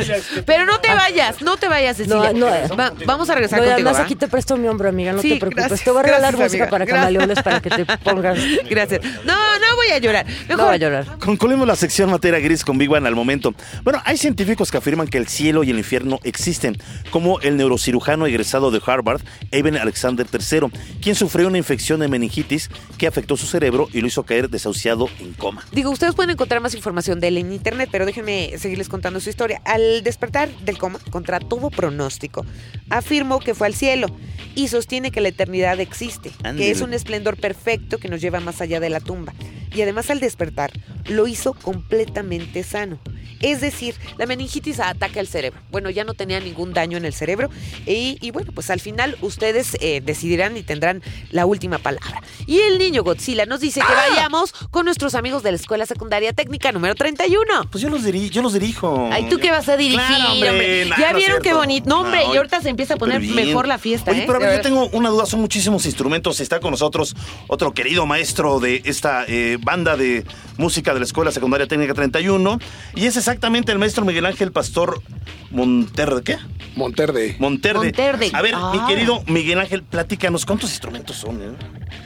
Pero 0.45 0.65
no 0.65 0.79
te 0.79 0.89
vayas, 0.93 1.41
no 1.41 1.57
te 1.57 1.67
vayas, 1.67 1.97
Cecilia. 1.97 2.33
No, 2.33 2.49
no. 2.67 2.75
Va- 2.75 2.93
vamos 3.05 3.29
a 3.29 3.33
regresar 3.35 3.59
No, 3.59 3.65
contigo. 3.65 3.75
además 3.87 4.01
¿va? 4.01 4.05
aquí 4.05 4.15
te 4.15 4.27
presto 4.27 4.57
mi 4.57 4.67
hombro, 4.67 4.89
amiga, 4.89 5.13
no 5.13 5.21
Sí, 5.21 5.29
te 5.29 5.37
preocupes. 5.37 5.65
gracias, 5.65 5.83
te 5.83 5.91
voy 5.91 5.99
a 5.99 6.03
regalar 6.03 6.33
gracias, 6.35 6.49
música 6.51 6.63
amiga, 6.65 6.71
para 6.71 6.85
camaleones 6.85 7.41
para 7.41 7.59
que 7.61 7.69
te 7.69 7.85
pongas. 8.03 8.37
Gracias. 8.69 9.01
No, 9.25 9.33
no 9.35 9.75
voy 9.75 9.89
a 9.89 9.97
llorar. 9.99 10.25
Mejor. 10.25 10.57
No 10.57 10.65
va 10.65 10.71
a 10.73 10.77
llorar. 10.77 11.05
Concluimos 11.19 11.67
la 11.67 11.75
sección 11.75 12.09
materia 12.09 12.39
gris 12.39 12.63
con 12.65 12.77
Big 12.77 12.91
One 12.91 13.07
al 13.07 13.15
momento. 13.15 13.53
Bueno, 13.83 14.01
hay 14.05 14.17
científicos 14.17 14.71
que 14.71 14.77
afirman 14.77 15.07
que 15.07 15.17
el 15.17 15.27
cielo 15.27 15.63
y 15.63 15.69
el 15.71 15.77
infierno 15.77 16.19
existen, 16.23 16.77
como 17.11 17.39
el 17.41 17.57
neurocirujano 17.57 18.25
egresado 18.25 18.56
de 18.57 18.81
Harvard, 18.85 19.21
Eben 19.51 19.77
Alexander 19.77 20.25
III, 20.31 20.69
quien 21.01 21.15
sufrió 21.15 21.47
una 21.47 21.57
infección 21.57 21.99
de 21.99 22.07
meningitis 22.07 22.69
que 22.97 23.07
afectó 23.07 23.37
su 23.37 23.45
cerebro 23.45 23.87
y 23.93 24.01
lo 24.01 24.07
hizo 24.07 24.23
caer 24.23 24.49
desahuciado 24.49 25.07
en 25.19 25.33
coma. 25.33 25.63
Digo, 25.71 25.91
ustedes 25.91 26.15
pueden 26.15 26.31
encontrar 26.31 26.61
más 26.61 26.73
información 26.73 27.19
de 27.19 27.29
él 27.29 27.37
en 27.37 27.53
internet, 27.53 27.89
pero 27.91 28.05
déjenme 28.05 28.57
seguirles 28.57 28.89
contando 28.89 29.19
su 29.19 29.29
historia. 29.29 29.61
Al 29.65 30.03
despertar 30.03 30.49
del 30.59 30.77
coma, 30.77 30.99
contra 31.11 31.39
todo 31.39 31.69
pronóstico, 31.69 32.45
afirmó 32.89 33.39
que 33.39 33.53
fue 33.53 33.67
al 33.67 33.75
cielo 33.75 34.07
y 34.55 34.67
sostiene 34.67 35.11
que 35.11 35.21
la 35.21 35.29
eternidad 35.29 35.79
existe, 35.79 36.31
que 36.57 36.71
es 36.71 36.81
un 36.81 36.93
esplendor 36.93 37.37
perfecto 37.37 37.99
que 37.99 38.09
nos 38.09 38.21
lleva 38.21 38.39
más 38.39 38.59
allá 38.61 38.79
de 38.79 38.89
la 38.89 38.99
tumba. 38.99 39.33
Y 39.73 39.81
además 39.81 40.09
al 40.09 40.19
despertar, 40.19 40.71
lo 41.05 41.27
hizo 41.27 41.53
completamente 41.53 42.63
sano. 42.63 42.99
Es 43.41 43.61
decir, 43.61 43.95
la 44.17 44.25
meningitis 44.25 44.79
ataca 44.79 45.19
el 45.19 45.27
cerebro. 45.27 45.59
Bueno, 45.69 45.89
ya 45.89 46.03
no 46.03 46.13
tenía 46.13 46.39
ningún 46.39 46.73
daño 46.73 46.97
en 46.97 47.05
el 47.05 47.13
cerebro 47.13 47.49
y, 47.85 48.17
y 48.19 48.31
bueno, 48.37 48.51
pues 48.53 48.69
al 48.69 48.79
final 48.79 49.17
ustedes 49.21 49.75
eh, 49.79 49.99
decidirán 50.05 50.57
y 50.57 50.61
tendrán 50.61 51.01
la 51.31 51.47
última 51.47 51.79
palabra. 51.79 52.21
Y 52.45 52.59
el 52.59 52.77
niño 52.77 53.01
Godzilla 53.01 53.47
nos 53.47 53.61
dice 53.61 53.79
que 53.81 53.91
vayamos 53.91 54.51
con 54.69 54.85
nuestros 54.85 55.15
amigos 55.15 55.41
de 55.41 55.49
la 55.49 55.55
Escuela 55.55 55.87
Secundaria 55.87 56.33
Técnica 56.33 56.71
número 56.71 56.93
31. 56.93 57.41
Pues 57.71 57.81
yo 57.81 57.89
los, 57.89 58.03
diri 58.03 58.29
yo 58.29 58.43
los 58.43 58.53
dirijo. 58.53 59.09
Ay, 59.11 59.27
¿tú 59.27 59.39
qué 59.39 59.49
vas 59.49 59.67
a 59.69 59.75
dirigir, 59.75 59.97
Claro, 60.05 60.33
hombre, 60.33 60.49
hombre? 60.51 60.85
nah, 60.85 60.99
ya 60.99 61.11
no 61.13 61.17
vieron 61.17 61.41
qué 61.41 61.55
bonito. 61.55 61.89
No, 61.89 62.01
hombre, 62.01 62.25
y 62.31 62.37
ahorita 62.37 62.61
se 62.61 62.69
empieza 62.69 62.93
a 62.93 62.97
poner 62.97 63.21
bien. 63.21 63.33
mejor 63.33 63.67
la 63.67 63.79
fiesta, 63.79 64.11
Oye, 64.11 64.21
¿eh? 64.21 64.23
pero 64.27 64.37
a 64.37 64.41
ver, 64.41 64.57
yo 64.57 64.61
tengo 64.61 64.87
una 64.89 65.09
duda, 65.09 65.25
son 65.25 65.41
muchísimos 65.41 65.87
instrumentos. 65.87 66.39
Está 66.39 66.59
con 66.59 66.69
nosotros 66.69 67.15
otro 67.47 67.73
querido 67.73 68.05
maestro 68.05 68.59
de 68.59 68.83
esta 68.85 69.25
eh, 69.27 69.57
banda 69.59 69.97
de 69.97 70.25
música 70.57 70.93
de 70.93 70.99
la 70.99 71.05
Escuela 71.07 71.31
Secundaria 71.31 71.65
Técnica 71.65 71.95
31. 71.95 72.59
Y 72.93 73.07
es 73.07 73.17
exactamente 73.17 73.71
el 73.71 73.79
maestro 73.79 74.05
Miguel 74.05 74.27
Ángel 74.27 74.51
Pastor 74.51 75.01
Monterde. 75.49 76.21
¿Qué? 76.21 76.37
Monterde. 76.75 77.35
Monterde. 77.39 77.85
Monterde. 77.85 78.26
A 78.33 78.41
ver, 78.41 78.53
Ah. 78.55 78.71
mi 78.73 78.85
querido 78.93 79.23
Miguel 79.27 79.59
Ángel, 79.59 79.83
platícanos, 79.83 80.45
¿cuántos 80.45 80.69
instrumentos 80.71 81.15
son? 81.17 81.41
eh? 81.41 81.55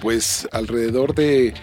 Pues 0.01 0.47
alrededor 0.51 1.13
de 1.15 1.53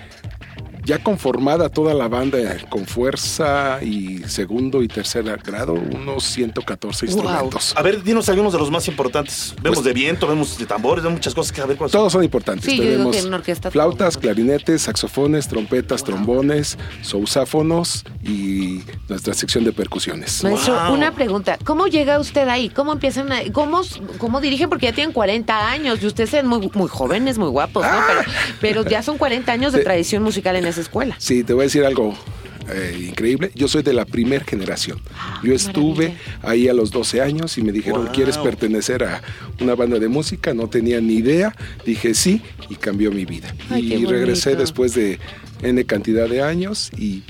ya 0.88 0.98
conformada 1.02 1.68
toda 1.68 1.92
la 1.92 2.08
banda 2.08 2.38
con 2.70 2.86
fuerza 2.86 3.78
y 3.82 4.20
segundo 4.26 4.82
y 4.82 4.88
tercer 4.88 5.24
grado, 5.44 5.74
unos 5.74 6.24
114 6.24 7.04
instrumentos. 7.04 7.74
A 7.76 7.82
ver, 7.82 8.02
dinos 8.02 8.26
algunos 8.30 8.54
de 8.54 8.58
los 8.58 8.70
más 8.70 8.88
importantes. 8.88 9.54
Vemos 9.62 9.80
Pues- 9.80 9.84
de 9.84 9.92
viento, 9.92 10.26
vemos 10.26 10.56
de 10.56 10.64
tambores, 10.64 11.04
vemos 11.04 11.18
muchas 11.18 11.34
cosas 11.34 11.52
que 11.52 11.60
a 11.60 11.66
ver 11.66 11.76
cuáles 11.76 11.92
son. 11.92 12.00
Todos 12.00 12.12
son 12.14 12.24
importantes. 12.24 12.64
Sí, 12.64 12.78
yo 12.78 12.82
digo 12.84 12.92
Tenemos 12.94 13.16
que 13.16 13.20
en 13.20 13.26
una 13.28 13.36
orquesta 13.36 13.70
flautas, 13.70 14.16
clarinetes, 14.16 14.80
saxofones, 14.82 15.46
trompetas, 15.46 16.02
trombones, 16.02 16.78
sousáfonos 17.02 18.04
y 18.24 18.80
nuestra 19.08 19.34
sección 19.34 19.64
de 19.64 19.72
percusiones. 19.72 20.42
Maestro, 20.42 20.74
Wow. 20.74 20.94
una 20.94 21.12
pregunta. 21.12 21.58
¿Cómo 21.64 21.86
llega 21.88 22.18
usted 22.18 22.48
ahí? 22.48 22.70
¿Cómo 22.70 22.92
empiezan 22.94 23.30
a, 23.30 23.40
cómo, 23.52 23.82
cómo 24.16 24.40
dirigen? 24.40 24.70
Porque 24.70 24.86
ya 24.86 24.92
tienen 24.92 25.12
40 25.12 25.68
años 25.70 25.98
y 26.02 26.06
ustedes 26.06 26.30
son 26.30 26.46
muy, 26.46 26.70
muy 26.72 26.88
jóvenes, 26.88 27.36
muy 27.36 27.48
guapos, 27.50 27.84
¿no? 27.84 27.98
Pero, 28.06 28.20
pero 28.82 28.84
ya 28.88 29.02
son 29.02 29.18
40 29.18 29.52
años 29.52 29.72
de 29.74 29.82
tradición 29.84 30.22
musical 30.22 30.56
en 30.56 30.66
esa 30.78 30.88
escuela. 30.88 31.16
Sí, 31.18 31.44
te 31.44 31.52
voy 31.52 31.62
a 31.62 31.64
decir 31.64 31.84
algo 31.84 32.14
eh, 32.70 33.06
increíble. 33.08 33.50
Yo 33.54 33.66
soy 33.66 33.82
de 33.82 33.92
la 33.92 34.04
primer 34.04 34.44
generación. 34.44 35.00
Yo 35.42 35.54
estuve 35.54 36.16
ahí 36.42 36.68
a 36.68 36.74
los 36.74 36.90
12 36.90 37.22
años 37.22 37.56
y 37.58 37.62
me 37.62 37.72
dijeron, 37.72 38.04
Wow. 38.04 38.12
¿quieres 38.12 38.36
pertenecer 38.38 39.04
a 39.04 39.22
una 39.60 39.74
banda 39.74 39.98
de 39.98 40.08
música? 40.08 40.52
No 40.54 40.68
tenía 40.68 41.00
ni 41.00 41.14
idea. 41.14 41.54
Dije 41.84 42.14
sí 42.14 42.42
y 42.68 42.74
cambió 42.76 43.10
mi 43.10 43.24
vida. 43.24 43.54
Ay, 43.70 43.94
y 43.94 44.04
regresé 44.04 44.54
después 44.54 44.94
de 44.94 45.18
N 45.62 45.84
cantidad 45.84 46.28
de 46.28 46.42
años 46.42 46.90
y 46.96 47.22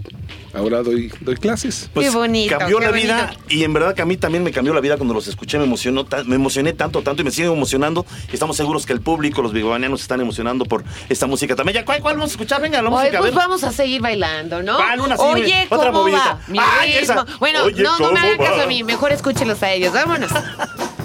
ahora 0.54 0.82
doy, 0.82 1.12
doy 1.20 1.36
clases. 1.36 1.90
Pues 1.92 2.08
Qué 2.10 2.16
bonito, 2.16 2.58
cambió 2.58 2.78
qué 2.78 2.84
la 2.86 2.90
vida 2.90 3.30
y 3.48 3.64
en 3.64 3.72
verdad 3.72 3.94
que 3.94 4.02
a 4.02 4.06
mí 4.06 4.16
también 4.16 4.42
me 4.44 4.50
cambió 4.50 4.74
la 4.74 4.80
vida 4.80 4.96
cuando 4.96 5.14
los 5.14 5.26
escuché, 5.28 5.58
me 5.58 5.64
emocionó, 5.64 6.06
me 6.26 6.36
emocioné 6.36 6.72
tanto, 6.72 7.02
tanto 7.02 7.22
y 7.22 7.24
me 7.24 7.30
sigue 7.30 7.48
emocionando. 7.48 8.04
Estamos 8.32 8.56
seguros 8.56 8.86
que 8.86 8.92
el 8.92 9.00
público, 9.00 9.42
los 9.42 9.52
bigobanianos, 9.52 10.00
están 10.02 10.20
emocionando 10.20 10.64
por 10.64 10.84
esta 11.08 11.26
música 11.26 11.54
también. 11.56 11.74
Ya, 11.76 11.84
¿cuál, 11.84 12.00
cuál 12.00 12.16
vamos 12.16 12.30
a 12.30 12.32
escuchar? 12.32 12.60
Venga, 12.60 12.82
la 12.82 12.88
Hoy 12.90 12.96
música. 12.96 13.18
a 13.18 13.20
pues 13.20 13.32
ver. 13.32 13.38
vamos 13.42 13.64
a 13.64 13.72
seguir 13.72 14.00
bailando, 14.00 14.62
¿no? 14.62 14.76
¿Cuál? 14.76 15.00
Una 15.00 15.16
sí, 15.16 15.22
Oye, 15.24 15.66
otra 15.70 15.86
¿cómo 15.90 16.00
movidita. 16.00 16.24
va? 16.34 16.40
Mi 16.48 16.58
Ay, 16.60 16.98
ritmo. 16.98 17.22
esa. 17.22 17.26
Bueno, 17.38 17.64
Oye, 17.64 17.82
no, 17.82 17.98
no 17.98 18.12
me 18.12 18.20
¿cómo 18.20 18.32
hagan 18.32 18.38
caso 18.38 18.62
a 18.62 18.66
mí. 18.66 18.82
Mejor 18.84 19.12
escúchelos 19.12 19.62
a 19.62 19.72
ellos. 19.72 19.92
Vámonos. 19.92 20.30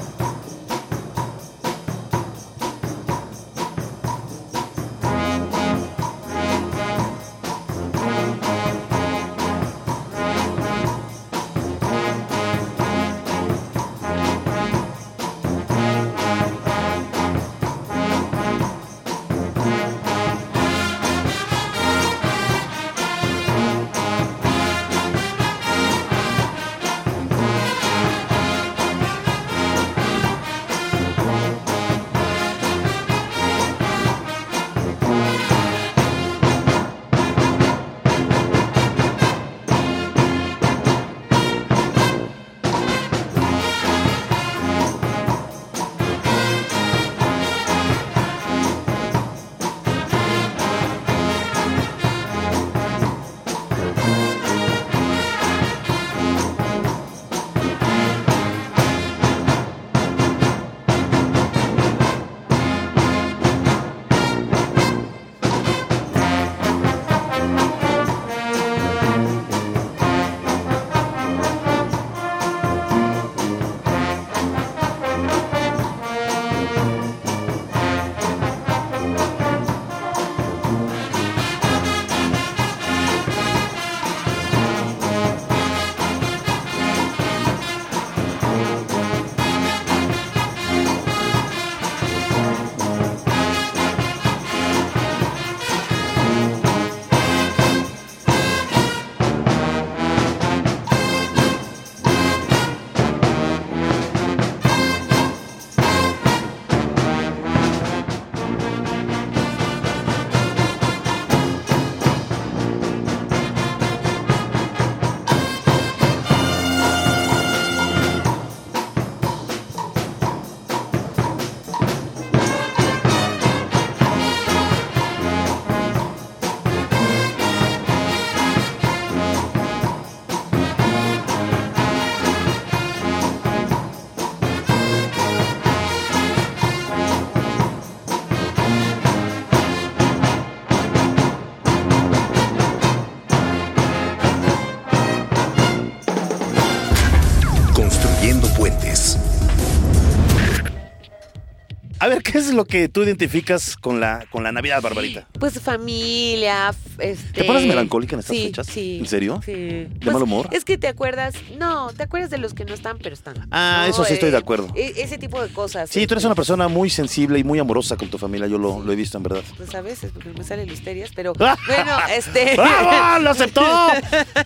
¿qué 152.33 152.39
es 152.39 152.51
lo 152.53 152.65
que 152.65 152.89
tú 152.89 153.03
identificas 153.03 153.77
con 153.77 153.99
la, 153.99 154.25
con 154.31 154.43
la 154.43 154.51
Navidad, 154.51 154.81
Barbarita? 154.81 155.27
Pues 155.39 155.59
familia, 155.61 156.73
este... 156.97 157.31
¿Te 157.31 157.43
pones 157.43 157.65
melancólica 157.67 158.15
en 158.15 158.21
estas 158.21 158.35
sí, 158.35 158.43
fechas? 158.45 158.67
Sí. 158.67 158.97
¿En 158.99 159.05
serio? 159.07 159.39
Sí. 159.45 159.53
¿De 159.53 159.89
Pues, 160.01 160.13
mal 160.13 160.23
humor? 160.23 160.49
Es 160.51 160.65
que 160.65 160.77
te 160.77 160.87
acuerdas, 160.87 161.35
no, 161.59 161.91
te 161.93 162.03
acuerdas 162.03 162.29
de 162.31 162.39
los 162.39 162.53
que 162.53 162.65
no 162.65 162.73
están, 162.73 162.97
pero 162.97 163.13
están. 163.13 163.35
Ah, 163.51 163.83
No, 163.85 163.91
eso 163.91 164.03
sí 164.05 164.13
estoy 164.13 164.31
de 164.31 164.37
eh, 164.37 164.39
acuerdo. 164.39 164.67
e- 164.75 164.93
ese 164.97 165.17
tipo 165.17 165.41
de 165.41 165.49
cosas. 165.53 165.89
Sí, 165.89 166.07
tú 166.07 166.15
eres 166.15 166.21
este, 166.23 166.27
una 166.27 166.35
persona 166.35 166.67
muy 166.67 166.89
sensible 166.89 167.37
y 167.39 167.43
muy 167.43 167.59
amorosa 167.59 167.95
con 167.97 168.09
tu 168.09 168.17
familia, 168.17 168.47
yo 168.47 168.57
lo, 168.57 168.81
lo 168.83 168.91
he 168.91 168.95
visto 168.95 169.17
en 169.17 169.23
verdad. 169.23 169.43
Pues 169.55 169.73
a 169.75 169.81
veces, 169.81 170.11
porque 170.11 170.29
me 170.29 170.43
salen 170.43 170.67
listerias, 170.67 171.11
pero 171.15 171.33
bueno, 171.67 171.97
este... 172.15 172.53
¡Bravo! 172.57 173.19
¡Lo 173.21 173.29
aceptó! 173.29 173.63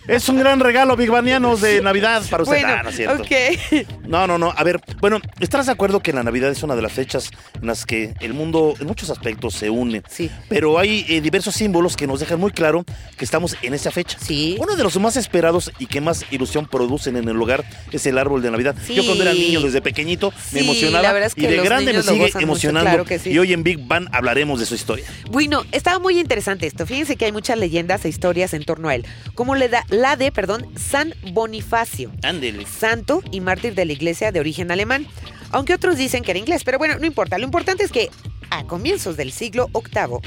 Es 0.06 0.28
un 0.28 0.38
gran 0.38 0.60
regalo, 0.60 0.94
Big 0.96 1.10
Banianos, 1.10 1.60
de 1.62 1.80
Navidad 1.80 2.22
para 2.30 2.42
usted. 2.42 2.56
Bueno, 2.56 2.68
Ah, 2.78 2.82
no 2.82 2.90
es 2.90 2.96
cierto. 2.96 3.22
ok. 3.22 4.06
No, 4.06 4.26
no, 4.26 4.36
no. 4.36 4.52
A 4.56 4.62
ver, 4.62 4.80
bueno, 5.00 5.20
¿estarás 5.40 5.66
de 5.66 5.72
acuerdo 5.72 6.00
que 6.00 6.12
la 6.12 6.22
Navidad 6.22 6.50
es 6.50 6.62
una 6.62 6.76
de 6.76 6.82
las 6.82 6.92
fechas 6.92 7.30
en 7.60 7.66
las 7.66 7.77
que 7.86 8.14
el 8.20 8.34
mundo 8.34 8.74
en 8.80 8.86
muchos 8.86 9.10
aspectos 9.10 9.54
se 9.54 9.70
une? 9.70 10.02
Sí. 10.08 10.30
Pero 10.48 10.78
hay 10.78 11.04
eh, 11.08 11.20
diversos 11.20 11.54
símbolos 11.54 11.96
que 11.96 12.06
nos 12.06 12.20
dejan 12.20 12.40
muy 12.40 12.52
claro 12.52 12.84
que 13.16 13.24
estamos 13.24 13.56
en 13.62 13.74
esa 13.74 13.90
fecha. 13.90 14.18
Sí. 14.20 14.56
Uno 14.58 14.76
de 14.76 14.82
los 14.82 14.98
más 14.98 15.16
esperados 15.16 15.70
y 15.78 15.86
que 15.86 16.00
más 16.00 16.24
ilusión 16.30 16.66
producen 16.66 17.16
en 17.16 17.28
el 17.28 17.40
hogar 17.40 17.64
es 17.92 18.06
el 18.06 18.18
árbol 18.18 18.42
de 18.42 18.50
Navidad. 18.50 18.74
Sí. 18.86 18.94
Yo 18.94 19.04
cuando 19.04 19.22
era 19.22 19.32
niño, 19.32 19.60
desde 19.60 19.80
pequeñito, 19.80 20.32
me 20.52 20.60
emocionaba. 20.60 21.18
y 21.36 21.46
de 21.46 21.56
grande 21.56 21.92
me 21.92 22.02
sigue 22.02 22.18
gozan 22.18 22.32
mucho, 22.32 22.38
emocionando. 22.40 22.90
claro 22.90 23.04
que 23.04 23.18
sí. 23.18 23.30
Y 23.30 23.38
hoy 23.38 23.52
en 23.52 23.62
Big 23.62 23.78
Bang 23.86 24.08
hablaremos 24.12 24.60
de 24.60 24.66
su 24.66 24.74
historia. 24.74 25.04
Bueno, 25.30 25.64
estaba 25.72 25.98
muy 25.98 26.18
interesante 26.18 26.66
esto. 26.66 26.86
Fíjense 26.86 27.16
que 27.16 27.24
hay 27.24 27.32
muchas 27.32 27.58
leyendas 27.58 28.04
e 28.04 28.08
historias 28.08 28.54
en 28.54 28.64
torno 28.64 28.88
a 28.88 28.94
él. 28.94 29.06
Como 29.34 29.54
le 29.54 29.68
da 29.68 29.84
la 29.88 30.16
de, 30.16 30.32
perdón, 30.32 30.66
San 30.76 31.14
Bonifacio, 31.32 32.10
Ándele. 32.22 32.66
santo 32.66 33.22
y 33.30 33.40
mártir 33.40 33.74
de 33.74 33.84
la 33.84 33.92
iglesia 33.92 34.32
de 34.32 34.40
origen 34.40 34.70
alemán. 34.70 35.06
Aunque 35.50 35.74
otros 35.74 35.96
dicen 35.96 36.22
que 36.22 36.32
era 36.32 36.38
inglés, 36.38 36.62
pero 36.64 36.78
bueno, 36.78 36.98
no 36.98 37.06
importa. 37.06 37.38
Lo 37.38 37.44
importante 37.44 37.84
es 37.84 37.92
que 37.92 38.10
a 38.50 38.64
comienzos 38.64 39.16
del 39.16 39.32
siglo 39.32 39.68
VIII, 39.72 40.18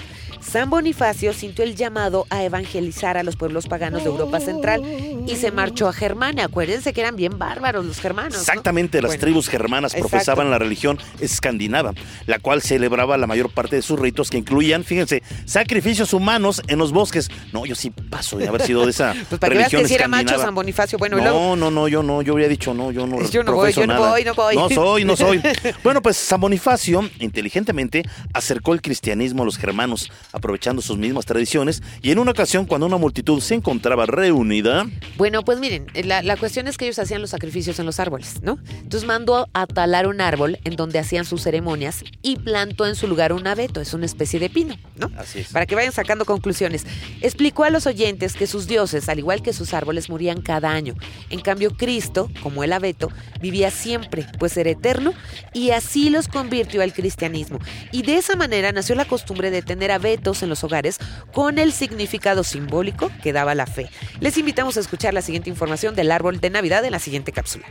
San 0.42 0.70
Bonifacio 0.70 1.34
sintió 1.34 1.64
el 1.64 1.76
llamado 1.76 2.26
a 2.30 2.44
evangelizar 2.44 3.16
a 3.18 3.24
los 3.24 3.36
pueblos 3.36 3.68
paganos 3.68 4.04
de 4.04 4.10
Europa 4.10 4.40
Central 4.40 4.82
y 5.28 5.36
se 5.36 5.52
marchó 5.52 5.88
a 5.88 5.94
Germania. 5.94 6.46
Acuérdense 6.46 6.94
que 6.94 7.02
eran 7.02 7.16
bien 7.16 7.38
bárbaros 7.38 7.86
los 7.86 8.00
germanos. 8.00 8.34
¿no? 8.34 8.40
Exactamente, 8.40 9.02
las 9.02 9.10
Bueno, 9.10 9.22
tribus 9.22 9.48
germanas 9.50 9.94
exacto. 9.94 10.10
profesaban 10.10 10.50
la 10.50 10.58
religión 10.58 10.98
escandinava, 11.20 11.94
la 12.26 12.40
cual 12.40 12.62
celebraba 12.62 13.18
la 13.18 13.28
mayor 13.28 13.52
parte 13.54 13.76
de 13.76 13.82
sus 13.84 14.00
ritos 14.00 14.30
que 14.32 14.38
incluían, 14.38 14.84
fíjense, 14.84 15.22
sacrificios 15.46 16.14
humanos 16.14 16.62
en 16.68 16.80
los 16.80 16.92
bosques. 16.92 17.30
No, 17.54 17.66
yo 17.66 17.76
sí 17.76 17.92
paso 17.92 18.38
de 18.38 18.48
haber 18.48 18.64
sido 18.64 18.84
de 18.86 18.92
esa 18.92 19.14
Pues 19.30 19.40
para 19.40 19.52
que 19.54 19.60
veas 19.60 19.72
religión 19.72 19.82
que 19.84 19.88
si 19.88 19.94
era 19.96 20.08
macho. 20.08 20.40
San 20.40 20.56
Bonifacio. 20.56 20.98
Bueno, 20.98 21.18
luego 21.18 21.40
No, 21.40 21.56
no, 21.56 21.72
no, 21.72 21.88
yo 21.88 22.02
no, 22.02 22.22
yo 22.24 22.34
habría 22.34 22.48
dicho 22.48 22.74
no, 22.74 22.92
yo 22.92 23.06
no. 23.06 23.22
Yo 23.32 23.44
no 23.44 23.54
voy, 23.54 23.72
yo 23.74 23.86
no 23.88 23.94
nada. 23.94 24.10
voy, 24.10 24.24
no 24.26 24.34
voy. 24.34 24.56
No 24.56 24.70
soy, 24.70 25.06
no 25.06 25.16
soy. 25.16 25.42
Bueno, 25.84 26.02
pues 26.02 26.18
San 26.18 26.42
Bonifacio 26.42 27.08
inteligentemente 27.20 28.04
acercó 28.34 28.74
el 28.74 28.82
cristianismo 28.82 29.44
a 29.44 29.46
los 29.46 29.58
germanos, 29.58 30.12
aprovechando 30.32 30.82
sus 30.82 30.98
mismas 30.98 31.26
tradiciones, 31.26 31.82
y 32.02 32.12
en 32.12 32.20
una 32.20 32.32
ocasión 32.32 32.66
cuando 32.66 32.88
una 32.88 32.98
multitud 32.98 33.42
se 33.42 33.56
encontraba 33.56 34.06
reunida, 34.06 34.86
Bueno, 35.18 35.44
pues 35.44 35.60
miren, 35.60 35.88
la, 36.04 36.22
la 36.22 36.38
cuestión 36.38 36.68
es 36.68 36.78
que 36.78 36.86
ellos 36.86 37.00
hacían 37.00 37.22
los 37.22 37.32
sacrificios 37.32 37.80
en 37.80 37.86
los 37.86 38.00
árboles, 38.00 38.42
¿no? 38.42 38.58
Entonces 38.70 39.06
mandó 39.06 39.48
a 39.54 39.68
talar 39.68 40.08
un 40.08 40.22
árbol 40.22 40.60
en 40.64 40.76
donde 40.76 41.00
hacían 41.00 41.26
sus 41.26 41.44
ceremonias 41.44 42.04
y 42.22 42.38
plantó 42.38 42.86
en 42.88 42.96
su 42.96 43.08
lugar 43.08 43.34
un 43.34 43.46
abeto, 43.48 43.82
es 43.82 43.94
una 43.94 44.06
especie 44.06 44.40
de 44.40 44.50
pino, 44.50 44.76
¿no? 44.96 45.12
Así 45.18 45.40
es. 45.40 45.50
Para 45.50 45.66
que 45.66 45.76
vayan 45.76 45.92
sacando 45.92 46.26
conclusiones. 46.26 46.86
Explicó 47.22 47.64
a 47.64 47.70
los 47.70 47.88
oyentes 47.88 48.34
que 48.34 48.48
sus 48.48 48.68
dioses, 48.68 49.10
al 49.10 49.20
igual 49.20 49.42
que 49.42 49.54
sus 49.54 49.74
árboles, 49.74 50.10
morían 50.10 50.42
cada 50.42 50.72
año. 50.72 50.96
En 51.30 51.42
cambio, 51.42 51.72
Cristo, 51.76 52.30
como 52.42 52.64
el 52.64 52.74
abeto, 52.74 53.10
vivía 53.42 53.72
siempre, 53.72 54.26
pues 54.40 54.58
era 54.58 54.70
eterno, 54.70 55.14
y 55.54 55.72
así 55.72 56.10
los 56.10 56.28
convirtió 56.28 56.82
al 56.82 56.94
cristianismo. 56.94 57.60
Y 57.92 58.01
de 58.02 58.18
esa 58.18 58.36
manera 58.36 58.72
nació 58.72 58.96
la 58.96 59.06
costumbre 59.06 59.52
de 59.52 59.62
tener 59.62 59.92
abetos 59.92 60.44
en 60.44 60.50
los 60.50 60.64
hogares 60.64 60.98
con 61.34 61.58
el 61.58 61.72
significado 61.72 62.44
simbólico 62.44 63.12
que 63.22 63.34
daba 63.34 63.56
la 63.56 63.66
fe. 63.66 63.90
Les 64.20 64.38
invitamos 64.38 64.78
a 64.78 64.80
escuchar 64.80 65.14
la 65.14 65.22
siguiente 65.22 65.50
información 65.50 65.96
del 65.96 66.12
árbol 66.12 66.40
de 66.40 66.50
Navidad 66.50 66.84
en 66.86 66.92
la 66.92 67.00
siguiente 67.00 67.32
cápsula. 67.32 67.66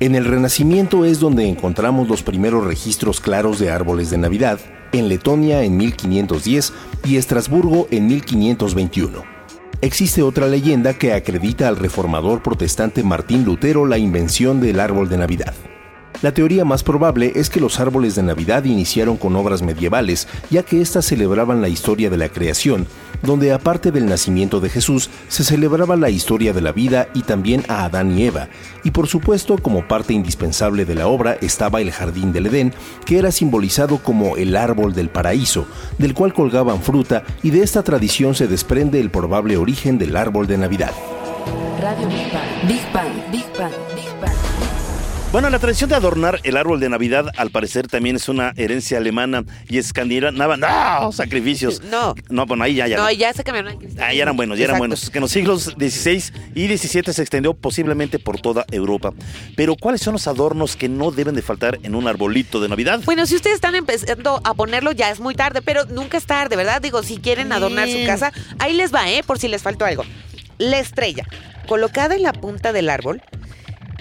En 0.00 0.14
el 0.14 0.24
Renacimiento 0.24 1.04
es 1.04 1.18
donde 1.18 1.48
encontramos 1.48 2.08
los 2.08 2.22
primeros 2.22 2.64
registros 2.64 3.20
claros 3.20 3.58
de 3.58 3.70
árboles 3.70 4.10
de 4.10 4.18
Navidad, 4.18 4.60
en 4.92 5.08
Letonia 5.08 5.62
en 5.64 5.76
1510 5.76 6.72
y 7.04 7.16
Estrasburgo 7.16 7.88
en 7.90 8.06
1521. 8.06 9.38
Existe 9.80 10.22
otra 10.22 10.46
leyenda 10.46 10.94
que 10.94 11.12
acredita 11.12 11.68
al 11.68 11.76
reformador 11.76 12.42
protestante 12.42 13.02
Martín 13.02 13.44
Lutero 13.44 13.86
la 13.86 13.98
invención 13.98 14.60
del 14.60 14.80
árbol 14.80 15.08
de 15.08 15.18
Navidad. 15.18 15.54
La 16.20 16.32
teoría 16.32 16.64
más 16.64 16.82
probable 16.82 17.32
es 17.36 17.48
que 17.48 17.60
los 17.60 17.78
árboles 17.78 18.16
de 18.16 18.24
Navidad 18.24 18.64
iniciaron 18.64 19.16
con 19.16 19.36
obras 19.36 19.62
medievales, 19.62 20.26
ya 20.50 20.64
que 20.64 20.80
éstas 20.80 21.06
celebraban 21.06 21.62
la 21.62 21.68
historia 21.68 22.10
de 22.10 22.16
la 22.16 22.28
creación, 22.28 22.88
donde 23.22 23.52
aparte 23.52 23.92
del 23.92 24.06
nacimiento 24.06 24.58
de 24.58 24.68
Jesús, 24.68 25.10
se 25.28 25.44
celebraba 25.44 25.94
la 25.94 26.10
historia 26.10 26.52
de 26.52 26.60
la 26.60 26.72
vida 26.72 27.06
y 27.14 27.22
también 27.22 27.62
a 27.68 27.84
Adán 27.84 28.18
y 28.18 28.24
Eva. 28.24 28.48
Y 28.82 28.90
por 28.90 29.06
supuesto, 29.06 29.58
como 29.58 29.86
parte 29.86 30.12
indispensable 30.12 30.84
de 30.84 30.96
la 30.96 31.06
obra 31.06 31.38
estaba 31.40 31.80
el 31.80 31.92
jardín 31.92 32.32
del 32.32 32.46
Edén, 32.46 32.74
que 33.06 33.18
era 33.18 33.30
simbolizado 33.30 33.98
como 33.98 34.36
el 34.36 34.56
árbol 34.56 34.94
del 34.94 35.10
paraíso, 35.10 35.66
del 35.98 36.14
cual 36.14 36.34
colgaban 36.34 36.82
fruta, 36.82 37.22
y 37.44 37.50
de 37.50 37.62
esta 37.62 37.84
tradición 37.84 38.34
se 38.34 38.48
desprende 38.48 38.98
el 38.98 39.10
probable 39.10 39.56
origen 39.56 39.98
del 39.98 40.16
árbol 40.16 40.48
de 40.48 40.58
Navidad. 40.58 40.92
Radio 41.80 42.08
Big 42.08 42.32
Bang. 42.32 42.68
Big 42.68 42.92
Bang. 42.92 43.30
Big 43.30 43.46
Bang. 43.56 43.97
Bueno, 45.30 45.50
la 45.50 45.58
tradición 45.58 45.90
de 45.90 45.96
adornar 45.96 46.40
el 46.44 46.56
árbol 46.56 46.80
de 46.80 46.88
Navidad 46.88 47.26
al 47.36 47.50
parecer 47.50 47.86
también 47.86 48.16
es 48.16 48.30
una 48.30 48.54
herencia 48.56 48.96
alemana 48.96 49.44
y 49.68 49.76
escandinava. 49.76 50.56
¡No! 50.56 51.12
Sacrificios. 51.12 51.82
No. 51.88 52.14
No, 52.28 52.46
bueno, 52.46 52.64
ahí 52.64 52.74
ya, 52.74 52.86
ya. 52.86 52.96
No, 52.96 53.10
ya 53.10 53.32
se 53.32 53.44
cambiaron 53.44 53.72
al 53.72 53.78
cristianismo. 53.78 54.06
Ah, 54.08 54.14
ya 54.14 54.22
eran 54.22 54.36
buenos, 54.36 54.58
ya 54.58 54.64
eran 54.64 54.78
buenos. 54.78 55.10
Que 55.10 55.18
en 55.18 55.22
los 55.22 55.30
siglos 55.30 55.64
XVI 55.78 56.22
y 56.54 56.76
XVII 56.76 57.12
se 57.12 57.22
extendió 57.22 57.54
posiblemente 57.54 58.18
por 58.18 58.40
toda 58.40 58.64
Europa. 58.70 59.12
Pero, 59.56 59.74
¿cuáles 59.76 60.00
son 60.00 60.14
los 60.14 60.26
adornos 60.26 60.76
que 60.76 60.88
no 60.88 61.10
deben 61.10 61.34
de 61.34 61.42
faltar 61.42 61.78
en 61.82 61.94
un 61.94 62.08
arbolito 62.08 62.60
de 62.60 62.68
Navidad? 62.68 63.00
Bueno, 63.04 63.26
si 63.26 63.36
ustedes 63.36 63.56
están 63.56 63.74
empezando 63.74 64.40
a 64.44 64.54
ponerlo, 64.54 64.92
ya 64.92 65.10
es 65.10 65.20
muy 65.20 65.34
tarde, 65.34 65.60
pero 65.62 65.84
nunca 65.86 66.18
es 66.18 66.26
tarde, 66.26 66.56
¿verdad? 66.56 66.80
Digo, 66.80 67.02
si 67.02 67.18
quieren 67.18 67.52
adornar 67.52 67.88
su 67.88 68.04
casa, 68.06 68.32
ahí 68.58 68.74
les 68.74 68.94
va, 68.94 69.10
¿eh? 69.10 69.22
Por 69.26 69.38
si 69.38 69.48
les 69.48 69.62
faltó 69.62 69.84
algo. 69.84 70.04
La 70.58 70.78
estrella, 70.78 71.26
colocada 71.66 72.14
en 72.16 72.22
la 72.22 72.32
punta 72.32 72.72
del 72.72 72.90
árbol. 72.90 73.22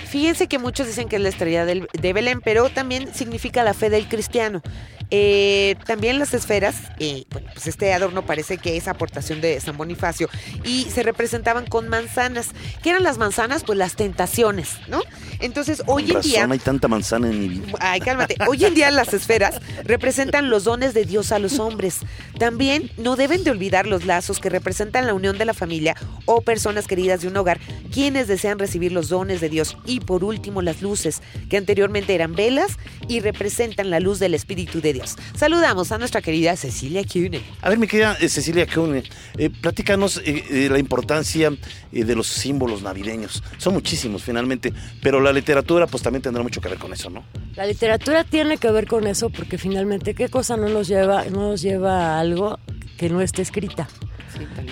Fíjense 0.05 0.47
que 0.47 0.59
muchos 0.59 0.87
dicen 0.87 1.09
que 1.09 1.17
es 1.17 1.21
la 1.21 1.29
estrella 1.29 1.65
de 1.65 2.13
Belén, 2.13 2.41
pero 2.41 2.69
también 2.69 3.13
significa 3.13 3.63
la 3.63 3.73
fe 3.73 3.89
del 3.89 4.07
cristiano. 4.07 4.61
Eh, 5.09 5.75
también 5.85 6.19
las 6.19 6.33
esferas, 6.33 6.75
eh, 6.99 7.23
bueno, 7.31 7.47
pues 7.53 7.67
este 7.67 7.93
adorno 7.93 8.25
parece 8.25 8.57
que 8.57 8.75
es 8.75 8.87
aportación 8.87 9.39
de 9.39 9.59
San 9.61 9.77
Bonifacio 9.77 10.29
y 10.65 10.83
se 10.83 11.03
representaban 11.03 11.65
con 11.65 11.87
manzanas. 11.87 12.49
¿Qué 12.83 12.89
eran 12.89 13.03
las 13.03 13.17
manzanas? 13.17 13.63
Pues 13.63 13.77
las 13.77 13.95
tentaciones, 13.95 14.75
¿no? 14.87 15.01
Entonces, 15.39 15.83
hoy 15.85 16.11
en 16.11 16.21
día... 16.21 16.47
hay 16.49 16.59
tanta 16.59 16.87
manzana 16.87 17.29
en 17.29 17.39
mi 17.39 17.47
vida. 17.47 17.77
Ay, 17.79 18.01
cálmate. 18.01 18.35
Hoy 18.47 18.65
en 18.65 18.73
día 18.73 18.91
las 18.91 19.13
esferas 19.13 19.61
representan 19.83 20.49
los 20.49 20.65
dones 20.65 20.93
de 20.93 21.05
Dios 21.05 21.31
a 21.31 21.39
los 21.39 21.59
hombres. 21.59 21.99
También 22.37 22.91
no 22.97 23.15
deben 23.15 23.43
de 23.43 23.51
olvidar 23.51 23.87
los 23.87 24.05
lazos 24.05 24.39
que 24.39 24.49
representan 24.49 25.07
la 25.07 25.13
unión 25.13 25.37
de 25.37 25.45
la 25.45 25.53
familia 25.53 25.95
o 26.25 26.41
personas 26.41 26.87
queridas 26.87 27.21
de 27.21 27.27
un 27.27 27.37
hogar, 27.37 27.59
quienes 27.93 28.27
desean 28.27 28.59
recibir 28.59 28.91
los 28.91 29.09
dones 29.09 29.39
de 29.39 29.49
Dios. 29.49 29.77
Y 29.85 30.01
por 30.01 30.23
último, 30.23 30.61
las 30.61 30.81
luces, 30.81 31.21
que 31.49 31.57
anteriormente 31.57 32.13
eran 32.13 32.35
velas 32.35 32.77
y 33.07 33.21
representan 33.21 33.89
la 33.89 33.99
luz 33.99 34.19
del 34.19 34.33
Espíritu 34.33 34.81
de 34.81 34.96
Dios. 34.97 35.15
Saludamos 35.35 35.91
a 35.91 35.97
nuestra 35.97 36.21
querida 36.21 36.55
Cecilia 36.55 37.03
Cune. 37.03 37.41
A 37.61 37.69
ver, 37.69 37.77
mi 37.77 37.87
querida 37.87 38.17
eh, 38.19 38.29
Cecilia 38.29 38.65
Cune, 38.65 39.03
eh, 39.37 39.49
platícanos 39.49 40.17
eh, 40.25 40.43
eh, 40.49 40.67
la 40.71 40.79
importancia 40.79 41.51
eh, 41.91 42.03
de 42.03 42.15
los 42.15 42.27
símbolos 42.27 42.81
navideños. 42.81 43.43
Son 43.57 43.73
muchísimos 43.73 44.23
finalmente, 44.23 44.73
pero 45.01 45.19
la 45.21 45.31
literatura 45.31 45.85
pues 45.87 46.01
también 46.03 46.21
tendrá 46.23 46.41
mucho 46.43 46.61
que 46.61 46.69
ver 46.69 46.79
con 46.79 46.93
eso, 46.93 47.09
¿no? 47.09 47.23
La 47.55 47.65
literatura 47.65 48.23
tiene 48.23 48.57
que 48.57 48.71
ver 48.71 48.87
con 48.87 49.05
eso 49.07 49.29
porque 49.29 49.57
finalmente 49.57 50.15
qué 50.15 50.29
cosa 50.29 50.57
no 50.57 50.67
nos 50.69 50.87
lleva, 50.87 51.25
no 51.25 51.51
nos 51.51 51.61
lleva 51.61 52.15
a 52.15 52.19
algo 52.19 52.59
que 52.97 53.09
no 53.09 53.21
esté 53.21 53.43
escrita. 53.43 53.87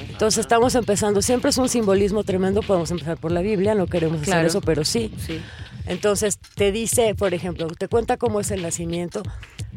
Entonces 0.09 0.39
estamos 0.39 0.76
empezando, 0.76 1.21
siempre 1.21 1.49
es 1.49 1.57
un 1.57 1.69
simbolismo 1.69 2.23
tremendo, 2.23 2.61
podemos 2.61 2.89
empezar 2.91 3.17
por 3.17 3.32
la 3.32 3.41
Biblia, 3.41 3.73
no 3.76 3.88
queremos 3.88 4.17
hacer 4.21 4.34
Claro. 4.34 4.47
eso, 4.47 4.61
pero 4.61 4.84
sí. 4.86 5.11
Sí. 5.26 5.39
Entonces 5.88 6.39
te 6.55 6.71
dice, 6.71 7.13
por 7.15 7.33
ejemplo, 7.33 7.67
te 7.67 7.88
cuenta 7.88 8.17
cómo 8.17 8.39
es 8.39 8.51
el 8.51 8.61
nacimiento. 8.61 9.23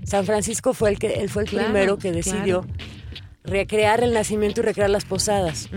San 0.04 0.24
Francisco 0.24 0.72
fue 0.74 0.90
el 0.90 0.98
que 0.98 1.14
él 1.20 1.28
fue 1.28 1.42
el 1.42 1.48
Claro, 1.50 1.66
primero 1.68 1.98
que 1.98 2.12
decidió 2.12 2.64
recrear 3.44 4.02
el 4.02 4.12
nacimiento 4.12 4.61
y 4.61 4.64
recrear 4.64 4.90
las 4.90 5.04
posadas. 5.04 5.68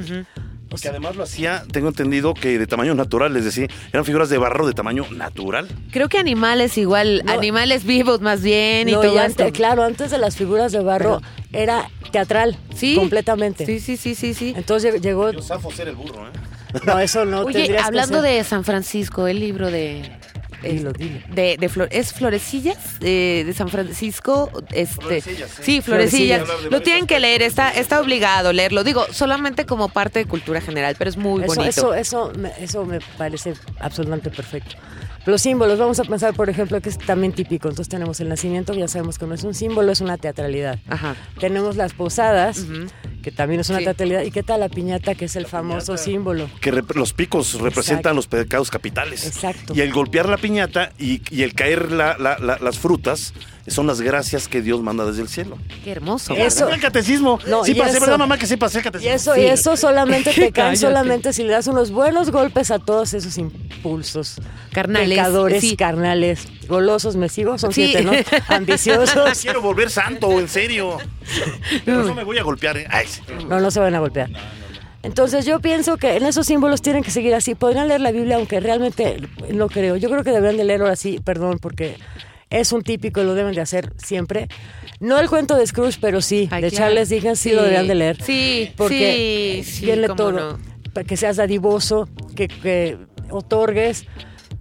O 0.70 0.76
Que 0.76 0.78
sea, 0.78 0.92
además 0.92 1.18
lo 1.18 1.24
hacía, 1.24 1.64
tengo 1.70 1.90
entendido 1.90 2.34
que 2.34 2.58
de 2.58 2.66
tamaño 2.66 2.96
natural, 2.96 3.36
es 3.36 3.44
decir, 3.44 3.70
eran 3.92 4.06
figuras 4.06 4.30
de 4.30 4.38
barro 4.38 4.66
de 4.66 4.72
tamaño 4.74 5.06
natural. 5.12 5.68
Creo 5.92 6.08
que 6.08 6.18
animales 6.18 6.78
igual, 6.78 7.24
No. 7.26 7.34
animales 7.34 7.84
vivos 7.84 8.22
más 8.22 8.42
bien 8.42 8.88
y 8.88 8.94
no, 8.94 9.02
todo 9.02 9.16
y 9.16 9.18
esto. 9.18 9.44
ante- 9.44 9.52
claro, 9.52 9.84
antes 9.84 10.12
de 10.12 10.18
las 10.18 10.38
figuras 10.38 10.72
de 10.72 10.80
barro 10.80 11.22
era 11.52 11.90
teatral, 12.14 12.58
Sí. 12.74 12.96
completamente. 12.96 13.66
Sí, 13.66 13.82
sí, 13.82 13.98
sí, 13.98 14.16
sí, 14.16 14.34
sí. 14.34 14.54
Entonces 14.56 14.96
lleg- 14.96 15.02
llegó, 15.02 15.32
Yo 15.32 15.42
zafo 15.42 15.72
ser 15.72 15.90
el 15.90 15.96
burro, 15.98 16.26
¿eh? 16.28 16.32
no, 16.86 17.00
eso 17.02 17.26
no 17.26 17.42
Oye, 17.42 17.68
que 17.68 17.78
hablando 17.78 18.20
hacer. 18.20 18.32
de 18.38 18.44
San 18.46 18.64
Francisco, 18.64 19.28
el 19.28 19.42
libro 19.42 19.70
de 19.72 20.10
Dilo, 20.70 20.94
dilo. 20.94 21.20
de, 21.34 21.58
de 21.60 21.70
flor- 21.70 21.90
es 21.92 22.14
Florecillas 22.14 22.78
eh, 23.02 23.44
de 23.46 23.54
San 23.54 23.70
Francisco. 23.70 24.52
Este, 24.72 25.02
Florecillas, 25.22 25.50
sí. 25.52 25.64
sí, 25.64 25.82
Florecillas. 25.82 26.42
Florecillas. 26.44 26.72
Lo 26.72 26.82
tienen 26.82 27.08
que 27.08 27.20
leer, 27.20 27.42
está, 27.42 27.70
está 27.72 28.00
obligado 28.02 28.54
leerlo. 28.54 28.84
Digo, 28.84 29.06
solamente 29.12 29.66
como 29.66 29.90
parte 29.90 30.20
de 30.20 30.26
cultura 30.26 30.62
general, 30.62 30.96
pero 30.98 31.10
es 31.10 31.18
muy 31.18 31.44
Eso, 31.44 31.56
bonito. 31.56 31.70
eso, 31.70 31.94
eso, 31.94 32.32
me, 32.38 32.52
eso 32.60 32.86
me 32.86 33.00
parece 33.18 33.54
absolutamente 33.80 34.30
perfecto. 34.30 34.76
Los 35.26 35.42
símbolos, 35.44 35.78
vamos 35.78 36.00
a 36.00 36.04
pensar, 36.04 36.34
por 36.34 36.50
ejemplo, 36.50 36.82
que 36.82 36.90
es 36.90 36.98
también 36.98 37.32
típico. 37.32 37.70
Entonces 37.70 37.90
tenemos 37.90 38.20
el 38.22 38.30
nacimiento, 38.30 38.74
ya 38.74 38.88
sabemos 38.88 39.20
que 39.20 39.28
no 39.28 39.36
es 39.36 39.44
un 39.44 39.54
símbolo, 39.54 39.92
es 39.92 40.02
una 40.02 40.18
teatralidad. 40.18 40.80
Ajá. 40.90 41.16
Tenemos 41.40 41.76
las 41.76 41.94
posadas, 41.94 42.66
que 43.22 43.32
también 43.32 43.62
es 43.62 43.70
una 43.70 43.80
Sí. 43.80 43.86
teatralidad. 43.86 44.24
¿Y 44.24 44.32
qué 44.32 44.42
tal 44.42 44.62
la 44.62 44.70
piñata, 44.70 45.14
que 45.14 45.26
es 45.26 45.36
el 45.36 45.46
famoso 45.46 45.96
símbolo? 45.98 46.50
Que 46.60 46.72
los 46.72 47.14
picos 47.14 47.60
representan 47.62 48.16
los 48.16 48.28
pecados 48.28 48.72
capitales. 48.72 49.28
Exacto. 49.28 49.74
Y 49.76 49.82
el 49.82 49.92
golpear 49.94 50.28
la 50.28 50.38
piñata 50.38 50.92
y, 50.98 51.22
y 51.30 51.44
el 51.44 51.54
caer 51.54 51.92
la- 51.92 52.18
la- 52.18 52.40
la- 52.40 52.58
las 52.58 52.80
frutas 52.80 53.34
son 53.72 53.88
las 53.88 54.02
gracias 54.02 54.48
que 54.48 54.62
Dios 54.62 54.82
manda 54.82 55.06
desde 55.06 55.22
el 55.22 55.28
cielo. 55.28 55.58
Qué 55.84 55.92
hermoso. 55.92 56.34
Eso- 56.36 56.70
el 56.70 56.80
catecismo. 56.80 57.40
No, 57.48 57.64
sí 57.64 57.72
y 57.72 57.76
pasé, 57.76 57.92
eso- 57.98 58.02
¿verdad, 58.02 58.18
mamá? 58.20 58.38
Que 58.38 58.46
sí 58.46 58.58
pasé 58.58 58.78
el 58.80 58.82
Y 58.82 58.84
catecismo. 58.84 59.16
eso, 59.16 59.38
y 59.38 59.46
eso 59.46 59.76
solamente 59.78 60.32
te 60.36 60.52
caen 60.52 60.78
solamente 60.78 61.34
si 61.34 61.44
le 61.44 61.52
das 61.54 61.68
unos 61.68 61.92
buenos 61.92 62.30
golpes 62.32 62.70
a 62.72 62.80
todos 62.80 63.14
esos 63.14 63.38
impulsos 63.38 64.36
Carnales, 64.72 65.10
pecadores, 65.18 65.62
sí. 65.62 65.76
carnales, 65.76 66.48
golosos, 66.68 67.16
me 67.16 67.30
sigo, 67.30 67.58
son 67.58 67.72
Sí. 67.74 67.88
siete, 67.88 68.04
¿no? 68.04 68.12
Ambiciosos. 68.56 69.40
Quiero 69.42 69.62
volver 69.62 69.90
santo, 69.90 70.40
en 70.40 70.48
serio. 70.48 70.98
Por 71.86 71.94
eso 72.04 72.14
me 72.16 72.24
voy 72.24 72.38
a 72.38 72.44
golpear. 72.44 72.78
¿eh? 72.78 72.86
Ay, 72.90 73.08
sí. 73.08 73.22
No, 73.48 73.60
no 73.60 73.72
se 73.72 73.80
van 73.80 73.96
a 73.96 74.00
golpear. 74.00 74.30
Entonces 75.04 75.46
yo 75.46 75.60
pienso 75.60 75.98
que 75.98 76.16
en 76.16 76.26
esos 76.26 76.46
símbolos 76.46 76.82
tienen 76.84 77.02
que 77.04 77.10
seguir 77.10 77.34
así. 77.34 77.56
Podrían 77.56 77.88
leer 77.88 78.02
la 78.02 78.12
Biblia, 78.12 78.36
aunque 78.36 78.60
realmente 78.60 79.18
no 79.52 79.68
creo. 79.68 79.96
Yo 79.96 80.10
creo 80.12 80.24
que 80.24 80.30
deberían 80.32 80.58
de 80.58 80.64
leerlo 80.64 80.88
así, 80.88 81.20
perdón, 81.24 81.58
porque 81.60 81.98
es 82.52 82.72
un 82.72 82.84
típico 82.84 83.22
y 83.22 83.24
lo 83.26 83.34
deben 83.34 83.54
de 83.56 83.62
hacer 83.62 83.92
siempre. 83.98 84.48
No 85.00 85.20
el 85.20 85.28
cuento 85.30 85.56
de 85.56 85.66
Scrooge, 85.66 85.98
pero 86.00 86.22
sí, 86.22 86.48
Ay, 86.52 86.62
de 86.62 86.70
claro. 86.70 86.86
Charles 86.86 87.10
Dickens 87.10 87.40
sí, 87.40 87.50
Sí, 87.50 87.56
lo 87.56 87.64
deberían 87.64 87.88
de 87.88 87.96
leer. 87.96 88.22
sí, 88.22 88.72
porque 88.78 89.64
sí, 89.66 89.88
cómo 90.06 90.16
todo. 90.16 90.32
no. 90.94 91.04
Que 91.08 91.18
seas 91.18 91.38
dadivoso, 91.38 92.08
que, 92.36 92.48
que 92.50 92.98
otorgues, 93.30 94.06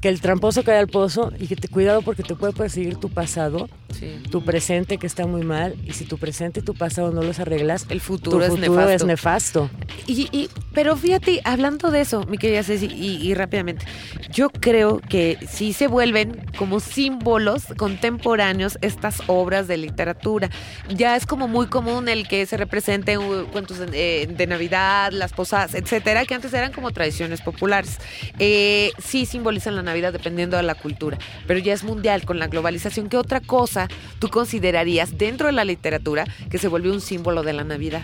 que 0.01 0.09
el 0.09 0.21
tramposo 0.21 0.63
caiga 0.63 0.81
al 0.81 0.87
pozo 0.89 1.33
y 1.39 1.47
que 1.49 1.57
te 1.57 1.69
cuidado 1.69 2.03
porque 2.03 2.23
te 2.23 2.35
puede 2.37 2.53
perseguir 2.53 2.97
tu 2.97 3.11
pasado, 3.11 3.69
Sí. 3.93 4.23
tu 4.31 4.45
presente 4.45 4.99
que 4.99 5.07
está 5.07 5.27
muy 5.27 5.43
mal 5.43 5.75
y 5.87 5.93
si 5.93 6.05
tu 6.05 6.17
presente 6.19 6.61
y 6.61 6.63
tu 6.63 6.75
pasado 6.75 7.11
no 7.13 7.23
los 7.23 7.39
arreglas, 7.41 7.87
El 7.89 8.01
futuro 8.01 8.39
tu 8.39 8.43
es 8.45 8.51
futuro 8.51 8.71
nefasto. 8.75 8.93
es 8.93 9.05
nefasto. 9.05 9.71
Y, 10.07 10.29
y- 10.33 10.49
pero 10.73 10.97
fíjate, 10.97 11.41
hablando 11.45 11.91
de 11.91 12.01
eso, 12.01 12.25
mi 12.27 12.39
querida 12.39 12.63
Ceci, 12.63 12.87
y, 12.87 13.17
y 13.29 13.35
rápidamente, 13.35 13.85
yo 14.33 14.51
creo 14.51 15.01
que 15.01 15.39
sí 15.49 15.73
se 15.73 15.87
vuelven 15.89 16.47
como 16.57 16.81
símbolos 16.81 17.65
contemporáneos 17.77 18.79
estas 18.83 19.23
obras 19.27 19.69
de 19.69 19.77
literatura. 19.77 20.51
Ya 20.95 21.17
es 21.17 21.27
como 21.27 21.49
muy 21.49 21.67
común 21.67 22.09
el 22.09 22.27
que 22.29 22.45
se 22.47 22.57
representen 22.57 23.19
uh, 23.19 23.45
cuentos 23.53 23.79
de, 23.79 24.23
eh, 24.23 24.27
de 24.27 24.47
Navidad, 24.47 25.13
las 25.13 25.33
posadas, 25.33 25.75
etcétera, 25.75 26.25
que 26.27 26.35
antes 26.35 26.53
eran 26.53 26.73
como 26.73 26.91
tradiciones 26.91 27.41
populares. 27.41 27.99
Eh, 28.39 28.91
sí 29.03 29.27
simbolizan 29.27 29.77
la 29.77 29.83
Navidad 29.83 30.13
dependiendo 30.13 30.57
de 30.57 30.63
la 30.63 30.75
cultura, 30.75 31.19
pero 31.47 31.59
ya 31.61 31.73
es 31.73 31.85
mundial 31.85 32.25
con 32.25 32.39
la 32.39 32.47
globalización. 32.49 33.09
¿Qué 33.09 33.17
otra 33.17 33.41
cosa 33.41 33.80
tú 34.19 34.29
considerarías 34.29 35.17
dentro 35.19 35.47
de 35.47 35.53
la 35.53 35.65
literatura 35.65 36.25
que 36.51 36.59
se 36.59 36.69
volvió 36.69 36.93
un 36.93 37.01
símbolo 37.01 37.43
de 37.43 37.53
la 37.53 37.65
Navidad? 37.65 38.03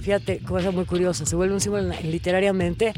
Fíjate, 0.00 0.38
cosa 0.40 0.70
muy 0.70 0.84
curiosa, 0.84 1.26
se 1.26 1.36
vuelve 1.36 1.54
un 1.54 1.60
símbolo 1.60 1.92
literariamente. 2.02 2.92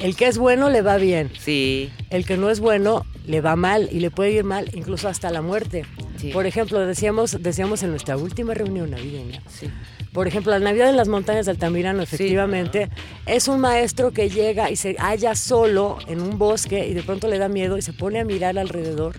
El 0.00 0.16
que 0.16 0.26
es 0.26 0.38
bueno 0.38 0.70
le 0.70 0.82
va 0.82 0.96
bien, 0.96 1.30
Sí. 1.38 1.88
el 2.10 2.26
que 2.26 2.36
no 2.36 2.50
es 2.50 2.58
bueno 2.58 3.06
le 3.26 3.40
va 3.40 3.54
mal 3.54 3.88
y 3.92 4.00
le 4.00 4.10
puede 4.10 4.32
ir 4.32 4.42
mal 4.44 4.68
incluso 4.74 5.08
hasta 5.08 5.30
la 5.30 5.40
muerte. 5.40 5.84
Sí. 6.16 6.30
Por 6.32 6.46
ejemplo, 6.46 6.80
decíamos, 6.80 7.40
decíamos 7.40 7.82
en 7.84 7.90
nuestra 7.90 8.16
última 8.16 8.54
reunión 8.54 8.90
navideña, 8.90 9.40
Sí. 9.48 9.68
Por 10.12 10.28
ejemplo, 10.28 10.52
la 10.52 10.60
Navidad 10.60 10.90
en 10.90 10.96
las 10.96 11.08
montañas 11.08 11.44
de 11.46 11.50
Altamirano, 11.52 12.00
efectivamente, 12.02 12.88
es 13.26 13.48
un 13.48 13.60
maestro 13.60 14.12
que 14.12 14.28
llega 14.30 14.70
y 14.70 14.76
se 14.76 14.94
halla 14.98 15.34
solo 15.34 15.98
en 16.06 16.20
un 16.20 16.38
bosque 16.38 16.86
y 16.86 16.94
de 16.94 17.02
pronto 17.02 17.26
le 17.26 17.38
da 17.38 17.48
miedo 17.48 17.76
y 17.78 17.82
se 17.82 17.92
pone 17.92 18.20
a 18.20 18.24
mirar 18.24 18.56
alrededor. 18.58 19.16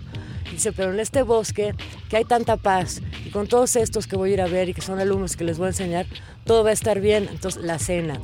Dice, 0.56 0.72
pero 0.72 0.92
en 0.92 1.00
este 1.00 1.22
bosque, 1.22 1.74
que 2.08 2.16
hay 2.16 2.24
tanta 2.24 2.56
paz, 2.56 3.02
y 3.26 3.30
con 3.30 3.46
todos 3.46 3.76
estos 3.76 4.06
que 4.06 4.16
voy 4.16 4.30
a 4.30 4.32
ir 4.34 4.40
a 4.40 4.46
ver 4.46 4.68
y 4.70 4.74
que 4.74 4.80
son 4.80 4.98
alumnos 4.98 5.36
que 5.36 5.44
les 5.44 5.58
voy 5.58 5.66
a 5.66 5.68
enseñar, 5.68 6.06
todo 6.44 6.64
va 6.64 6.70
a 6.70 6.72
estar 6.72 6.98
bien. 7.00 7.28
Entonces, 7.30 7.62
la 7.62 7.78
cena, 7.78 8.18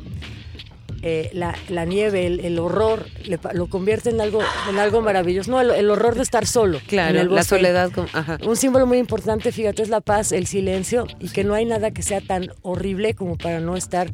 eh, 1.03 1.31
la, 1.35 1.55
la 1.69 1.85
nieve, 1.85 2.27
el, 2.27 2.41
el 2.41 2.59
horror, 2.59 3.07
le 3.25 3.39
lo 3.55 3.67
convierte 3.67 4.11
en 4.11 4.21
algo, 4.21 4.41
en 4.71 4.79
algo 4.79 5.01
maravilloso. 5.03 5.51
No, 5.51 5.61
el, 5.61 5.71
el 5.73 5.91
horror 5.91 6.15
de 6.15 6.23
estar 6.23 6.47
solo. 6.47 6.79
en 6.79 6.85
Claro, 6.87 7.21
el 7.21 7.35
la 7.35 7.43
soledad. 7.43 7.91
como- 7.93 8.09
ajá. 8.13 8.39
Un 8.47 8.57
símbolo 8.57 8.87
muy 8.87 8.99
importante, 8.99 9.51
fíjate, 9.53 9.83
es 9.83 9.89
la 9.89 10.01
paz, 10.01 10.31
el 10.33 10.47
silencio 10.47 11.07
y 11.19 11.29
que 11.31 11.43
no 11.45 11.55
hay 11.55 11.65
nada 11.67 11.91
que 11.91 12.03
sea 12.03 12.21
tan 12.21 12.51
horrible 12.63 13.15
como 13.15 13.37
para 13.37 13.59
no 13.61 13.77
estar 13.77 14.13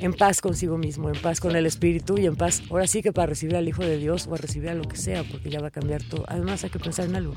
en 0.00 0.12
paz 0.12 0.40
consigo 0.40 0.78
mismo, 0.78 1.08
en 1.08 1.16
paz 1.20 1.40
con 1.40 1.54
el 1.56 1.66
espíritu 1.66 2.18
y 2.18 2.26
en 2.26 2.36
paz, 2.36 2.62
ahora 2.70 2.86
sí 2.86 3.02
que 3.02 3.12
para 3.12 3.26
recibir 3.26 3.56
al 3.56 3.68
Hijo 3.68 3.82
de 3.82 3.96
Dios 3.98 4.26
o 4.28 4.34
a 4.34 4.38
recibir 4.38 4.68
a 4.70 4.74
lo 4.74 4.84
que 4.84 4.96
sea, 4.96 5.22
porque 5.24 5.50
ya 5.50 5.60
va 5.60 5.68
a 5.68 5.70
cambiar 5.70 6.02
todo. 6.02 6.24
Además 6.28 6.64
hay 6.64 6.70
que 6.70 6.78
pensar 6.78 7.06
en 7.06 7.16
algo. 7.16 7.34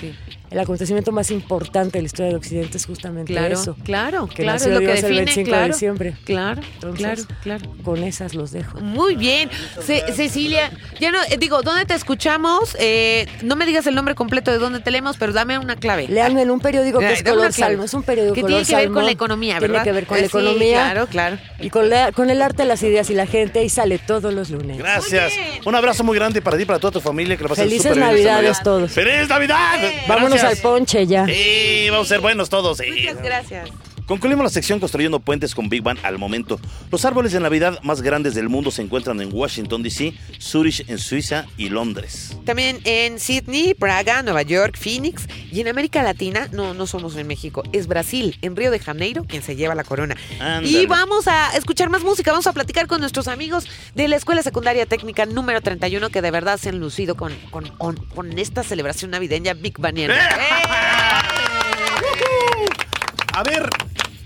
Sí. 0.00 0.14
El 0.50 0.58
acontecimiento 0.60 1.10
más 1.12 1.30
importante 1.30 1.98
de 1.98 2.02
la 2.02 2.06
historia 2.06 2.30
de 2.30 2.36
Occidente 2.36 2.76
es 2.76 2.86
justamente 2.86 3.32
Claro, 3.32 3.54
eso. 3.54 3.76
claro, 3.84 4.26
Que 4.28 4.42
claro, 4.42 4.52
nació 4.52 4.68
es 4.68 4.74
lo 4.74 4.80
que 4.80 4.86
Dios 4.86 4.96
el 4.98 5.02
define, 5.02 5.18
25 5.24 5.44
de 5.50 5.50
claro. 5.56 5.72
diciembre. 5.72 6.16
Claro, 6.24 6.62
Entonces, 6.74 7.26
claro, 7.42 7.64
claro. 7.64 7.82
Con 7.82 8.02
esas 8.04 8.34
los 8.34 8.52
dejo. 8.52 8.78
Muy 8.80 9.16
bien. 9.16 9.50
Ce- 9.82 10.04
Cecilia, 10.12 10.70
ya 11.00 11.10
no, 11.10 11.18
eh, 11.28 11.36
digo, 11.38 11.62
¿dónde 11.62 11.84
te 11.86 11.94
escuchamos? 11.94 12.76
Eh, 12.78 13.26
no 13.42 13.56
me 13.56 13.66
digas 13.66 13.86
el 13.86 13.94
nombre 13.94 14.14
completo 14.14 14.50
de 14.52 14.58
dónde 14.58 14.80
te 14.80 14.90
leemos, 14.90 15.16
pero 15.16 15.32
dame 15.32 15.58
una 15.58 15.76
clave. 15.76 16.06
Leanme 16.08 16.42
en 16.42 16.50
un 16.50 16.60
periódico 16.60 16.98
que 17.00 17.12
es 17.12 17.22
Color. 17.22 17.52
Salmo, 17.52 17.84
es 17.84 17.94
un 17.94 18.02
periódico 18.02 18.34
Que 18.34 18.42
color 18.42 18.62
tiene 18.62 18.80
que 18.82 18.86
ver 18.86 18.94
con 18.94 19.04
la 19.04 19.10
economía, 19.10 19.58
Tiene 19.58 19.72
¿verdad? 19.72 19.84
que 19.84 19.92
ver 19.92 20.06
con 20.06 20.18
Eh, 20.18 20.22
la 20.22 20.28
sí, 20.28 20.36
economía. 20.36 20.76
claro, 20.84 21.06
claro. 21.08 21.38
Y 21.60 21.70
con, 21.70 21.83
la- 21.84 22.12
con 22.12 22.30
el 22.30 22.42
arte, 22.42 22.64
las 22.64 22.82
ideas 22.82 23.10
y 23.10 23.14
la 23.14 23.26
gente 23.26 23.62
y 23.62 23.68
sale 23.68 23.98
todos 23.98 24.32
los 24.34 24.50
lunes. 24.50 24.78
Gracias. 24.78 25.32
Un 25.64 25.74
abrazo 25.74 26.04
muy 26.04 26.16
grande 26.16 26.42
para 26.42 26.56
ti 26.56 26.62
y 26.64 26.66
para 26.66 26.78
toda 26.78 26.92
tu 26.92 27.00
familia. 27.00 27.36
Que 27.36 27.42
la 27.44 27.48
pases 27.48 27.64
Felices 27.64 27.94
bien 27.94 28.00
Navidades 28.00 28.42
Navidad. 28.44 28.62
todos. 28.64 28.92
¡Feliz 28.92 29.28
Navidad! 29.28 29.78
Vámonos 30.08 30.42
al 30.42 30.56
ponche 30.58 31.06
ya. 31.06 31.26
Sí, 31.26 31.86
vamos 31.90 32.06
a 32.06 32.08
ser 32.08 32.20
buenos 32.20 32.48
todos. 32.48 32.78
sí. 32.78 32.84
Muchas 32.90 33.22
gracias. 33.22 33.70
Concluimos 34.06 34.44
la 34.44 34.50
sección 34.50 34.80
construyendo 34.80 35.18
puentes 35.18 35.54
con 35.54 35.70
Big 35.70 35.82
Bang 35.82 35.96
al 36.02 36.18
momento. 36.18 36.60
Los 36.90 37.06
árboles 37.06 37.32
de 37.32 37.40
Navidad 37.40 37.78
más 37.82 38.02
grandes 38.02 38.34
del 38.34 38.50
mundo 38.50 38.70
se 38.70 38.82
encuentran 38.82 39.18
en 39.22 39.32
Washington, 39.32 39.82
D.C., 39.82 40.12
Zurich 40.38 40.84
en 40.88 40.98
Suiza 40.98 41.46
y 41.56 41.70
Londres. 41.70 42.36
También 42.44 42.80
en 42.84 43.18
Sydney, 43.18 43.72
Praga, 43.72 44.22
Nueva 44.22 44.42
York, 44.42 44.76
Phoenix 44.78 45.26
y 45.50 45.60
en 45.60 45.68
América 45.68 46.02
Latina, 46.02 46.48
no, 46.52 46.74
no 46.74 46.86
somos 46.86 47.16
en 47.16 47.26
México, 47.26 47.62
es 47.72 47.86
Brasil, 47.86 48.36
en 48.42 48.56
Río 48.56 48.70
de 48.70 48.78
Janeiro, 48.78 49.24
quien 49.24 49.42
se 49.42 49.56
lleva 49.56 49.74
la 49.74 49.84
corona. 49.84 50.16
Y 50.62 50.84
vamos 50.84 51.26
a 51.26 51.56
escuchar 51.56 51.88
más 51.88 52.02
música, 52.02 52.30
vamos 52.30 52.46
a 52.46 52.52
platicar 52.52 52.86
con 52.86 53.00
nuestros 53.00 53.26
amigos 53.26 53.66
de 53.94 54.08
la 54.08 54.16
Escuela 54.16 54.42
Secundaria 54.42 54.84
Técnica 54.84 55.24
número 55.24 55.62
31 55.62 56.10
que 56.10 56.20
de 56.20 56.30
verdad 56.30 56.58
se 56.58 56.68
han 56.68 56.78
lucido 56.78 57.14
con, 57.14 57.32
con, 57.50 57.68
con- 57.78 57.96
con 57.96 58.38
esta 58.38 58.62
celebración 58.64 59.12
navideña 59.12 59.54
Big 59.54 59.78
Baniana. 59.78 60.14
A 63.36 63.42
ver, 63.42 63.68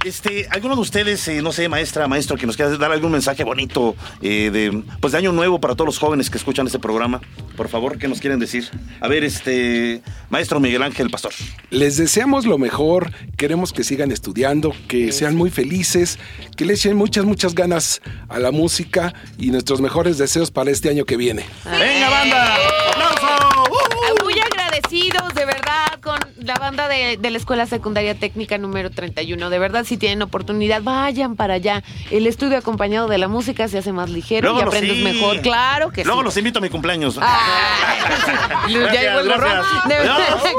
este, 0.04 0.46
alguno 0.50 0.74
de 0.74 0.80
ustedes, 0.80 1.26
eh, 1.28 1.42
no 1.42 1.52
sé, 1.52 1.68
maestra, 1.68 2.06
maestro, 2.08 2.36
que 2.36 2.46
nos 2.46 2.56
quiera 2.56 2.76
dar 2.76 2.92
algún 2.92 3.12
mensaje 3.12 3.44
bonito 3.44 3.96
eh, 4.22 4.50
de, 4.50 4.82
pues 5.00 5.12
de 5.12 5.18
año 5.18 5.32
nuevo 5.32 5.60
para 5.60 5.74
todos 5.74 5.86
los 5.86 5.98
jóvenes 5.98 6.30
que 6.30 6.38
escuchan 6.38 6.66
este 6.66 6.78
programa. 6.78 7.20
Por 7.56 7.68
favor, 7.68 7.98
¿qué 7.98 8.08
nos 8.08 8.20
quieren 8.20 8.38
decir? 8.38 8.70
A 9.00 9.08
ver, 9.08 9.24
este, 9.24 10.02
maestro 10.30 10.60
Miguel 10.60 10.82
Ángel 10.82 11.10
Pastor. 11.10 11.32
Les 11.70 11.96
deseamos 11.96 12.46
lo 12.46 12.58
mejor, 12.58 13.12
queremos 13.36 13.72
que 13.72 13.84
sigan 13.84 14.12
estudiando, 14.12 14.74
que 14.86 15.12
sean 15.12 15.36
muy 15.36 15.50
felices, 15.50 16.18
que 16.56 16.64
le 16.64 16.74
echen 16.74 16.96
muchas, 16.96 17.24
muchas 17.24 17.54
ganas 17.54 18.00
a 18.28 18.38
la 18.38 18.52
música 18.52 19.14
y 19.38 19.50
nuestros 19.50 19.80
mejores 19.80 20.18
deseos 20.18 20.50
para 20.50 20.70
este 20.70 20.88
año 20.88 21.04
que 21.04 21.16
viene. 21.16 21.44
¡Venga, 21.64 22.10
banda! 22.10 22.97
Ah, 24.08 24.22
Muy 24.22 24.34
agradecidos, 24.38 25.34
de 25.34 25.44
verdad, 25.44 26.00
con 26.02 26.18
la 26.38 26.54
banda 26.54 26.88
de, 26.88 27.16
de 27.16 27.30
la 27.30 27.38
Escuela 27.38 27.66
Secundaria 27.66 28.18
Técnica 28.18 28.58
número 28.58 28.90
31. 28.90 29.50
De 29.50 29.58
verdad, 29.58 29.84
si 29.84 29.96
tienen 29.96 30.22
oportunidad, 30.22 30.82
vayan 30.82 31.36
para 31.36 31.54
allá. 31.54 31.82
El 32.10 32.26
estudio 32.26 32.58
acompañado 32.58 33.08
de 33.08 33.18
la 33.18 33.28
música 33.28 33.68
se 33.68 33.78
hace 33.78 33.92
más 33.92 34.10
ligero 34.10 34.56
y 34.56 34.60
aprendes 34.62 34.96
sí. 34.96 35.02
mejor. 35.04 35.40
Claro 35.40 35.90
que 35.90 36.04
Luego 36.04 36.20
sí. 36.20 36.24
los 36.24 36.36
invito 36.36 36.58
a 36.58 36.62
mi 36.62 36.70
cumpleaños. 36.70 37.18
Ay, 37.20 37.98
ya 38.72 38.78
Gracias, 38.80 39.02
llegó 39.02 39.20
el 39.20 39.28
gracias. 39.28 39.66
Gracias, 39.86 40.56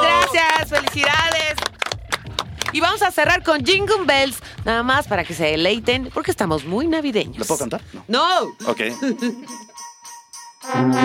gracias, 0.00 0.68
felicidades. 0.68 1.54
Y 2.72 2.80
vamos 2.80 3.02
a 3.02 3.10
cerrar 3.10 3.42
con 3.42 3.64
Jingle 3.64 4.04
Bells, 4.06 4.38
nada 4.64 4.82
más 4.82 5.06
para 5.06 5.24
que 5.24 5.34
se 5.34 5.44
deleiten, 5.44 6.10
porque 6.14 6.30
estamos 6.30 6.64
muy 6.64 6.86
navideños. 6.86 7.36
¿Lo 7.38 7.44
puedo 7.44 7.58
cantar? 7.58 7.82
No. 7.92 8.02
No. 8.08 8.70
Ok. 8.70 8.80
humor. 10.62 11.02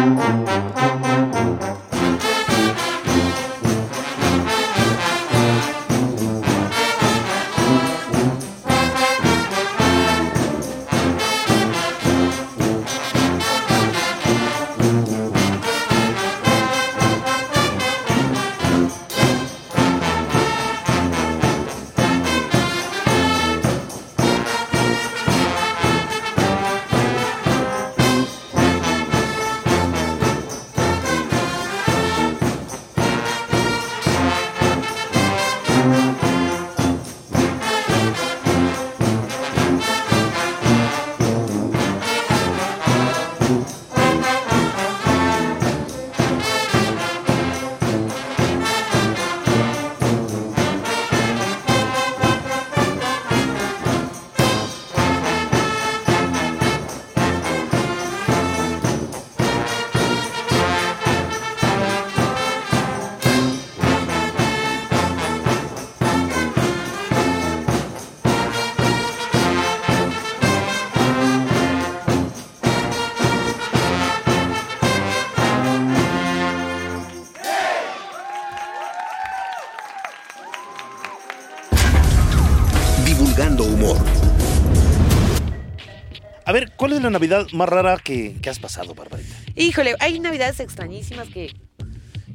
Es 86.97 87.03
la 87.03 87.09
Navidad 87.09 87.47
más 87.53 87.69
rara 87.69 87.97
que, 87.97 88.35
que 88.41 88.49
has 88.49 88.59
pasado, 88.59 88.93
Barbarita? 88.93 89.35
Híjole, 89.55 89.95
hay 89.99 90.19
navidades 90.19 90.59
extrañísimas 90.59 91.27
que, 91.29 91.53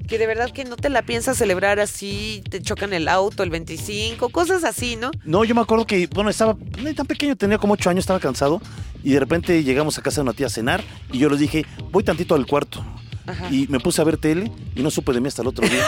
que 0.09 0.19
de 0.19 0.27
verdad 0.27 0.51
que 0.51 0.65
no 0.65 0.77
te 0.77 0.89
la 0.89 1.03
piensas 1.03 1.37
celebrar 1.37 1.81
así, 1.81 2.43
te 2.51 2.61
chocan 2.61 2.93
el 2.93 3.09
auto 3.09 3.43
el 3.43 3.51
25, 3.51 4.29
cosas 4.31 4.65
así, 4.65 4.97
¿no? 4.97 5.11
No, 5.25 5.45
yo 5.45 5.55
me 5.55 5.61
acuerdo 5.61 5.87
que, 5.87 6.07
bueno, 6.09 6.31
estaba 6.31 6.57
tan 6.97 7.07
pequeño, 7.07 7.37
tenía 7.37 7.59
como 7.59 7.75
ocho 7.75 7.91
años, 7.91 8.03
estaba 8.03 8.21
cansado. 8.21 8.61
Y 9.05 9.13
de 9.13 9.21
repente 9.21 9.65
llegamos 9.65 9.99
a 9.99 10.03
casa 10.03 10.17
de 10.17 10.23
una 10.23 10.33
tía 10.33 10.47
a 10.47 10.51
cenar 10.51 10.83
y 11.11 11.19
yo 11.19 11.29
les 11.29 11.41
dije, 11.41 11.67
voy 11.91 12.05
tantito 12.05 12.35
al 12.35 12.47
cuarto. 12.47 12.85
Ajá. 13.27 13.49
Y 13.51 13.67
me 13.69 13.81
puse 13.81 14.01
a 14.01 14.05
ver 14.05 14.17
tele 14.17 14.51
y 14.75 14.83
no 14.83 14.91
supe 14.91 15.13
de 15.13 15.21
mí 15.21 15.29
hasta 15.29 15.43
el 15.43 15.49
otro 15.49 15.67
día. 15.69 15.85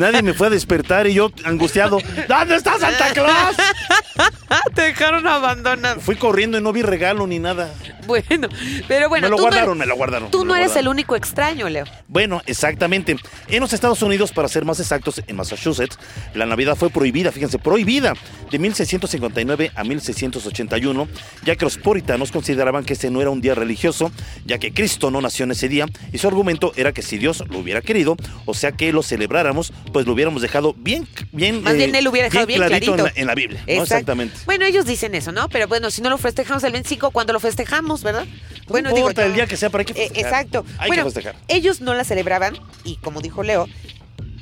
Nadie 0.00 0.22
me 0.22 0.34
fue 0.34 0.48
a 0.48 0.50
despertar 0.50 1.06
y 1.06 1.14
yo 1.14 1.30
angustiado, 1.44 1.98
¿dónde 2.28 2.56
está 2.56 2.78
Santa 2.78 3.12
Claus? 3.12 3.56
te 4.74 4.82
dejaron 4.82 5.26
abandonado. 5.26 6.00
Fui 6.00 6.16
corriendo 6.16 6.58
y 6.58 6.62
no 6.62 6.72
vi 6.72 6.82
regalo 6.82 7.26
ni 7.26 7.38
nada. 7.38 7.72
Bueno, 8.06 8.48
pero 8.88 9.08
bueno, 9.08 9.26
me 9.26 9.30
lo 9.30 9.36
no 9.36 9.42
guardaron, 9.42 9.78
me 9.78 9.86
lo 9.86 9.96
guardaron. 9.96 10.30
Tú 10.30 10.44
no 10.44 10.56
eres 10.56 10.74
el 10.76 10.88
único 10.88 11.14
extraño, 11.16 11.68
Leo. 11.68 11.84
Bueno, 12.08 12.42
exactamente. 12.46 13.16
En 13.48 13.60
los 13.60 13.72
Estados 13.72 14.02
Unidos, 14.02 14.32
para 14.32 14.48
ser 14.48 14.64
más 14.64 14.80
exactos, 14.80 15.22
en 15.26 15.36
Massachusetts, 15.36 15.98
la 16.34 16.46
Navidad 16.46 16.76
fue 16.76 16.90
prohibida, 16.90 17.32
fíjense, 17.32 17.58
prohibida 17.58 18.14
de 18.50 18.58
1659 18.58 19.72
a 19.74 19.84
1681, 19.84 21.08
ya 21.44 21.56
que 21.56 21.64
los 21.64 21.78
puritanos 21.78 22.32
consideraban 22.32 22.84
que 22.84 22.94
ese 22.94 23.10
no 23.10 23.20
era 23.20 23.30
un 23.30 23.40
día 23.40 23.54
religioso, 23.54 24.10
ya 24.44 24.58
que 24.58 24.72
Cristo 24.72 25.10
no 25.10 25.20
nació 25.20 25.44
en 25.44 25.52
ese 25.52 25.68
día, 25.68 25.86
y 26.12 26.18
su 26.18 26.28
argumento 26.28 26.51
era 26.76 26.92
que 26.92 27.02
si 27.02 27.18
Dios 27.18 27.44
lo 27.50 27.58
hubiera 27.58 27.80
querido, 27.82 28.16
o 28.46 28.54
sea 28.54 28.72
que 28.72 28.92
lo 28.92 29.02
celebráramos, 29.02 29.72
pues 29.92 30.06
lo 30.06 30.12
hubiéramos 30.12 30.42
dejado 30.42 30.74
bien, 30.78 31.06
bien, 31.32 31.56
eh, 31.56 31.60
Más 31.60 31.74
bien 31.76 31.94
él 31.94 32.04
lo 32.04 32.10
hubiera 32.10 32.28
dejado 32.28 32.46
bien 32.46 32.58
clarito 32.60 32.90
en 32.92 32.96
clarito. 32.96 33.14
la, 33.16 33.20
en 33.20 33.26
la 33.26 33.34
Biblia. 33.34 33.62
Exactamente. 33.66 34.36
Bueno, 34.46 34.64
ellos 34.64 34.84
dicen 34.86 35.14
eso, 35.14 35.32
¿no? 35.32 35.48
Pero 35.48 35.68
bueno, 35.68 35.90
si 35.90 36.02
no 36.02 36.10
lo 36.10 36.18
festejamos 36.18 36.62
el 36.64 36.72
25, 36.72 37.10
¿cuándo 37.10 37.32
lo 37.32 37.40
festejamos, 37.40 38.02
verdad? 38.02 38.26
Bueno, 38.68 38.88
no 38.90 38.94
digo 38.94 39.08
importa 39.08 39.22
yo. 39.22 39.28
el 39.28 39.34
día 39.34 39.46
que 39.46 39.56
sea, 39.56 39.70
hay 39.72 39.84
que 39.84 39.92
Eh, 39.92 39.96
festejar. 40.08 40.32
exacto. 40.32 40.64
Hay 40.78 40.88
bueno, 40.88 41.04
que 41.04 41.10
festejar. 41.10 41.36
ellos 41.48 41.80
no 41.80 41.94
la 41.94 42.04
celebraban 42.04 42.58
y 42.84 42.96
como 42.96 43.20
dijo 43.20 43.42
Leo, 43.42 43.68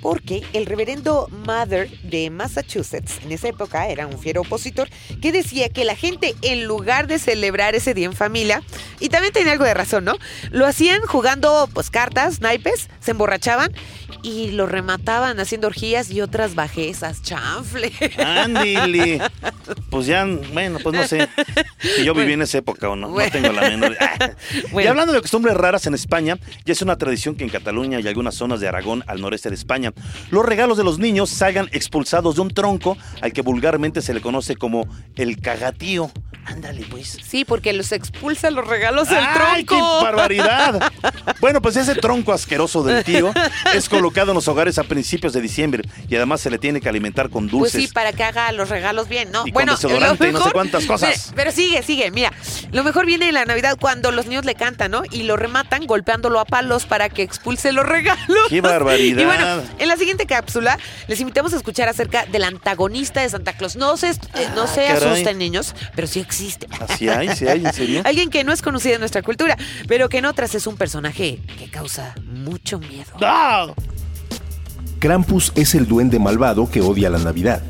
porque 0.01 0.42
el 0.53 0.66
reverendo 0.66 1.28
Mather 1.30 1.90
de 2.03 2.30
Massachusetts 2.30 3.20
en 3.24 3.32
esa 3.32 3.48
época 3.48 3.88
era 3.88 4.07
un 4.07 4.18
fiero 4.18 4.42
opositor 4.42 4.88
que 5.20 5.32
decía 5.32 5.68
que 5.68 5.84
la 5.84 5.96
gente 5.96 6.34
en 6.42 6.64
lugar 6.64 7.07
de 7.07 7.18
celebrar 7.18 7.74
ese 7.74 7.94
día 7.94 8.07
en 8.07 8.14
familia, 8.14 8.62
y 8.98 9.09
también 9.09 9.32
tenía 9.32 9.53
algo 9.53 9.64
de 9.64 9.74
razón, 9.74 10.05
¿no? 10.05 10.16
Lo 10.51 10.66
hacían 10.66 11.01
jugando 11.03 11.68
pues 11.72 11.90
cartas, 11.90 12.40
naipes, 12.40 12.88
se 13.01 13.12
emborrachaban 13.12 13.72
y 14.22 14.51
lo 14.51 14.66
remataban 14.66 15.40
haciendo 15.40 15.68
orgías 15.68 16.11
y 16.11 16.20
otras 16.20 16.55
bajezas, 16.55 17.22
chanfle. 17.22 17.92
Ándile. 18.18 19.20
Pues 19.88 20.07
ya, 20.07 20.24
bueno, 20.24 20.78
pues 20.82 20.94
no 20.94 21.07
sé. 21.07 21.28
Si 21.80 22.05
yo 22.05 22.14
viví 22.14 22.32
en 22.32 22.42
esa 22.42 22.59
época 22.59 22.88
o 22.88 22.96
no. 22.96 23.11
Bueno. 23.11 23.30
No 23.34 23.40
tengo 23.40 23.53
la 23.53 23.68
menor. 23.70 23.96
Ah. 24.01 24.30
Y 24.80 24.86
hablando 24.86 25.12
de 25.12 25.20
costumbres 25.20 25.57
raras 25.57 25.86
en 25.86 25.94
España, 25.94 26.38
ya 26.64 26.72
es 26.72 26.82
una 26.82 26.96
tradición 26.96 27.34
que 27.34 27.44
en 27.44 27.51
Cataluña 27.51 28.01
y 28.01 28.07
algunas 28.07 28.34
zonas 28.34 28.61
de 28.61 28.68
Aragón 28.68 29.05
al 29.07 29.20
noreste 29.20 29.48
de 29.48 29.57
España, 29.57 29.89
los 30.30 30.45
regalos 30.45 30.76
de 30.76 30.84
los 30.84 30.99
niños 30.99 31.30
salgan 31.30 31.68
expulsados 31.72 32.36
de 32.36 32.43
un 32.43 32.51
tronco 32.51 32.97
al 33.20 33.32
que 33.32 33.43
vulgarmente 33.43 34.03
se 34.03 34.14
le 34.14 34.20
conoce 34.20 34.57
como 34.57 34.86
el 35.16 35.41
cagatío. 35.41 36.11
Ándale, 36.51 36.84
pues. 36.90 37.16
Sí, 37.26 37.44
porque 37.44 37.72
los 37.72 37.92
expulsan 37.92 38.55
los 38.55 38.66
regalos 38.66 39.09
del 39.09 39.18
¡Ay, 39.24 39.64
qué 39.64 39.80
barbaridad! 39.80 40.90
Bueno, 41.40 41.62
pues 41.62 41.76
ese 41.76 41.94
tronco 41.94 42.32
asqueroso 42.32 42.82
del 42.82 43.05
tío 43.05 43.32
es 43.72 43.88
colocado 43.88 44.32
en 44.32 44.34
los 44.34 44.48
hogares 44.48 44.78
a 44.78 44.84
principios 44.84 45.32
de 45.32 45.40
diciembre 45.40 45.84
y 46.09 46.16
además 46.16 46.40
se 46.40 46.51
le 46.51 46.59
tiene 46.59 46.80
que 46.80 46.88
alimentar 46.88 47.30
con 47.30 47.44
Pues 47.48 47.72
dulces. 47.72 47.82
sí, 47.82 47.88
para 47.88 48.12
que 48.12 48.24
haga 48.24 48.51
los 48.53 48.68
regalos 48.68 49.09
bien, 49.09 49.30
¿no? 49.30 49.46
Y 49.46 49.53
con 49.53 49.66
desodorante 49.66 50.28
y 50.28 50.32
no 50.32 50.42
sé 50.42 50.51
cuántas 50.51 50.84
cosas. 50.86 51.32
Pero 51.36 51.53
sigue, 51.53 51.82
sigue, 51.82 52.11
mira. 52.11 52.32
Lo 52.72 52.82
mejor 52.84 53.07
viene 53.07 53.28
en 53.28 53.34
la 53.34 53.44
Navidad 53.44 53.76
cuando 53.80 54.11
los 54.11 54.26
niños 54.26 54.44
le 54.44 54.55
cantan, 54.55 54.90
¿no? 54.90 55.03
Y 55.11 55.22
lo 55.22 55.36
rematan 55.36 55.86
golpeándolo 55.86 56.40
a 56.40 56.44
palos 56.44 56.84
para 56.86 57.09
que 57.09 57.22
expulse 57.22 57.72
los 57.72 57.86
regalos. 57.86 58.20
¡Qué 58.48 58.61
barbaridad! 58.61 59.01
Y 59.20 59.24
bueno, 59.24 59.62
en 59.78 59.88
la 59.88 59.96
siguiente 59.96 60.26
cápsula 60.26 60.78
les 61.09 61.20
invitamos 61.20 61.53
a 61.53 61.57
escuchar 61.57 61.88
acerca 61.88 62.26
del 62.26 62.44
antagonista 62.44 63.20
de 63.20 63.28
Santa 63.28 63.53
Claus. 63.55 63.76
No 63.76 63.96
se, 63.96 64.11
eh, 64.11 64.16
no 64.55 64.66
se 64.66 64.88
Ah, 64.88 64.94
caray. 64.94 65.12
asusten, 65.12 65.38
niños, 65.38 65.74
pero 65.94 66.07
sí 66.07 66.20
existe. 66.20 66.39
Así 66.80 67.09
hay, 67.09 67.28
sí 67.36 67.47
hay, 67.47 67.64
en 67.64 67.72
serio. 67.72 68.03
Alguien 68.05 68.30
que 68.30 68.45
no 68.45 68.53
es 68.53 68.62
conocido 68.62 68.95
en 68.95 69.01
nuestra 69.01 69.22
cultura, 69.22 69.57
pero 69.88 70.09
que 70.09 70.18
en 70.18 70.24
otras 70.24 70.55
es 70.55 70.66
un 70.66 70.76
personaje 70.76 71.41
que 71.59 71.70
causa 71.70 72.14
mucho 72.24 72.78
miedo. 72.78 73.11
¡Ah! 73.20 73.72
Krampus 74.99 75.53
es 75.55 75.74
el 75.74 75.86
duende 75.86 76.18
malvado 76.18 76.70
que 76.70 76.80
odia 76.80 77.09
la 77.11 77.18
Navidad. 77.18 77.62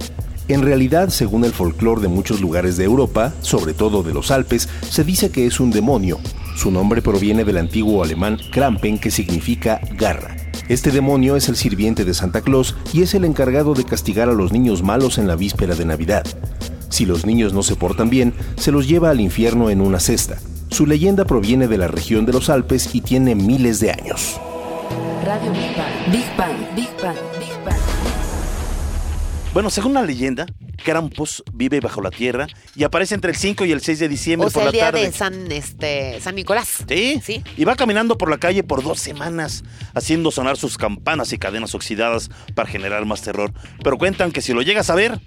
En 0.49 0.63
realidad, 0.63 1.11
según 1.11 1.45
el 1.45 1.53
folclore 1.53 2.03
de 2.03 2.09
muchos 2.09 2.41
lugares 2.41 2.77
de 2.77 2.85
Europa, 2.85 3.33
sobre 3.41 3.73
todo 3.73 4.03
de 4.03 4.13
los 4.13 4.33
Alpes, 4.33 4.69
se 4.89 5.05
dice 5.05 5.31
que 5.31 5.47
es 5.47 5.61
un 5.61 5.71
demonio. 5.71 6.19
Su 6.57 6.73
nombre 6.73 7.03
proviene 7.03 7.45
del 7.45 7.59
antiguo 7.59 8.03
alemán 8.03 8.37
Krampen, 8.51 8.99
que 8.99 9.13
significa 9.13 9.81
garra. 9.93 10.37
Este 10.69 10.91
demonio 10.91 11.37
es 11.37 11.49
el 11.49 11.57
sirviente 11.57 12.05
de 12.05 12.15
Santa 12.15 12.43
Claus 12.43 12.75
y 12.93 13.03
es 13.03 13.15
el 13.15 13.25
encargado 13.25 13.75
de 13.75 13.85
castigar 13.85 14.29
a 14.29 14.33
los 14.33 14.53
niños 14.53 14.83
malos 14.83 15.19
en 15.19 15.29
la 15.29 15.37
víspera 15.37 15.75
de 15.77 15.85
Navidad. 15.85 16.25
Si 16.91 17.07
los 17.07 17.25
niños 17.25 17.55
no 17.55 17.63
se 17.63 17.77
portan 17.77 18.11
bien, 18.11 18.35
se 18.57 18.73
los 18.73 18.87
lleva 18.87 19.11
al 19.11 19.21
infierno 19.21 19.71
en 19.71 19.81
una 19.81 20.01
cesta. 20.01 20.37
Su 20.69 20.87
leyenda 20.87 21.25
proviene 21.25 21.67
de 21.67 21.79
la 21.79 21.89
región 21.89 22.27
de 22.27 22.33
los 22.33 22.51
Alpes 22.51 22.95
y 22.95 23.01
tiene 23.01 23.35
miles 23.35 23.81
de 23.81 23.93
años. 23.93 24.39
Radio 25.25 25.51
Big 25.53 25.77
Bang. 25.77 26.13
Big 26.13 26.37
Bang. 26.37 26.77
Big 26.77 27.03
Bang. 27.03 27.40
Bueno, 29.53 29.69
según 29.69 29.95
la 29.95 30.03
leyenda, 30.03 30.47
Krampus 30.85 31.43
vive 31.53 31.81
bajo 31.81 32.01
la 32.01 32.11
tierra 32.11 32.47
y 32.77 32.85
aparece 32.85 33.17
entre 33.17 33.33
el 33.33 33.37
5 33.37 33.65
y 33.65 33.73
el 33.73 33.81
6 33.81 33.99
de 33.99 34.09
diciembre 34.09 34.47
O 34.47 34.51
sea, 34.51 34.63
por 34.63 34.63
el 34.63 34.67
la 34.67 34.73
día 34.73 34.85
tarde. 34.93 35.07
de 35.07 35.13
San, 35.13 35.51
este, 35.51 36.21
San 36.21 36.37
Nicolás. 36.37 36.85
¿Sí? 36.89 37.21
Sí. 37.23 37.43
Y 37.57 37.65
va 37.65 37.75
caminando 37.75 38.17
por 38.17 38.31
la 38.31 38.39
calle 38.39 38.63
por 38.63 38.85
dos 38.85 39.01
semanas, 39.01 39.65
haciendo 39.93 40.31
sonar 40.31 40.57
sus 40.57 40.79
campanas 40.79 41.33
y 41.33 41.39
cadenas 41.39 41.75
oxidadas 41.75 42.31
para 42.55 42.69
generar 42.69 43.05
más 43.07 43.23
terror. 43.23 43.53
Pero 43.83 43.99
cuentan 43.99 44.31
que 44.31 44.41
si 44.41 44.53
lo 44.53 44.63
llegas 44.63 44.89
a 44.89 44.95
ver, 44.95 45.19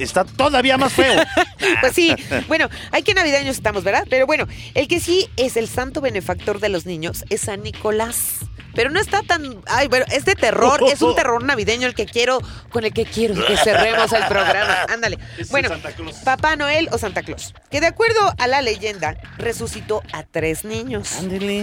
está 0.00 0.24
todavía 0.24 0.76
más 0.76 0.92
feo. 0.92 1.22
Pues 1.80 1.92
sí, 1.92 2.14
bueno, 2.46 2.68
hay 2.92 3.02
que 3.02 3.14
navideños 3.14 3.56
estamos, 3.56 3.84
¿verdad? 3.84 4.04
Pero 4.08 4.26
bueno, 4.26 4.46
el 4.74 4.88
que 4.88 5.00
sí 5.00 5.28
es 5.36 5.56
el 5.56 5.68
santo 5.68 6.00
benefactor 6.00 6.60
de 6.60 6.68
los 6.68 6.86
niños 6.86 7.24
es 7.30 7.42
San 7.42 7.62
Nicolás. 7.62 8.38
Pero 8.78 8.90
no 8.90 9.00
está 9.00 9.24
tan. 9.24 9.60
Ay, 9.66 9.88
bueno, 9.88 10.06
es 10.08 10.24
de 10.24 10.36
terror, 10.36 10.80
es 10.88 11.02
un 11.02 11.16
terror 11.16 11.42
navideño 11.42 11.88
el 11.88 11.96
que 11.96 12.06
quiero, 12.06 12.38
con 12.70 12.84
el 12.84 12.92
que 12.92 13.06
quiero 13.06 13.34
que 13.44 13.56
cerremos 13.56 14.12
el 14.12 14.24
programa. 14.26 14.84
Ándale. 14.88 15.18
Bueno, 15.50 15.68
Santa 15.68 15.90
Claus. 15.90 16.14
Papá 16.18 16.54
Noel 16.54 16.88
o 16.92 16.96
Santa 16.96 17.24
Claus, 17.24 17.54
que 17.72 17.80
de 17.80 17.88
acuerdo 17.88 18.32
a 18.38 18.46
la 18.46 18.62
leyenda, 18.62 19.16
resucitó 19.36 20.04
a 20.12 20.22
tres 20.22 20.64
niños 20.64 21.10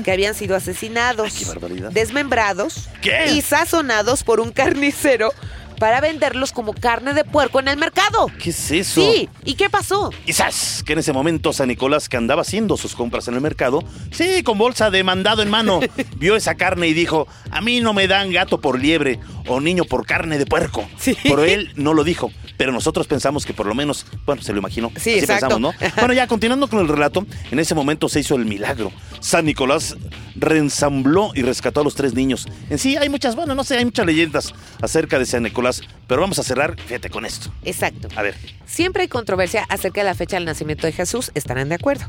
que 0.03 0.11
habían 0.11 0.35
sido 0.35 0.57
asesinados, 0.57 1.31
Ay, 1.33 1.39
qué 1.39 1.45
barbaridad. 1.45 1.91
desmembrados 1.93 2.89
¿Qué? 3.01 3.27
y 3.31 3.41
sazonados 3.41 4.25
por 4.25 4.41
un 4.41 4.51
carnicero 4.51 5.31
para 5.75 6.01
venderlos 6.01 6.51
como 6.51 6.73
carne 6.73 7.13
de 7.13 7.23
puerco 7.23 7.59
en 7.59 7.67
el 7.67 7.77
mercado. 7.77 8.27
¿Qué 8.41 8.49
es 8.49 8.71
eso? 8.71 9.01
Sí, 9.01 9.29
¿y 9.43 9.55
qué 9.55 9.69
pasó? 9.69 10.11
Quizás 10.25 10.83
que 10.85 10.93
en 10.93 10.99
ese 10.99 11.13
momento 11.13 11.53
San 11.53 11.67
Nicolás, 11.67 12.09
que 12.09 12.17
andaba 12.17 12.41
haciendo 12.41 12.77
sus 12.77 12.95
compras 12.95 13.27
en 13.27 13.35
el 13.35 13.41
mercado, 13.41 13.83
sí, 14.11 14.43
con 14.43 14.57
bolsa 14.57 14.89
de 14.89 15.03
mandado 15.03 15.41
en 15.41 15.49
mano, 15.49 15.79
vio 16.17 16.35
esa 16.35 16.55
carne 16.55 16.87
y 16.87 16.93
dijo, 16.93 17.27
a 17.51 17.61
mí 17.61 17.81
no 17.81 17.93
me 17.93 18.07
dan 18.07 18.31
gato 18.31 18.61
por 18.61 18.79
liebre 18.79 19.19
o 19.47 19.59
niño 19.59 19.85
por 19.85 20.05
carne 20.05 20.37
de 20.37 20.45
puerco. 20.45 20.87
Sí. 20.97 21.17
Pero 21.23 21.43
él 21.43 21.71
no 21.75 21.93
lo 21.93 22.03
dijo, 22.03 22.31
pero 22.57 22.71
nosotros 22.71 23.07
pensamos 23.07 23.45
que 23.45 23.53
por 23.53 23.65
lo 23.65 23.75
menos, 23.75 24.05
bueno, 24.25 24.41
se 24.41 24.53
lo 24.53 24.59
imaginó. 24.59 24.89
Sí, 24.95 25.11
Así 25.11 25.19
exacto. 25.19 25.47
pensamos, 25.47 25.61
¿no? 25.61 25.87
Bueno, 25.97 26.13
ya 26.13 26.27
continuando 26.27 26.67
con 26.67 26.79
el 26.79 26.87
relato, 26.87 27.25
en 27.51 27.59
ese 27.59 27.75
momento 27.75 28.09
se 28.09 28.19
hizo 28.19 28.35
el 28.35 28.45
milagro. 28.45 28.91
San 29.19 29.45
Nicolás 29.45 29.97
reensambló 30.35 31.31
y 31.33 31.41
rescató 31.41 31.81
a 31.81 31.83
los 31.83 31.95
tres 31.95 32.13
niños. 32.13 32.47
En 32.69 32.77
sí 32.77 32.97
hay 32.97 33.09
muchas, 33.09 33.35
bueno, 33.35 33.55
no 33.55 33.63
sé, 33.63 33.77
hay 33.77 33.85
muchas 33.85 34.05
leyendas 34.05 34.53
acerca 34.81 35.17
de 35.19 35.25
San 35.25 35.43
Nicolás, 35.43 35.64
pero 36.07 36.21
vamos 36.21 36.39
a 36.39 36.43
cerrar, 36.43 36.75
fíjate 36.79 37.09
con 37.09 37.25
esto. 37.25 37.51
Exacto. 37.63 38.07
A 38.15 38.21
ver. 38.21 38.35
Siempre 38.65 39.03
hay 39.03 39.07
controversia 39.07 39.63
acerca 39.69 40.01
de 40.01 40.05
la 40.05 40.15
fecha 40.15 40.37
del 40.37 40.45
nacimiento 40.45 40.87
de 40.87 40.93
Jesús, 40.93 41.31
estarán 41.35 41.69
de 41.69 41.75
acuerdo. 41.75 42.05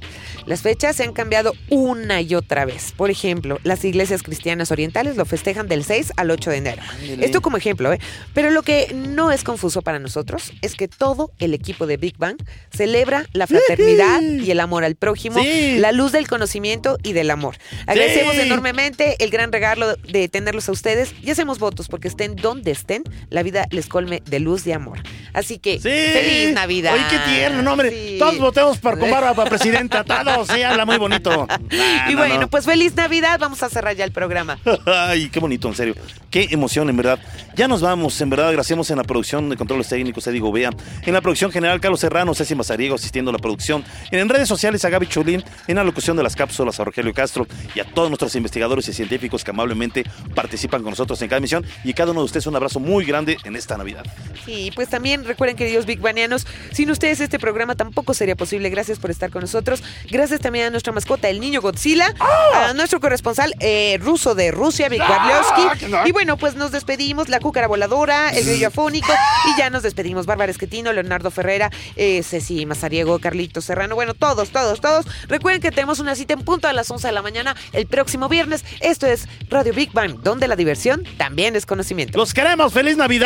Las 0.46 0.62
fechas 0.62 0.96
se 0.96 1.04
han 1.04 1.12
cambiado 1.12 1.52
una 1.68 2.20
y 2.22 2.34
otra 2.34 2.64
vez. 2.64 2.92
Por 2.96 3.10
ejemplo, 3.10 3.58
las 3.62 3.84
iglesias 3.84 4.22
cristianas 4.22 4.70
orientales 4.72 5.16
lo 5.16 5.24
festejan 5.26 5.68
del 5.68 5.84
6 5.84 6.12
al 6.16 6.30
8 6.30 6.50
de 6.50 6.56
enero. 6.56 6.82
Esto 7.20 7.42
como 7.42 7.56
ejemplo, 7.56 7.92
¿eh? 7.92 7.98
Pero 8.32 8.50
lo 8.50 8.62
que 8.62 8.92
no 8.94 9.32
es 9.32 9.44
confuso 9.44 9.82
para 9.82 9.98
nosotros 9.98 10.52
es 10.62 10.74
que 10.74 10.88
todo 10.88 11.30
el 11.38 11.52
equipo 11.54 11.86
de 11.86 11.98
Big 11.98 12.16
Bang 12.16 12.36
celebra 12.74 13.26
la 13.32 13.46
fraternidad 13.46 14.22
y 14.22 14.50
el 14.50 14.60
amor 14.60 14.84
al 14.84 14.96
prójimo, 14.96 15.40
Sí. 15.42 15.76
la 15.78 15.92
luz 15.92 16.12
del 16.12 16.26
conocimiento 16.26 16.98
y 17.02 17.12
del 17.12 17.30
amor. 17.30 17.56
Agradecemos 17.86 18.34
Sí. 18.34 18.40
enormemente 18.42 19.22
el 19.22 19.30
gran 19.30 19.52
regalo 19.52 19.94
de 19.96 20.28
tenerlos 20.28 20.68
a 20.68 20.72
ustedes 20.72 21.14
y 21.22 21.30
hacemos 21.30 21.58
votos 21.58 21.88
porque 21.88 22.08
estén 22.08 22.34
donde 22.36 22.70
estén, 22.70 23.04
la 23.30 23.42
vida 23.46 23.66
les 23.70 23.86
colme 23.86 24.22
de 24.26 24.40
luz 24.40 24.66
y 24.66 24.72
amor. 24.72 24.98
Así 25.32 25.58
que, 25.58 25.78
Sí. 25.78 25.88
feliz 25.88 26.52
Navidad. 26.54 26.92
Oye, 26.94 27.04
qué 27.10 27.18
tierno, 27.30 27.62
no, 27.62 27.72
hombre. 27.72 27.90
Sí. 27.90 28.16
Todos 28.18 28.38
votemos 28.38 28.78
por 28.78 28.98
con 28.98 29.10
Bárbara 29.10 29.34
para 29.34 29.48
presidenta. 29.48 30.04
Todos, 30.04 30.48
sí, 30.48 30.62
habla 30.62 30.84
muy 30.84 30.98
bonito. 30.98 31.46
Ah, 31.78 32.08
Y 32.10 32.12
no, 32.12 32.18
bueno, 32.18 32.40
no. 32.42 32.48
pues 32.48 32.64
feliz 32.64 32.94
Navidad. 32.94 33.38
Vamos 33.40 33.62
a 33.62 33.68
cerrar 33.68 33.94
ya 33.96 34.04
el 34.04 34.12
programa. 34.12 34.58
Ay, 34.86 35.28
qué 35.30 35.40
bonito, 35.40 35.68
en 35.68 35.74
serio. 35.74 35.94
Qué 36.30 36.48
emoción, 36.50 36.88
en 36.90 36.96
verdad. 36.96 37.18
Ya 37.54 37.68
nos 37.68 37.80
vamos, 37.80 38.20
en 38.20 38.30
verdad. 38.30 38.48
Agradecemos 38.48 38.90
en 38.90 38.96
la 38.98 39.04
producción 39.04 39.48
de 39.48 39.56
controles 39.56 39.88
técnicos, 39.88 40.26
Eddie 40.26 40.40
Gobea. 40.40 40.70
En 41.04 41.12
la 41.14 41.20
producción 41.20 41.50
general, 41.52 41.80
Carlos 41.80 42.00
Serrano, 42.00 42.34
Ceci 42.34 42.54
Mazariego 42.54 42.94
asistiendo 42.96 43.30
a 43.30 43.32
la 43.32 43.38
producción. 43.38 43.84
En 44.10 44.28
redes 44.28 44.48
sociales, 44.48 44.84
a 44.84 44.90
Gaby 44.90 45.06
Chulín. 45.06 45.44
En 45.66 45.76
la 45.76 45.84
locución 45.84 46.16
de 46.16 46.22
las 46.22 46.34
cápsulas, 46.36 46.78
a 46.80 46.84
Rogelio 46.84 47.12
Castro. 47.14 47.46
Y 47.74 47.80
a 47.80 47.84
todos 47.84 48.08
nuestros 48.10 48.34
investigadores 48.36 48.88
y 48.88 48.92
científicos 48.92 49.44
que 49.44 49.50
amablemente 49.50 50.04
participan 50.34 50.82
con 50.82 50.90
nosotros 50.90 51.20
en 51.22 51.28
cada 51.28 51.38
emisión. 51.38 51.64
Y 51.84 51.92
cada 51.94 52.10
uno 52.12 52.20
de 52.20 52.26
ustedes 52.26 52.46
un 52.46 52.56
abrazo 52.56 52.80
muy 52.80 53.04
grande 53.04 53.35
en 53.44 53.56
esta 53.56 53.76
Navidad. 53.76 54.04
Y 54.46 54.70
pues 54.72 54.88
también 54.88 55.24
recuerden, 55.24 55.56
queridos 55.56 55.86
Big 55.86 56.00
Banianos, 56.00 56.46
sin 56.72 56.90
ustedes 56.90 57.20
este 57.20 57.38
programa 57.38 57.74
tampoco 57.74 58.14
sería 58.14 58.36
posible. 58.36 58.70
Gracias 58.70 58.98
por 58.98 59.10
estar 59.10 59.30
con 59.30 59.42
nosotros. 59.42 59.82
Gracias 60.10 60.40
también 60.40 60.66
a 60.66 60.70
nuestra 60.70 60.92
mascota, 60.92 61.28
el 61.28 61.40
niño 61.40 61.60
Godzilla, 61.60 62.14
a 62.54 62.72
nuestro 62.74 63.00
corresponsal 63.00 63.54
eh, 63.60 63.98
ruso 64.00 64.34
de 64.34 64.50
Rusia, 64.50 64.88
Vic 64.88 65.00
Barlowski. 65.00 65.86
Y 66.06 66.12
bueno, 66.12 66.36
pues 66.36 66.54
nos 66.54 66.72
despedimos, 66.72 67.28
la 67.28 67.40
cúcara 67.40 67.66
voladora, 67.66 68.30
el 68.30 68.44
grillo 68.44 68.68
afónico, 68.68 69.12
y 69.46 69.58
ya 69.58 69.70
nos 69.70 69.82
despedimos. 69.82 70.26
Bárbara 70.26 70.50
Esquetino, 70.50 70.92
Leonardo 70.92 71.30
Ferrera, 71.30 71.70
eh, 71.96 72.22
Ceci 72.22 72.66
Mazariego, 72.66 73.18
Carlito 73.18 73.60
Serrano. 73.60 73.94
Bueno, 73.94 74.14
todos, 74.14 74.50
todos, 74.50 74.80
todos. 74.80 75.06
Recuerden 75.28 75.60
que 75.60 75.70
tenemos 75.70 75.98
una 75.98 76.14
cita 76.14 76.34
en 76.34 76.42
punto 76.42 76.68
a 76.68 76.72
las 76.72 76.90
11 76.90 77.08
de 77.08 77.12
la 77.12 77.22
mañana 77.22 77.56
el 77.72 77.86
próximo 77.86 78.28
viernes. 78.28 78.64
Esto 78.80 79.06
es 79.06 79.28
Radio 79.48 79.72
Big 79.72 79.92
Bang, 79.92 80.20
donde 80.22 80.48
la 80.48 80.56
diversión 80.56 81.04
también 81.16 81.56
es 81.56 81.66
conocimiento. 81.66 82.18
¡Los 82.18 82.34
queremos! 82.34 82.72
¡Feliz 82.72 82.96
Navidad! 82.96 83.25